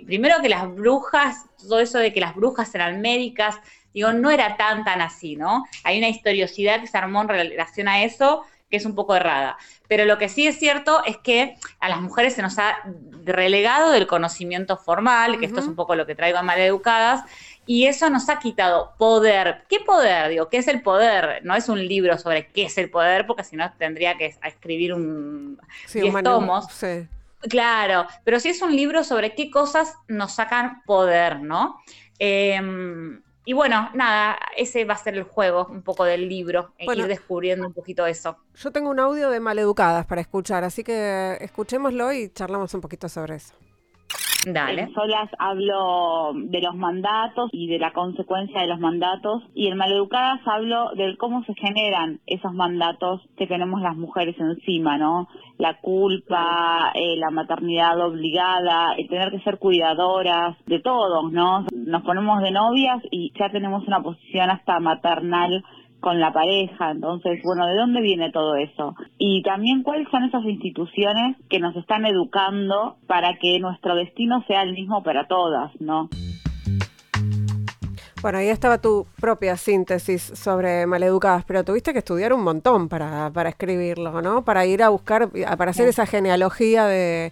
primero 0.05 0.41
que 0.41 0.49
las 0.49 0.73
brujas, 0.73 1.45
todo 1.57 1.79
eso 1.79 1.99
de 1.99 2.11
que 2.11 2.19
las 2.19 2.35
brujas 2.35 2.73
eran 2.73 3.01
médicas, 3.01 3.57
digo, 3.93 4.11
no 4.13 4.31
era 4.31 4.57
tan 4.57 4.83
tan 4.83 5.01
así, 5.01 5.35
¿no? 5.35 5.65
Hay 5.83 5.97
una 5.97 6.09
historiosidad 6.09 6.81
que 6.81 6.87
se 6.87 6.97
armó 6.97 7.21
en 7.21 7.29
relación 7.29 7.87
a 7.87 8.03
eso 8.03 8.43
que 8.69 8.77
es 8.77 8.85
un 8.85 8.95
poco 8.95 9.15
errada. 9.15 9.57
Pero 9.87 10.05
lo 10.05 10.17
que 10.17 10.29
sí 10.29 10.47
es 10.47 10.57
cierto 10.57 11.03
es 11.05 11.17
que 11.17 11.55
a 11.79 11.89
las 11.89 12.01
mujeres 12.01 12.33
se 12.33 12.41
nos 12.41 12.57
ha 12.57 12.77
relegado 13.23 13.91
del 13.91 14.07
conocimiento 14.07 14.77
formal, 14.77 15.39
que 15.39 15.45
esto 15.45 15.59
es 15.59 15.67
un 15.67 15.75
poco 15.75 15.95
lo 15.95 16.05
que 16.05 16.15
traigo 16.15 16.39
a 16.39 16.43
Maleducadas, 16.43 17.23
y 17.65 17.87
eso 17.87 18.09
nos 18.09 18.29
ha 18.29 18.39
quitado 18.39 18.93
poder. 18.97 19.63
¿Qué 19.67 19.79
poder? 19.79 20.29
Digo, 20.29 20.49
¿qué 20.49 20.57
es 20.57 20.67
el 20.67 20.81
poder? 20.81 21.43
No 21.43 21.55
es 21.55 21.69
un 21.69 21.85
libro 21.85 22.17
sobre 22.17 22.47
qué 22.47 22.65
es 22.65 22.77
el 22.77 22.89
poder, 22.89 23.25
porque 23.25 23.43
si 23.43 23.55
no 23.55 23.71
tendría 23.77 24.17
que 24.17 24.35
escribir 24.43 24.93
un 24.93 25.59
sí, 25.85 26.01
tomos. 26.23 26.67
Claro, 27.49 28.07
pero 28.23 28.39
sí 28.39 28.49
es 28.49 28.61
un 28.61 28.75
libro 28.75 29.03
sobre 29.03 29.35
qué 29.35 29.51
cosas 29.51 29.93
nos 30.07 30.33
sacan 30.33 30.81
poder, 30.85 31.41
¿no? 31.41 31.79
Em, 32.17 33.21
y 33.45 33.53
bueno, 33.53 33.89
nada, 33.93 34.39
ese 34.57 34.85
va 34.85 34.95
a 34.95 34.97
ser 34.97 35.15
el 35.15 35.23
juego 35.23 35.67
un 35.69 35.83
poco 35.83 36.03
del 36.05 36.27
libro, 36.27 36.73
e 36.77 36.85
ir 36.85 37.07
descubriendo 37.07 37.67
un 37.67 37.73
poquito 37.73 38.05
eso. 38.07 38.37
Yo 38.55 38.71
tengo 38.71 38.89
un 38.89 38.99
audio 38.99 39.29
de 39.29 39.39
Maleducadas 39.39 40.05
para 40.07 40.21
escuchar, 40.21 40.63
así 40.63 40.83
que 40.83 41.37
escuchémoslo 41.39 42.11
y 42.13 42.29
charlamos 42.29 42.73
un 42.73 42.81
poquito 42.81 43.07
sobre 43.09 43.35
eso. 43.35 43.53
Dale. 44.45 44.83
En 44.83 44.93
Solas 44.93 45.29
hablo 45.39 46.31
de 46.35 46.61
los 46.61 46.75
mandatos 46.75 47.49
y 47.51 47.67
de 47.67 47.79
la 47.79 47.91
consecuencia 47.91 48.61
de 48.61 48.67
los 48.67 48.79
mandatos 48.79 49.43
y 49.53 49.67
en 49.67 49.77
Maleducadas 49.77 50.39
hablo 50.45 50.91
de 50.95 51.17
cómo 51.17 51.43
se 51.45 51.53
generan 51.55 52.19
esos 52.27 52.53
mandatos 52.53 53.21
que 53.37 53.47
tenemos 53.47 53.81
las 53.81 53.95
mujeres 53.95 54.35
encima, 54.39 54.97
¿no? 54.97 55.27
La 55.57 55.79
culpa, 55.79 56.91
eh, 56.93 57.17
la 57.17 57.31
maternidad 57.31 57.99
obligada, 57.99 58.93
el 58.97 59.07
tener 59.07 59.31
que 59.31 59.39
ser 59.39 59.57
cuidadoras 59.57 60.57
de 60.65 60.79
todos, 60.79 61.31
¿no? 61.31 61.65
Nos 61.73 62.03
ponemos 62.03 62.41
de 62.41 62.51
novias 62.51 63.01
y 63.11 63.31
ya 63.39 63.49
tenemos 63.49 63.87
una 63.87 64.01
posición 64.01 64.49
hasta 64.49 64.79
maternal 64.79 65.63
con 65.99 66.19
la 66.19 66.31
pareja. 66.31 66.91
Entonces, 66.91 67.41
bueno, 67.43 67.67
¿de 67.67 67.75
dónde 67.75 68.01
viene 68.01 68.31
todo 68.31 68.55
eso? 68.55 68.95
Y 69.17 69.41
también 69.43 69.83
cuáles 69.83 70.07
son 70.09 70.23
esas 70.23 70.43
instituciones 70.43 71.37
que 71.49 71.59
nos 71.59 71.75
están 71.75 72.05
educando 72.05 72.97
para 73.07 73.37
que 73.39 73.59
nuestro 73.59 73.95
destino 73.95 74.43
sea 74.47 74.63
el 74.63 74.73
mismo 74.73 75.03
para 75.03 75.27
todas, 75.27 75.71
¿no? 75.79 76.09
Bueno, 78.21 78.39
ahí 78.39 78.47
estaba 78.47 78.79
tu 78.79 79.05
propia 79.21 79.55
síntesis 79.55 80.23
sobre 80.23 80.87
maleducadas, 80.87 81.45
pero 81.45 81.63
tuviste 81.63 81.93
que 81.93 81.99
estudiar 81.99 82.33
un 82.33 82.43
montón 82.43 82.89
para, 82.89 83.29
para 83.31 83.49
escribirlo, 83.49 84.19
¿no? 84.23 84.43
Para 84.43 84.65
ir 84.65 84.81
a 84.81 84.89
buscar, 84.89 85.29
para 85.29 85.69
hacer 85.69 85.87
esa 85.87 86.07
genealogía 86.07 86.85
de, 86.85 87.31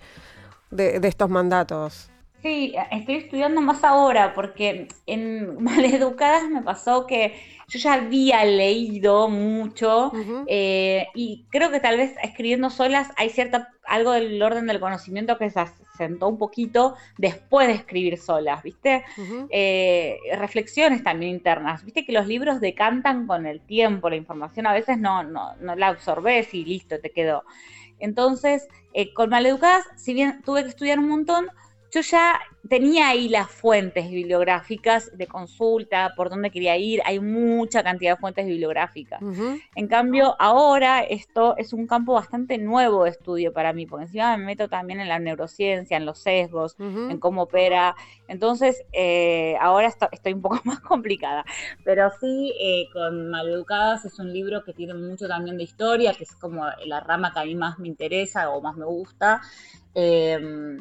de, 0.69 0.99
de 0.99 1.07
estos 1.07 1.31
mandatos. 1.31 2.12
Sí, 2.43 2.75
estoy 2.91 3.15
estudiando 3.15 3.61
más 3.61 3.85
ahora 3.85 4.33
porque 4.33 4.89
en 5.05 5.55
Maleducadas 5.63 6.49
me 6.49 6.61
pasó 6.61 7.07
que 7.07 7.33
yo 7.69 7.79
ya 7.79 7.93
había 7.93 8.43
leído 8.43 9.29
mucho 9.29 10.11
eh, 10.47 11.07
y 11.15 11.45
creo 11.49 11.71
que 11.71 11.79
tal 11.79 11.95
vez 11.95 12.15
escribiendo 12.21 12.69
solas 12.69 13.07
hay 13.15 13.29
cierta 13.29 13.69
algo 13.85 14.11
del 14.11 14.41
orden 14.43 14.67
del 14.67 14.81
conocimiento 14.81 15.37
que 15.37 15.49
se 15.49 15.61
asentó 15.61 16.27
un 16.27 16.37
poquito 16.37 16.95
después 17.17 17.67
de 17.67 17.75
escribir 17.75 18.17
solas, 18.17 18.61
¿viste? 18.61 19.05
Eh, 19.49 20.17
reflexiones 20.37 21.01
también 21.01 21.31
internas, 21.31 21.85
¿viste? 21.85 22.05
Que 22.05 22.11
los 22.11 22.27
libros 22.27 22.59
decantan 22.59 23.25
con 23.25 23.45
el 23.45 23.61
tiempo, 23.61 24.09
la 24.09 24.17
información 24.17 24.67
a 24.67 24.73
veces 24.73 24.97
no, 24.97 25.23
no, 25.23 25.55
no 25.61 25.75
la 25.75 25.87
absorbes 25.87 26.53
y 26.53 26.65
listo, 26.65 26.99
te 26.99 27.11
quedó. 27.11 27.45
Entonces, 27.99 28.67
eh, 28.93 29.13
con 29.13 29.29
Maleducadas, 29.29 29.85
si 29.95 30.13
bien 30.13 30.41
tuve 30.43 30.63
que 30.63 30.69
estudiar 30.69 30.99
un 30.99 31.07
montón, 31.07 31.47
yo 31.93 32.01
ya 32.01 32.39
tenía 32.67 33.09
ahí 33.09 33.29
las 33.29 33.51
fuentes 33.51 34.09
bibliográficas 34.09 35.15
de 35.15 35.27
consulta, 35.27 36.13
por 36.15 36.29
dónde 36.29 36.49
quería 36.49 36.75
ir, 36.75 37.01
hay 37.05 37.19
mucha 37.19 37.83
cantidad 37.83 38.13
de 38.13 38.17
fuentes 38.19 38.47
bibliográficas. 38.47 39.21
En 39.75 39.87
cambio, 39.87 40.35
ahora 40.39 41.01
esto 41.01 41.55
es 41.57 41.71
un 41.71 41.85
campo 41.85 42.13
bastante 42.13 42.57
nuevo 42.57 43.03
de 43.03 43.11
estudio 43.11 43.53
para 43.53 43.73
mí, 43.73 43.85
porque 43.85 44.05
encima 44.05 44.35
me 44.37 44.45
meto 44.45 44.69
también 44.69 45.01
en 45.01 45.07
la 45.07 45.19
neurociencia, 45.19 45.97
en 45.97 46.05
los 46.05 46.17
sesgos, 46.17 46.75
en 46.79 47.19
cómo 47.19 47.43
opera. 47.43 47.95
Entonces, 48.27 48.83
eh, 48.91 49.55
ahora 49.61 49.93
estoy 50.11 50.33
un 50.33 50.41
poco 50.41 50.61
más 50.63 50.79
complicada. 50.79 51.45
Pero 51.83 52.09
sí, 52.19 52.53
eh, 52.59 52.87
con 52.91 53.29
Maleducadas 53.29 54.05
es 54.05 54.17
un 54.17 54.33
libro 54.33 54.63
que 54.63 54.73
tiene 54.73 54.95
mucho 54.95 55.27
también 55.27 55.57
de 55.57 55.63
historia, 55.63 56.13
que 56.13 56.23
es 56.23 56.35
como 56.37 56.65
la 56.85 57.01
rama 57.01 57.31
que 57.31 57.39
a 57.39 57.45
mí 57.45 57.53
más 57.53 57.77
me 57.77 57.87
interesa 57.87 58.49
o 58.49 58.61
más 58.61 58.75
me 58.77 58.85
gusta. 58.85 59.41
Eh, 59.93 60.79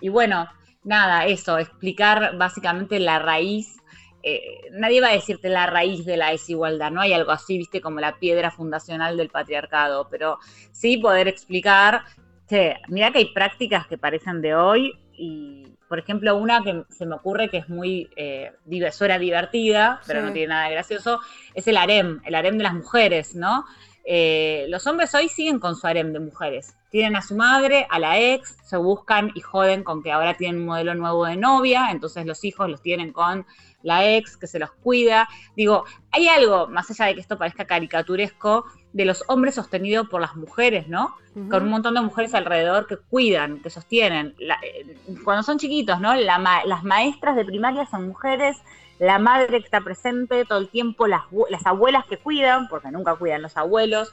y 0.00 0.08
bueno, 0.08 0.48
nada, 0.84 1.26
eso, 1.26 1.58
explicar 1.58 2.36
básicamente 2.36 2.98
la 2.98 3.18
raíz. 3.18 3.76
Eh, 4.22 4.68
nadie 4.72 5.00
va 5.00 5.08
a 5.08 5.12
decirte 5.12 5.48
la 5.48 5.66
raíz 5.66 6.04
de 6.04 6.16
la 6.16 6.30
desigualdad, 6.30 6.90
no 6.90 7.00
hay 7.00 7.14
algo 7.14 7.32
así, 7.32 7.56
viste, 7.56 7.80
como 7.80 8.00
la 8.00 8.18
piedra 8.18 8.50
fundacional 8.50 9.16
del 9.16 9.30
patriarcado, 9.30 10.08
pero 10.10 10.38
sí 10.72 10.98
poder 10.98 11.26
explicar, 11.26 12.02
che, 12.46 12.76
mira 12.88 13.12
que 13.12 13.18
hay 13.18 13.32
prácticas 13.32 13.86
que 13.86 13.96
parecen 13.96 14.42
de 14.42 14.54
hoy 14.54 14.92
y, 15.14 15.64
por 15.88 15.98
ejemplo, 15.98 16.36
una 16.36 16.62
que 16.62 16.84
se 16.90 17.06
me 17.06 17.14
ocurre 17.14 17.48
que 17.48 17.58
es 17.58 17.68
muy 17.70 18.10
eh, 18.14 18.52
divertida, 18.66 20.00
pero 20.06 20.20
no 20.22 20.32
tiene 20.32 20.48
nada 20.48 20.66
de 20.66 20.74
gracioso, 20.74 21.20
es 21.54 21.66
el 21.66 21.78
harem, 21.78 22.20
el 22.26 22.34
harem 22.34 22.58
de 22.58 22.64
las 22.64 22.74
mujeres, 22.74 23.34
¿no? 23.34 23.64
Eh, 24.04 24.66
los 24.68 24.86
hombres 24.86 25.14
hoy 25.14 25.28
siguen 25.28 25.58
con 25.58 25.76
su 25.76 25.86
harem 25.86 26.12
de 26.12 26.20
mujeres, 26.20 26.76
tienen 26.90 27.16
a 27.16 27.22
su 27.22 27.36
madre, 27.36 27.86
a 27.88 27.98
la 27.98 28.18
ex, 28.18 28.56
se 28.64 28.76
buscan 28.76 29.30
y 29.34 29.40
joden 29.40 29.84
con 29.84 30.02
que 30.02 30.12
ahora 30.12 30.34
tienen 30.34 30.60
un 30.60 30.66
modelo 30.66 30.94
nuevo 30.94 31.24
de 31.24 31.36
novia, 31.36 31.90
entonces 31.90 32.26
los 32.26 32.44
hijos 32.44 32.68
los 32.68 32.82
tienen 32.82 33.12
con 33.12 33.46
la 33.82 34.08
ex 34.10 34.36
que 34.36 34.46
se 34.46 34.58
los 34.58 34.72
cuida. 34.72 35.28
Digo, 35.56 35.84
hay 36.10 36.28
algo, 36.28 36.68
más 36.68 36.90
allá 36.90 37.06
de 37.06 37.14
que 37.14 37.20
esto 37.20 37.38
parezca 37.38 37.64
caricaturesco, 37.64 38.66
de 38.92 39.04
los 39.04 39.22
hombres 39.28 39.54
sostenidos 39.54 40.08
por 40.08 40.20
las 40.20 40.34
mujeres, 40.34 40.88
¿no? 40.88 41.14
Con 41.48 41.62
un 41.62 41.68
montón 41.68 41.94
de 41.94 42.00
mujeres 42.00 42.34
alrededor 42.34 42.88
que 42.88 42.96
cuidan, 42.96 43.62
que 43.62 43.70
sostienen. 43.70 44.34
Eh, 44.40 44.96
cuando 45.24 45.44
son 45.44 45.58
chiquitos, 45.58 46.00
¿no? 46.00 46.12
las 46.16 46.82
maestras 46.82 47.36
de 47.36 47.44
primaria 47.44 47.86
son 47.86 48.08
mujeres, 48.08 48.56
la 48.98 49.20
madre 49.20 49.60
que 49.60 49.64
está 49.64 49.80
presente 49.80 50.44
todo 50.44 50.58
el 50.58 50.68
tiempo, 50.68 51.06
las, 51.06 51.22
las 51.48 51.64
abuelas 51.66 52.04
que 52.06 52.16
cuidan, 52.16 52.66
porque 52.68 52.90
nunca 52.90 53.14
cuidan 53.14 53.42
los 53.42 53.56
abuelos. 53.56 54.12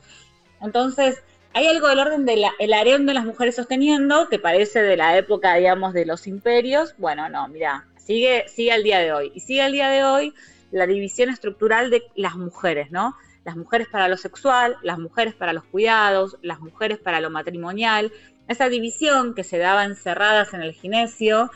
Entonces, 0.62 1.24
hay 1.58 1.66
algo 1.66 1.88
del 1.88 1.98
orden 1.98 2.24
del 2.24 2.44
el 2.60 2.72
harén 2.72 3.08
de 3.08 3.16
las 3.16 3.26
mujeres 3.26 3.56
sosteniendo, 3.56 4.30
que 4.30 4.38
parece 4.38 4.84
de 4.84 4.96
la 4.96 5.18
época, 5.18 5.56
digamos, 5.56 5.92
de 5.92 6.06
los 6.06 6.28
imperios. 6.28 6.94
Bueno, 7.00 7.30
no, 7.30 7.48
mira, 7.48 7.88
sigue, 7.96 8.46
sigue 8.48 8.72
al 8.72 8.84
día 8.84 9.00
de 9.00 9.12
hoy. 9.12 9.32
Y 9.34 9.40
sigue 9.40 9.64
al 9.64 9.72
día 9.72 9.90
de 9.90 10.04
hoy 10.04 10.36
la 10.70 10.86
división 10.86 11.32
estructural 11.32 11.90
de 11.90 12.04
las 12.14 12.36
mujeres, 12.36 12.92
¿no? 12.92 13.16
Las 13.44 13.56
mujeres 13.56 13.88
para 13.88 14.08
lo 14.08 14.18
sexual, 14.18 14.78
las 14.84 15.00
mujeres 15.00 15.34
para 15.34 15.52
los 15.52 15.64
cuidados, 15.64 16.38
las 16.44 16.60
mujeres 16.60 17.00
para 17.00 17.22
lo 17.22 17.32
matrimonial. 17.32 18.14
Esa 18.48 18.70
división 18.70 19.34
que 19.34 19.44
se 19.44 19.58
daba 19.58 19.84
encerradas 19.84 20.54
en 20.54 20.62
el 20.62 20.74
ginesio, 20.74 21.50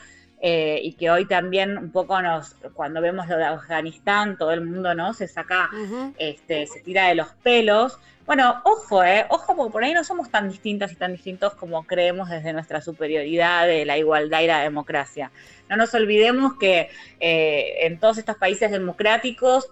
eh, 0.44 0.80
y 0.82 0.94
que 0.94 1.12
hoy 1.12 1.26
también 1.26 1.78
un 1.78 1.92
poco 1.92 2.20
nos, 2.20 2.56
cuando 2.74 3.00
vemos 3.00 3.28
lo 3.28 3.38
de 3.38 3.44
Afganistán, 3.44 4.40
todo 4.40 4.52
el 4.52 4.62
mundo 4.62 4.96
no 4.96 5.14
se 5.14 5.28
saca, 5.28 5.70
este, 6.18 6.66
se 6.66 6.80
tira 6.80 7.10
de 7.10 7.16
los 7.16 7.28
pelos, 7.44 8.00
bueno, 8.26 8.60
ojo, 8.64 9.04
eh, 9.04 9.28
ojo, 9.30 9.56
porque 9.56 9.72
por 9.72 9.84
ahí 9.84 9.94
no 9.94 10.04
somos 10.04 10.32
tan 10.32 10.50
distintas 10.50 10.92
y 10.94 10.96
tan 10.96 11.12
distintos 11.12 11.54
como 11.54 11.84
creemos 11.84 12.28
desde 12.28 12.54
nuestra 12.54 12.82
superioridad 12.82 13.68
de 13.68 13.86
la 13.86 14.00
igualdad 14.00 14.42
y 14.42 14.48
la 14.48 14.64
democracia. 14.64 15.32
No 15.70 15.78
nos 15.78 15.94
olvidemos 15.94 16.54
que 16.58 16.90
eh, 17.20 17.86
en 17.86 18.00
todos 18.00 18.18
estos 18.18 18.38
países 18.38 18.72
democráticos, 18.72 19.70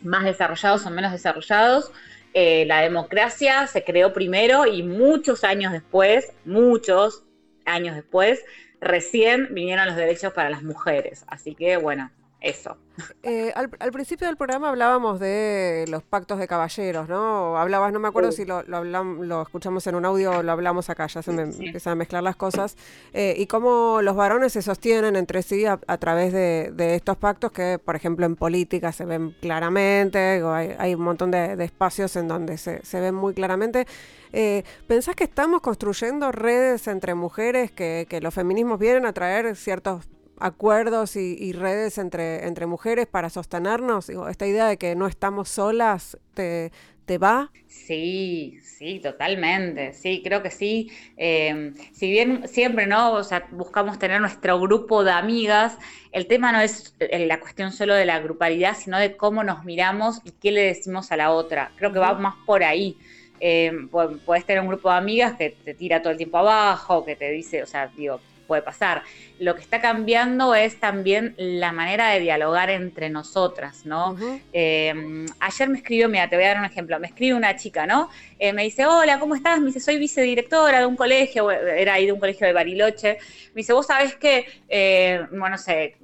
más 0.00 0.24
desarrollados 0.24 0.86
o 0.86 0.90
menos 0.90 1.12
desarrollados, 1.12 1.92
la 2.34 2.80
democracia 2.80 3.66
se 3.66 3.84
creó 3.84 4.14
primero 4.14 4.64
y 4.64 4.82
muchos 4.82 5.44
años 5.44 5.70
después, 5.70 6.32
muchos 6.46 7.24
años 7.66 7.94
después, 7.94 8.42
recién 8.82 9.48
vinieron 9.54 9.86
los 9.86 9.96
derechos 9.96 10.32
para 10.32 10.50
las 10.50 10.62
mujeres. 10.62 11.24
Así 11.28 11.54
que 11.54 11.76
bueno, 11.76 12.10
eso. 12.42 12.76
Eh, 13.22 13.52
al, 13.54 13.92
principio 13.92 14.26
del 14.26 14.36
programa 14.36 14.68
hablábamos 14.68 15.18
de 15.18 15.86
los 15.88 16.02
pactos 16.02 16.38
de 16.38 16.46
caballeros, 16.46 17.08
¿no? 17.08 17.56
Hablabas, 17.56 17.92
no 17.92 18.00
me 18.00 18.08
acuerdo 18.08 18.32
si 18.32 18.44
lo, 18.44 18.62
lo, 18.64 18.84
lo 18.84 19.42
escuchamos 19.42 19.86
en 19.86 19.94
un 19.94 20.04
audio 20.04 20.38
o 20.38 20.42
lo 20.42 20.52
hablamos 20.52 20.90
acá, 20.90 21.06
ya 21.06 21.22
se 21.22 21.32
me 21.32 21.42
empiezan 21.42 21.92
a 21.92 21.94
mezclar 21.94 22.22
las 22.22 22.36
cosas, 22.36 22.76
eh, 23.12 23.34
y 23.38 23.46
cómo 23.46 24.00
los 24.02 24.16
varones 24.16 24.52
se 24.52 24.62
sostienen 24.62 25.16
entre 25.16 25.42
sí 25.42 25.64
a, 25.64 25.78
través 25.98 26.32
de, 26.32 26.94
estos 26.94 27.16
pactos 27.16 27.52
que, 27.52 27.78
por 27.82 27.96
ejemplo, 27.96 28.26
en 28.26 28.36
política 28.36 28.92
se 28.92 29.04
ven 29.04 29.34
claramente, 29.40 30.42
hay, 30.78 30.94
un 30.94 31.02
montón 31.02 31.30
de, 31.30 31.62
espacios 31.64 32.16
en 32.16 32.28
donde 32.28 32.58
se, 32.58 33.00
ven 33.00 33.14
muy 33.14 33.34
claramente. 33.34 33.86
Eh, 34.32 34.64
¿Pensás 34.86 35.14
que 35.14 35.24
estamos 35.24 35.60
construyendo 35.60 36.32
redes 36.32 36.88
entre 36.88 37.14
mujeres 37.14 37.70
que, 37.70 38.06
que 38.08 38.20
los 38.20 38.34
feminismos 38.34 38.78
vienen 38.78 39.06
a 39.06 39.12
traer 39.12 39.54
ciertos 39.56 40.06
acuerdos 40.42 41.16
y, 41.16 41.52
redes 41.52 41.98
entre, 41.98 42.46
entre 42.46 42.66
mujeres 42.66 43.06
para 43.06 43.30
sostenernos? 43.30 44.08
esta 44.08 44.46
idea 44.46 44.66
de 44.66 44.76
que 44.76 44.94
no 44.94 45.06
estamos 45.06 45.48
solas, 45.48 46.18
¿te, 46.34 46.72
te 47.04 47.18
va? 47.18 47.50
Sí, 47.66 48.58
sí, 48.62 49.00
totalmente, 49.00 49.92
sí, 49.92 50.20
creo 50.22 50.42
que 50.42 50.50
sí. 50.50 50.90
Em, 51.16 51.74
si 51.92 52.10
bien 52.10 52.46
siempre, 52.48 52.86
¿no? 52.86 53.12
O 53.12 53.24
sea, 53.24 53.48
buscamos 53.50 53.98
tener 53.98 54.20
nuestro 54.20 54.60
grupo 54.60 55.04
de 55.04 55.12
amigas, 55.12 55.78
el 56.12 56.26
tema 56.26 56.52
no 56.52 56.60
es 56.60 56.94
eh, 57.00 57.26
la 57.26 57.40
cuestión 57.40 57.72
solo 57.72 57.94
de 57.94 58.04
la 58.04 58.20
grupalidad, 58.20 58.76
sino 58.76 58.98
de 58.98 59.16
cómo 59.16 59.44
nos 59.44 59.64
miramos 59.64 60.20
y 60.24 60.32
qué 60.32 60.52
le 60.52 60.62
decimos 60.62 61.12
a 61.12 61.16
la 61.16 61.32
otra. 61.32 61.72
Creo 61.76 61.92
que 61.92 61.98
va 61.98 62.14
más 62.14 62.34
por 62.46 62.62
ahí. 62.62 62.96
Eh, 63.40 63.72
puedes 64.24 64.44
tener 64.44 64.62
un 64.62 64.68
grupo 64.68 64.90
de 64.90 64.96
amigas 64.96 65.36
que 65.36 65.50
te 65.50 65.74
tira 65.74 66.00
todo 66.00 66.12
el 66.12 66.16
tiempo 66.16 66.38
abajo, 66.38 67.04
que 67.04 67.16
te 67.16 67.30
dice, 67.30 67.62
o 67.62 67.66
sea, 67.66 67.88
digo, 67.88 68.20
puede 68.42 68.62
pasar. 68.62 69.02
Lo 69.38 69.54
que 69.54 69.62
está 69.62 69.80
cambiando 69.80 70.54
es 70.54 70.78
también 70.78 71.34
la 71.36 71.72
manera 71.72 72.10
de 72.10 72.20
dialogar 72.20 72.70
entre 72.70 73.10
nosotras, 73.10 73.86
¿no? 73.86 74.16
Eh, 74.52 75.26
ayer 75.40 75.68
me 75.68 75.78
escribió, 75.78 76.08
mira, 76.08 76.28
te 76.28 76.36
voy 76.36 76.44
a 76.44 76.48
dar 76.48 76.58
un 76.58 76.64
ejemplo, 76.64 76.98
me 77.00 77.06
escribe 77.06 77.34
una 77.34 77.56
chica, 77.56 77.86
¿no? 77.86 78.08
Eh, 78.38 78.52
me 78.52 78.62
dice, 78.64 78.86
hola, 78.86 79.18
¿cómo 79.18 79.34
estás? 79.34 79.60
Me 79.60 79.66
dice, 79.66 79.80
soy 79.80 79.98
vicedirectora 79.98 80.80
de 80.80 80.86
un 80.86 80.96
colegio, 80.96 81.50
era 81.50 81.94
ahí 81.94 82.06
de 82.06 82.12
un 82.12 82.20
colegio 82.20 82.46
de 82.46 82.52
Bariloche. 82.52 83.18
Me 83.54 83.60
dice, 83.60 83.72
vos 83.72 83.86
sabés 83.86 84.16
que, 84.16 84.46
eh, 84.68 85.26
bueno, 85.30 85.50
no 85.50 85.58
sé, 85.58 85.96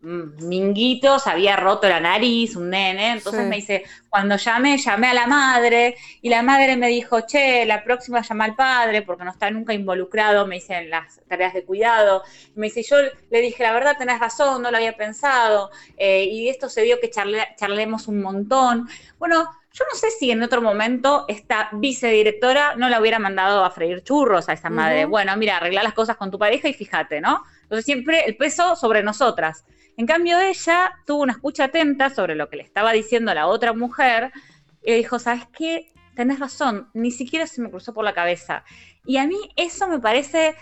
Minguito 0.00 1.18
se 1.18 1.28
había 1.28 1.56
roto 1.56 1.88
la 1.88 1.98
nariz, 1.98 2.54
un 2.54 2.70
nene, 2.70 3.12
entonces 3.12 3.44
me 3.46 3.56
dice, 3.56 3.84
cuando 4.08 4.36
llamé, 4.36 4.78
llamé 4.78 5.08
a 5.08 5.14
la 5.14 5.26
madre 5.26 5.96
y 6.22 6.28
la 6.28 6.42
madre 6.42 6.76
me 6.76 6.86
dijo, 6.86 7.22
che, 7.22 7.66
la 7.66 7.82
próxima 7.82 8.22
llama 8.22 8.44
al 8.44 8.54
padre 8.54 9.02
porque 9.02 9.24
no 9.24 9.32
está 9.32 9.50
nunca 9.50 9.74
involucrado, 9.74 10.46
me 10.46 10.56
dice, 10.56 10.76
en 10.76 10.90
las 10.90 11.20
tareas 11.28 11.52
de 11.52 11.64
cuidado. 11.64 12.22
me 12.54 12.66
dice, 12.66 12.84
yo 12.84 12.96
le 13.30 13.40
dije, 13.40 13.62
la 13.64 13.72
verdad 13.72 13.96
tenés 13.98 14.20
razón, 14.20 14.62
no 14.62 14.70
lo 14.70 14.76
había 14.76 14.96
pensado, 14.96 15.70
eh, 15.96 16.24
y 16.24 16.48
esto 16.48 16.68
se 16.68 16.82
dio 16.82 17.00
que 17.00 17.10
charlemos 17.10 18.06
un 18.06 18.20
montón. 18.20 18.88
Bueno, 19.18 19.50
yo 19.72 19.84
no 19.92 19.98
sé 19.98 20.10
si 20.10 20.30
en 20.30 20.42
otro 20.42 20.62
momento 20.62 21.24
esta 21.28 21.70
vicedirectora 21.72 22.74
no 22.76 22.88
la 22.88 23.00
hubiera 23.00 23.18
mandado 23.18 23.64
a 23.64 23.70
freír 23.70 24.02
churros 24.02 24.48
a 24.48 24.52
esa 24.52 24.70
madre. 24.70 25.04
Bueno, 25.04 25.36
mira, 25.36 25.56
arregla 25.56 25.82
las 25.82 25.92
cosas 25.92 26.16
con 26.16 26.30
tu 26.30 26.38
pareja 26.38 26.68
y 26.68 26.72
fíjate, 26.72 27.20
¿no? 27.20 27.42
Entonces 27.62 27.84
siempre 27.84 28.24
el 28.24 28.36
peso 28.36 28.74
sobre 28.74 29.02
nosotras. 29.02 29.64
En 29.98 30.06
cambio, 30.06 30.38
ella 30.38 30.92
tuvo 31.06 31.24
una 31.24 31.32
escucha 31.32 31.64
atenta 31.64 32.08
sobre 32.08 32.36
lo 32.36 32.48
que 32.48 32.56
le 32.56 32.62
estaba 32.62 32.92
diciendo 32.92 33.34
la 33.34 33.48
otra 33.48 33.72
mujer 33.72 34.30
y 34.80 34.94
dijo, 34.94 35.18
¿sabes 35.18 35.48
qué? 35.52 35.90
Tenés 36.14 36.38
razón, 36.38 36.88
ni 36.94 37.10
siquiera 37.10 37.48
se 37.48 37.60
me 37.60 37.68
cruzó 37.68 37.92
por 37.92 38.04
la 38.04 38.14
cabeza. 38.14 38.62
Y 39.04 39.16
a 39.16 39.26
mí 39.26 39.36
eso 39.56 39.88
me 39.88 39.98
parece 39.98 40.54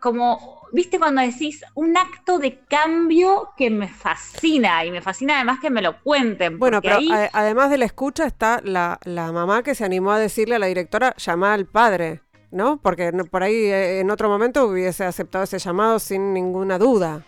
como, 0.00 0.62
viste, 0.72 0.98
cuando 0.98 1.20
decís 1.20 1.62
un 1.74 1.94
acto 1.94 2.38
de 2.38 2.60
cambio 2.70 3.50
que 3.54 3.68
me 3.68 3.86
fascina 3.86 4.82
y 4.86 4.90
me 4.90 5.02
fascina 5.02 5.36
además 5.36 5.58
que 5.60 5.68
me 5.68 5.82
lo 5.82 6.00
cuenten. 6.02 6.58
Bueno, 6.58 6.80
pero 6.80 7.00
además 7.34 7.68
de 7.68 7.76
la 7.76 7.84
escucha 7.84 8.24
está 8.24 8.62
la, 8.64 8.98
mamá 9.04 9.62
que 9.62 9.74
se 9.74 9.84
animó 9.84 10.12
a 10.12 10.18
decirle 10.18 10.54
a 10.54 10.58
la 10.58 10.66
directora, 10.66 11.14
llama 11.18 11.52
al 11.52 11.66
padre, 11.66 12.22
¿no? 12.50 12.80
Porque 12.80 13.12
por 13.30 13.42
ahí 13.42 13.56
eh, 13.56 14.00
en 14.00 14.10
otro 14.10 14.30
momento 14.30 14.64
hubiese 14.64 15.04
aceptado 15.04 15.44
ese 15.44 15.58
llamado 15.58 15.98
sin 15.98 16.32
ninguna 16.32 16.78
duda. 16.78 17.26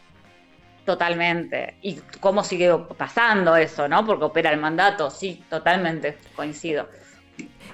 Totalmente. 0.84 1.76
Y 1.82 1.96
cómo 2.20 2.42
sigue 2.42 2.76
pasando 2.96 3.56
eso, 3.56 3.88
¿no? 3.88 4.04
Porque 4.04 4.24
opera 4.24 4.50
el 4.50 4.60
mandato, 4.60 5.10
sí, 5.10 5.42
totalmente, 5.48 6.18
coincido. 6.34 6.88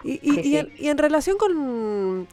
Y, 0.04 0.56
en, 0.86 0.98
relación 0.98 1.36
con, 1.38 2.28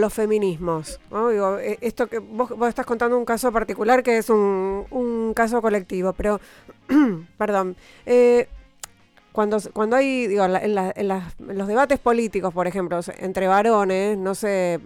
los 0.00 0.12
feminismos, 0.12 1.00
Digo, 1.10 1.58
eh, 1.58 1.78
esto 1.80 2.06
que 2.06 2.18
vos, 2.18 2.50
estás 2.68 2.84
contando 2.84 3.16
un 3.16 3.24
caso 3.24 3.50
particular 3.50 4.02
que 4.02 4.18
es 4.18 4.28
un, 4.28 4.86
un 4.90 5.32
caso 5.34 5.62
colectivo, 5.62 6.12
pero, 6.12 6.40
perdón, 7.38 7.74
eh, 8.04 8.48
cuando, 9.38 9.58
cuando 9.72 9.94
hay, 9.94 10.26
digo, 10.26 10.44
en, 10.46 10.74
los 11.38 11.68
debates 11.68 12.00
políticos, 12.00 12.52
por 12.52 12.66
ejemplo, 12.66 12.98
entre 13.18 13.46
varones, 13.46 14.18
no 14.18 14.34
se, 14.34 14.80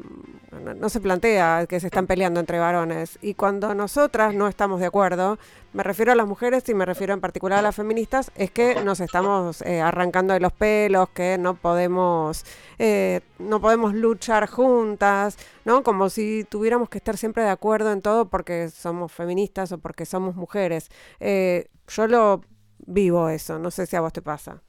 no 0.77 0.91
se 0.91 1.01
plantea 1.01 1.65
que 1.67 1.81
se 1.81 1.87
están 1.87 2.07
peleando 2.07 2.39
entre 2.39 2.59
varones. 2.59 3.19
Y 3.23 3.33
cuando 3.33 3.75
nosotras 3.75 4.35
no 4.35 4.49
estamos 4.49 4.79
de 4.79 4.85
acuerdo, 4.85 5.39
me 5.73 5.83
refiero 5.83 6.13
a 6.13 6.17
las 6.17 6.27
mujeres 6.29 6.69
y 6.69 6.75
me 6.75 6.85
refiero 6.85 7.15
en 7.15 7.23
particular 7.23 7.61
a 7.61 7.63
las 7.63 7.77
feministas, 7.77 8.31
es 8.35 8.51
que 8.51 8.75
nos 8.85 9.01
estamos 9.01 9.63
eh, 9.63 9.81
arrancando 9.81 10.35
de 10.35 10.41
los 10.41 10.53
pelos, 10.53 11.09
que 11.09 11.39
no 11.39 11.55
podemos, 11.55 12.45
eh, 12.79 13.23
no 13.39 13.59
podemos 13.59 13.95
luchar 13.95 14.51
juntas, 14.51 15.39
¿no? 15.65 15.83
Como 15.83 16.11
si 16.11 16.45
tuviéramos 16.45 16.91
que 16.91 16.99
estar 16.99 17.17
siempre 17.17 17.43
de 17.43 17.49
acuerdo 17.49 17.91
en 17.91 18.03
todo 18.03 18.27
porque 18.27 18.69
somos 18.69 19.13
feministas 19.13 19.73
o 19.73 19.79
porque 19.79 20.05
somos 20.05 20.37
mujeres. 20.37 20.91
Eh, 21.21 21.69
yo 21.89 22.07
lo 22.07 22.43
vivo 22.87 23.29
eso. 23.29 23.59
No 23.59 23.71
sé 23.71 23.87
si 23.87 23.97
a 23.97 24.01
vos 24.01 24.13
te 24.13 24.23
pasa. 24.23 24.63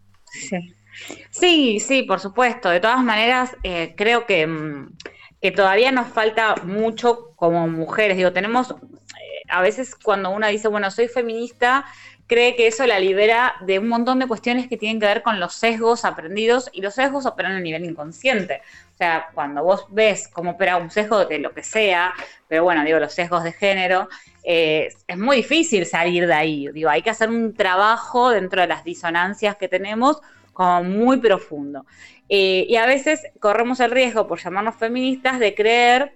Sí, 1.32 1.80
sí, 1.80 2.03
por 2.03 2.20
supuesto. 2.20 2.70
De 2.70 2.80
todas 2.80 3.03
maneras, 3.03 3.55
eh, 3.64 3.93
creo 3.97 4.26
que, 4.26 4.45
mm, 4.47 4.95
que, 5.41 5.51
todavía 5.51 5.91
nos 5.91 6.07
falta 6.07 6.55
mucho 6.64 7.34
como 7.36 7.68
mujeres. 7.68 8.18
Digo, 8.18 8.32
tenemos, 8.34 8.72
eh, 8.72 9.41
a 9.49 9.61
veces 9.61 9.95
cuando 9.95 10.30
una 10.30 10.47
dice, 10.47 10.68
bueno, 10.68 10.91
soy 10.91 11.07
feminista, 11.07 11.86
cree 12.28 12.55
que 12.55 12.68
eso 12.68 12.86
la 12.88 12.99
libera 12.99 13.55
de 13.61 13.80
un 13.80 13.88
montón 13.89 14.20
de 14.20 14.28
cuestiones 14.28 14.68
que 14.68 14.78
tienen 14.78 14.99
que 14.99 15.05
ver 15.05 15.24
con 15.24 15.39
los 15.39 15.53
sesgos 15.55 16.05
aprendidos 16.05 16.70
y 16.74 16.82
los 16.82 16.95
sesgos 16.95 17.26
operan 17.26 17.53
a 17.53 17.59
nivel 17.59 17.86
inconsciente. 17.86 18.61
O 18.93 18.97
sea, 18.97 19.28
cuando 19.34 19.64
vos 19.64 19.86
ves 19.89 20.28
cómo 20.28 20.51
opera 20.51 20.78
un 20.78 20.89
sesgo 20.89 21.26
de 21.26 21.39
lo 21.39 21.53
que 21.53 21.64
sea, 21.64 22.14
pero 22.47 22.64
bueno, 22.64 22.84
digo, 22.84 22.99
los 22.99 23.14
sesgos 23.14 23.43
de 23.43 23.51
género, 23.51 24.07
eh, 24.44 24.89
es 25.08 25.18
muy 25.18 25.38
difícil 25.38 25.86
salir 25.86 26.28
de 26.28 26.34
ahí. 26.34 26.68
Digo, 26.74 26.89
hay 26.89 27.02
que 27.02 27.10
hacer 27.10 27.30
un 27.30 27.54
trabajo 27.54 28.30
dentro 28.30 28.62
de 28.62 28.68
las 28.68 28.84
disonancias 28.84 29.56
que 29.56 29.68
tenemos 29.68 30.22
como 30.52 30.84
muy 30.84 31.18
profundo. 31.18 31.86
Eh, 32.30 32.66
y 32.68 32.76
a 32.76 32.86
veces 32.86 33.22
corremos 33.39 33.80
el 33.80 33.91
riesgo, 33.91 34.28
por 34.28 34.41
llamarnos 34.41 34.76
feministas, 34.76 35.39
de 35.39 35.56
creer 35.56 36.14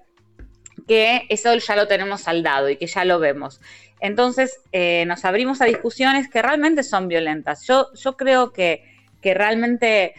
que 0.88 1.24
eso 1.30 1.54
ya 1.56 1.76
lo 1.76 1.88
tenemos 1.88 2.22
saldado 2.22 2.70
y 2.70 2.78
que 2.78 2.88
ya 2.88 3.04
lo 3.06 3.20
vemos. 3.20 3.60
Entonces 4.00 4.60
eh, 4.72 5.06
nos 5.08 5.26
abrimos 5.26 5.62
a 5.62 5.66
discusiones 5.66 6.30
que 6.30 6.42
realmente 6.42 6.84
son 6.84 7.08
violentas. 7.08 7.66
Yo, 7.66 7.88
yo 7.94 8.16
creo 8.16 8.54
que, 8.54 8.84
que 9.22 9.34
realmente 9.34 10.14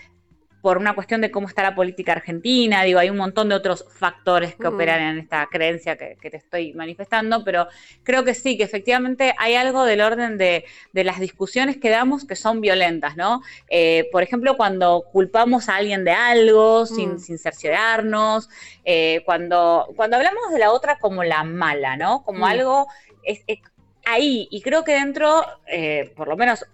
por 0.61 0.79
una 0.79 0.95
cuestión 0.95 1.21
de 1.21 1.31
cómo 1.31 1.47
está 1.47 1.63
la 1.63 1.75
política 1.75 2.13
argentina, 2.13 2.83
digo, 2.83 2.99
hay 2.99 3.11
un 3.11 3.17
montón 3.17 3.49
de 3.49 3.55
otros 3.55 3.85
factores 3.91 4.57
que 4.57 4.67
operan 4.67 5.01
en 5.01 5.19
esta 5.19 5.47
creencia 5.51 5.97
que, 5.97 6.17
te 6.29 6.37
estoy 6.37 6.75
manifestando, 6.75 7.45
pero 7.45 7.69
creo 8.03 8.25
que 8.25 8.35
sí, 8.35 8.57
que 8.57 8.65
efectivamente 8.65 9.35
hay 9.39 9.55
algo 9.55 9.85
del 9.85 10.01
orden 10.01 10.37
de, 10.37 10.65
las 10.93 11.21
discusiones 11.21 11.77
que 11.77 11.91
damos 11.91 12.27
que 12.27 12.37
son 12.37 12.61
violentas, 12.61 13.17
¿no? 13.17 13.41
Eh, 13.69 14.09
por 14.13 14.23
ejemplo, 14.23 14.57
cuando 14.57 15.05
culpamos 15.13 15.69
a 15.69 15.77
alguien 15.77 16.05
de 16.05 16.11
algo 16.11 16.87
sin, 16.87 17.15
mm. 17.15 17.19
sin 17.19 17.39
cerciorarnos, 17.39 18.49
eh, 18.85 19.23
cuando, 19.25 19.87
cuando 19.97 20.17
hablamos 20.17 20.53
de 20.53 20.59
la 20.59 20.73
otra 20.73 20.99
como 20.99 21.23
la 21.25 21.45
mala, 21.45 21.97
¿no? 21.97 22.23
Como 22.25 22.41
mm. 22.41 22.45
algo... 22.45 22.87
Es, 23.23 23.43
ahí, 24.09 24.49
y 24.51 24.63
creo 24.63 24.85
que 24.85 24.93
dentro, 24.93 25.45
eh, 25.67 26.13
por 26.17 26.29
lo 26.29 26.37
menos 26.37 26.65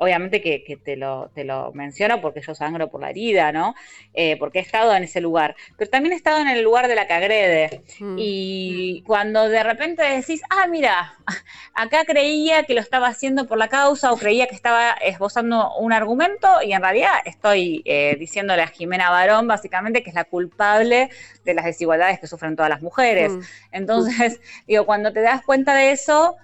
obviamente 0.00 0.40
que, 0.40 0.80
te, 0.82 0.96
lo, 0.96 1.30
te, 1.34 1.44
lo, 1.44 1.72
menciono 1.72 2.22
porque 2.22 2.40
yo 2.40 2.54
sangro 2.54 2.88
por 2.88 3.02
la 3.02 3.10
herida, 3.10 3.52
¿no? 3.52 3.74
Eh, 4.14 4.38
porque 4.38 4.58
he 4.58 4.62
estado 4.62 4.94
en 4.94 5.04
ese 5.04 5.20
lugar, 5.20 5.54
pero 5.76 5.90
también 5.90 6.14
he 6.14 6.16
estado 6.16 6.40
en 6.40 6.48
el 6.48 6.62
lugar 6.62 6.88
de 6.88 6.94
la 6.94 7.06
que 7.06 7.12
agrede. 7.12 7.82
Mm. 7.98 8.16
Y 8.18 9.02
cuando 9.06 9.46
de 9.50 9.62
repente 9.62 10.02
decís, 10.02 10.40
ah, 10.48 10.66
mira, 10.68 11.12
acá 11.74 12.06
creía 12.06 12.62
que 12.62 12.72
lo 12.72 12.80
estaba 12.80 13.08
haciendo 13.08 13.46
por 13.46 13.58
la 13.58 13.68
causa 13.68 14.10
o 14.10 14.16
creía 14.16 14.46
que 14.46 14.54
estaba 14.54 14.92
esbozando 14.92 15.76
un 15.76 15.92
argumento 15.92 16.48
y 16.64 16.72
en 16.72 16.80
realidad 16.80 17.16
estoy 17.26 17.82
eh, 17.84 18.16
diciéndole 18.18 18.62
a 18.62 18.68
Jimena 18.68 19.10
Barón 19.10 19.46
básicamente 19.48 20.02
que 20.02 20.08
es 20.08 20.16
la 20.16 20.24
culpable 20.24 21.10
de 21.44 21.54
las 21.54 21.66
desigualdades 21.66 22.18
que 22.18 22.26
sufren 22.26 22.56
todas 22.56 22.70
las 22.70 22.80
mujeres. 22.80 23.32
Mm. 23.32 23.40
Entonces, 23.72 24.40
digo, 24.66 24.86
cuando 24.86 25.12
te 25.12 25.20
das 25.20 25.44
cuenta 25.44 25.74
de 25.74 25.92
eso, 25.92 26.38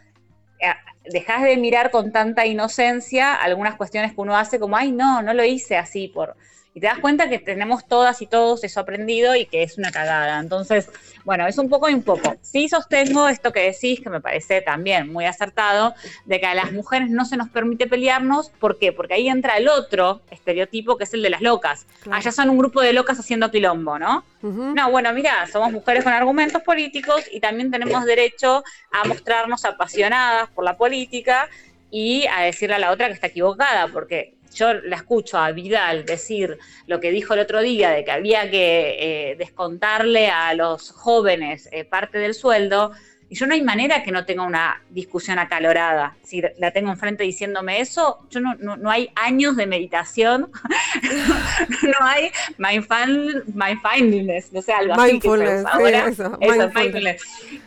eh, 0.59 0.75
dejas 1.11 1.43
de 1.43 1.57
mirar 1.57 1.91
con 1.91 2.13
tanta 2.13 2.47
inocencia 2.47 3.35
algunas 3.35 3.77
cuestiones 3.77 4.13
que 4.13 4.21
uno 4.21 4.37
hace 4.37 4.59
como, 4.59 4.77
ay, 4.77 4.93
no, 4.93 5.23
no 5.23 5.35
lo 5.35 5.45
hice 5.45 5.77
así 5.77 6.09
por... 6.09 6.37
Y 6.77 6.81
te 6.81 6.89
das 6.89 6.99
cuenta 6.99 7.31
que 7.31 7.39
tenemos 7.39 7.89
todas 7.89 8.21
y 8.21 8.27
todos 8.27 8.63
eso 8.63 8.81
aprendido 8.81 9.35
y 9.35 9.47
que 9.47 9.63
es 9.63 9.79
una 9.79 9.91
cagada. 9.91 10.39
Entonces, 10.39 10.91
bueno, 11.25 11.47
es 11.47 11.57
un 11.57 11.71
poco 11.71 11.89
y 11.89 11.95
un 11.95 12.03
poco. 12.03 12.37
Sí 12.43 12.69
sostengo 12.69 13.31
esto 13.31 13.51
que 13.51 13.61
decís, 13.61 13.99
que 14.03 14.11
me 14.11 14.21
parece 14.21 14.61
también 14.61 15.11
muy 15.11 15.25
acertado, 15.25 15.95
de 16.27 16.39
que 16.39 16.45
a 16.45 16.55
las 16.55 16.73
mujeres 16.73 17.09
no 17.09 17.25
se 17.25 17.39
nos 17.39 17.49
permite 17.49 17.87
pelearnos. 17.87 18.51
¿Por 18.51 18.79
qué? 18.79 18.93
Porque 18.93 19.15
ahí 19.15 19.27
entra 19.27 19.57
el 19.57 19.69
otro 19.69 20.21
estereotipo, 20.31 20.99
que 20.99 21.05
es 21.05 21.15
el 21.15 21.23
de 21.23 21.31
las 21.31 21.41
locas. 21.41 21.87
Allá 22.11 22.31
son 22.31 22.51
un 22.51 22.59
grupo 22.59 22.83
de 22.83 22.93
locas 22.93 23.19
haciendo 23.19 23.51
quilombo, 23.51 23.99
¿no? 23.99 24.27
No, 24.43 24.91
bueno, 24.91 25.11
mira, 25.15 25.47
somos 25.47 25.73
mujeres 25.73 26.05
con 26.05 26.13
argumentos 26.13 26.61
políticos 26.61 27.25
y 27.33 27.41
también 27.41 27.71
tenemos 27.71 28.05
derecho 28.05 28.63
a 28.93 29.09
mostrarnos 29.09 29.65
apasionadas 29.65 30.51
por 30.51 30.63
la 30.63 30.77
política 30.77 31.49
y 31.91 32.27
a 32.27 32.43
decirle 32.43 32.75
a 32.75 32.79
la 32.79 32.91
otra 32.91 33.07
que 33.07 33.15
está 33.15 33.29
equivocada, 33.29 33.89
porque 33.89 34.35
yo 34.57 34.73
la 34.75 34.97
escucho 34.97 35.39
a 35.39 35.53
Vidal 35.53 36.05
decir 36.05 36.59
lo 36.87 36.99
que 36.99 37.11
dijo 37.11 37.35
el 37.35 37.41
otro 37.41 37.61
día 37.61 37.91
de 37.91 38.05
que 38.05 38.11
había 38.11 38.51
que 38.51 38.97
eh, 39.31 39.37
descontarle 39.37 40.29
a 40.29 40.55
los 40.55 40.91
jóvenes 40.91 41.69
eh, 41.73 41.85
parte 41.85 42.19
del 42.19 42.35
sueldo, 42.35 42.93
y 43.29 43.35
yo 43.35 43.47
no 43.47 43.55
hay 43.55 43.63
manera 43.63 44.05
que 44.05 44.13
no 44.13 44.25
tenga 44.25 44.45
una 44.45 44.83
discusión 44.91 45.39
acalorada. 45.39 46.15
Si 46.23 46.43
la 46.59 46.71
tengo 46.71 46.91
enfrente 46.91 47.25
diciéndome 47.25 47.81
eso, 47.81 48.21
yo 48.31 48.39
no, 48.41 48.55
no, 48.55 48.89
hay 48.89 49.11
años 49.17 49.57
de 49.57 49.67
meditación, 49.67 50.49
no 51.83 52.07
hay 52.07 52.31
mindfulness, 52.59 54.53
no 54.53 54.63
sé, 54.63 54.73
algo 54.73 54.95
así 54.95 55.19
que 55.19 55.29
ahora. 55.29 56.09
eso, 56.09 56.39
mindfulness. 56.41 57.23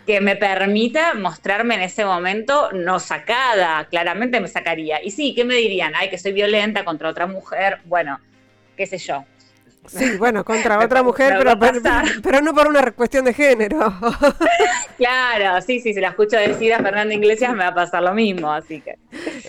que 0.05 0.21
me 0.21 0.37
permita 0.37 1.13
mostrarme 1.13 1.75
en 1.75 1.81
ese 1.81 2.05
momento 2.05 2.71
no 2.71 2.99
sacada, 2.99 3.85
claramente 3.89 4.39
me 4.39 4.47
sacaría. 4.47 5.03
Y 5.03 5.11
sí, 5.11 5.33
¿qué 5.35 5.43
me 5.43 5.55
dirían? 5.55 5.93
Ay, 5.93 6.09
que 6.09 6.17
soy 6.17 6.31
violenta 6.31 6.85
contra 6.85 7.09
otra 7.09 7.27
mujer. 7.27 7.79
Bueno, 7.83 8.19
qué 8.77 8.87
sé 8.87 8.97
yo. 8.97 9.25
Sí, 9.87 10.17
bueno, 10.17 10.43
contra 10.43 10.79
otra 10.85 11.03
mujer, 11.03 11.35
pero, 11.37 11.57
pero, 12.23 12.41
no 12.41 12.53
por 12.53 12.67
una 12.67 12.91
cuestión 12.91 13.25
de 13.25 13.33
género. 13.33 13.93
claro, 14.97 15.61
sí, 15.61 15.79
sí, 15.79 15.93
si 15.93 15.99
la 15.99 16.09
escucho 16.09 16.37
decir 16.37 16.73
a 16.73 16.79
Fernanda 16.79 17.13
Iglesias 17.13 17.51
me 17.51 17.59
va 17.59 17.67
a 17.67 17.73
pasar 17.75 18.03
lo 18.03 18.13
mismo, 18.13 18.51
así 18.51 18.81
que. 18.81 18.97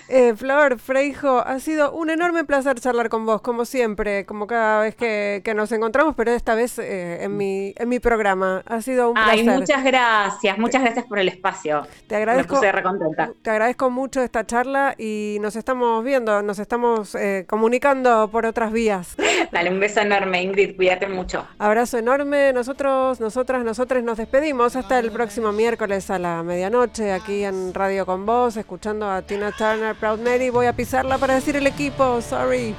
Eh, 0.09 0.35
Flor, 0.37 0.79
Freijo, 0.79 1.41
ha 1.41 1.61
sido 1.61 1.93
un 1.93 2.11
enorme 2.11 2.45
placer 2.45 2.81
charlar 2.81 3.09
con 3.09 3.27
vos, 3.27 3.43
como 3.43 3.65
siempre, 3.65 4.25
como 4.25 4.47
cada 4.47 4.83
vez 4.83 4.95
que, 4.95 5.43
nos 5.55 5.73
encontramos, 5.73 6.15
pero 6.17 6.31
esta 6.31 6.55
vez 6.55 6.79
eh, 6.79 7.25
en, 7.25 7.37
mi, 7.37 7.75
en 7.77 7.89
mi 7.89 7.99
programa. 7.99 8.63
Ha 8.67 8.81
sido 8.83 9.11
un 9.11 9.19
Ay, 9.19 9.43
muchas 9.43 9.85
gracias, 9.85 10.59
muchas 10.59 10.83
gracias 10.83 11.05
por 11.07 11.19
el 11.19 11.29
espacio. 11.29 11.87
Te 12.07 12.17
agradezco. 12.17 12.61
Te 12.61 13.51
agradezco 13.51 13.91
mucho 13.91 14.23
esta 14.23 14.47
charla 14.47 14.95
y 14.97 15.39
nos 15.41 15.57
estamos 15.57 16.05
viendo, 16.05 16.43
nos 16.43 16.59
estamos 16.59 17.15
eh, 17.15 17.45
comunicando 17.49 18.29
por 18.31 18.47
otras 18.47 18.73
vías. 18.73 19.17
Dale, 19.53 19.71
un 19.71 19.81
beso 19.81 20.01
enorme. 20.21 20.43
Ingrid, 20.43 20.77
cuídate 20.77 21.09
mucho. 21.09 21.47
Abrazo 21.59 21.99
enorme. 21.99 22.53
Nosotros, 22.53 23.21
nosotras, 23.21 23.65
nosotros 23.65 24.03
nos 24.03 24.19
despedimos 24.19 24.77
hasta 24.77 24.99
el 24.99 25.11
próximo 25.11 25.53
miércoles 25.53 26.11
a 26.11 26.19
la 26.19 26.43
medianoche 26.43 27.13
aquí 27.13 27.45
en 27.45 27.73
Radio 27.75 28.07
con 28.07 28.27
Vos, 28.27 28.57
escuchando 28.57 29.11
a 29.11 29.23
Tina 29.23 29.53
Turner, 29.53 29.95
Proud 29.97 30.21
Mary. 30.21 30.51
Voy 30.51 30.67
a 30.67 30.73
pisarla 30.73 31.19
para 31.19 31.35
decir 31.35 31.57
el 31.57 31.67
equipo, 31.67 32.21
sorry. 32.21 32.75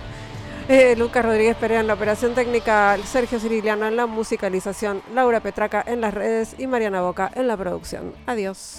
Eh, 0.69 0.95
Lucas 0.95 1.25
Rodríguez 1.25 1.57
Perea 1.57 1.79
en 1.81 1.87
la 1.87 1.95
operación 1.95 2.33
técnica, 2.33 2.97
Sergio 3.03 3.39
Ciriliano 3.39 3.87
en 3.87 3.95
la 3.95 4.05
musicalización, 4.05 5.01
Laura 5.13 5.41
Petraca 5.41 5.83
en 5.85 6.01
las 6.01 6.13
redes 6.13 6.55
y 6.57 6.67
Mariana 6.67 7.01
Boca 7.01 7.31
en 7.35 7.47
la 7.47 7.57
producción. 7.57 8.13
Adiós. 8.25 8.77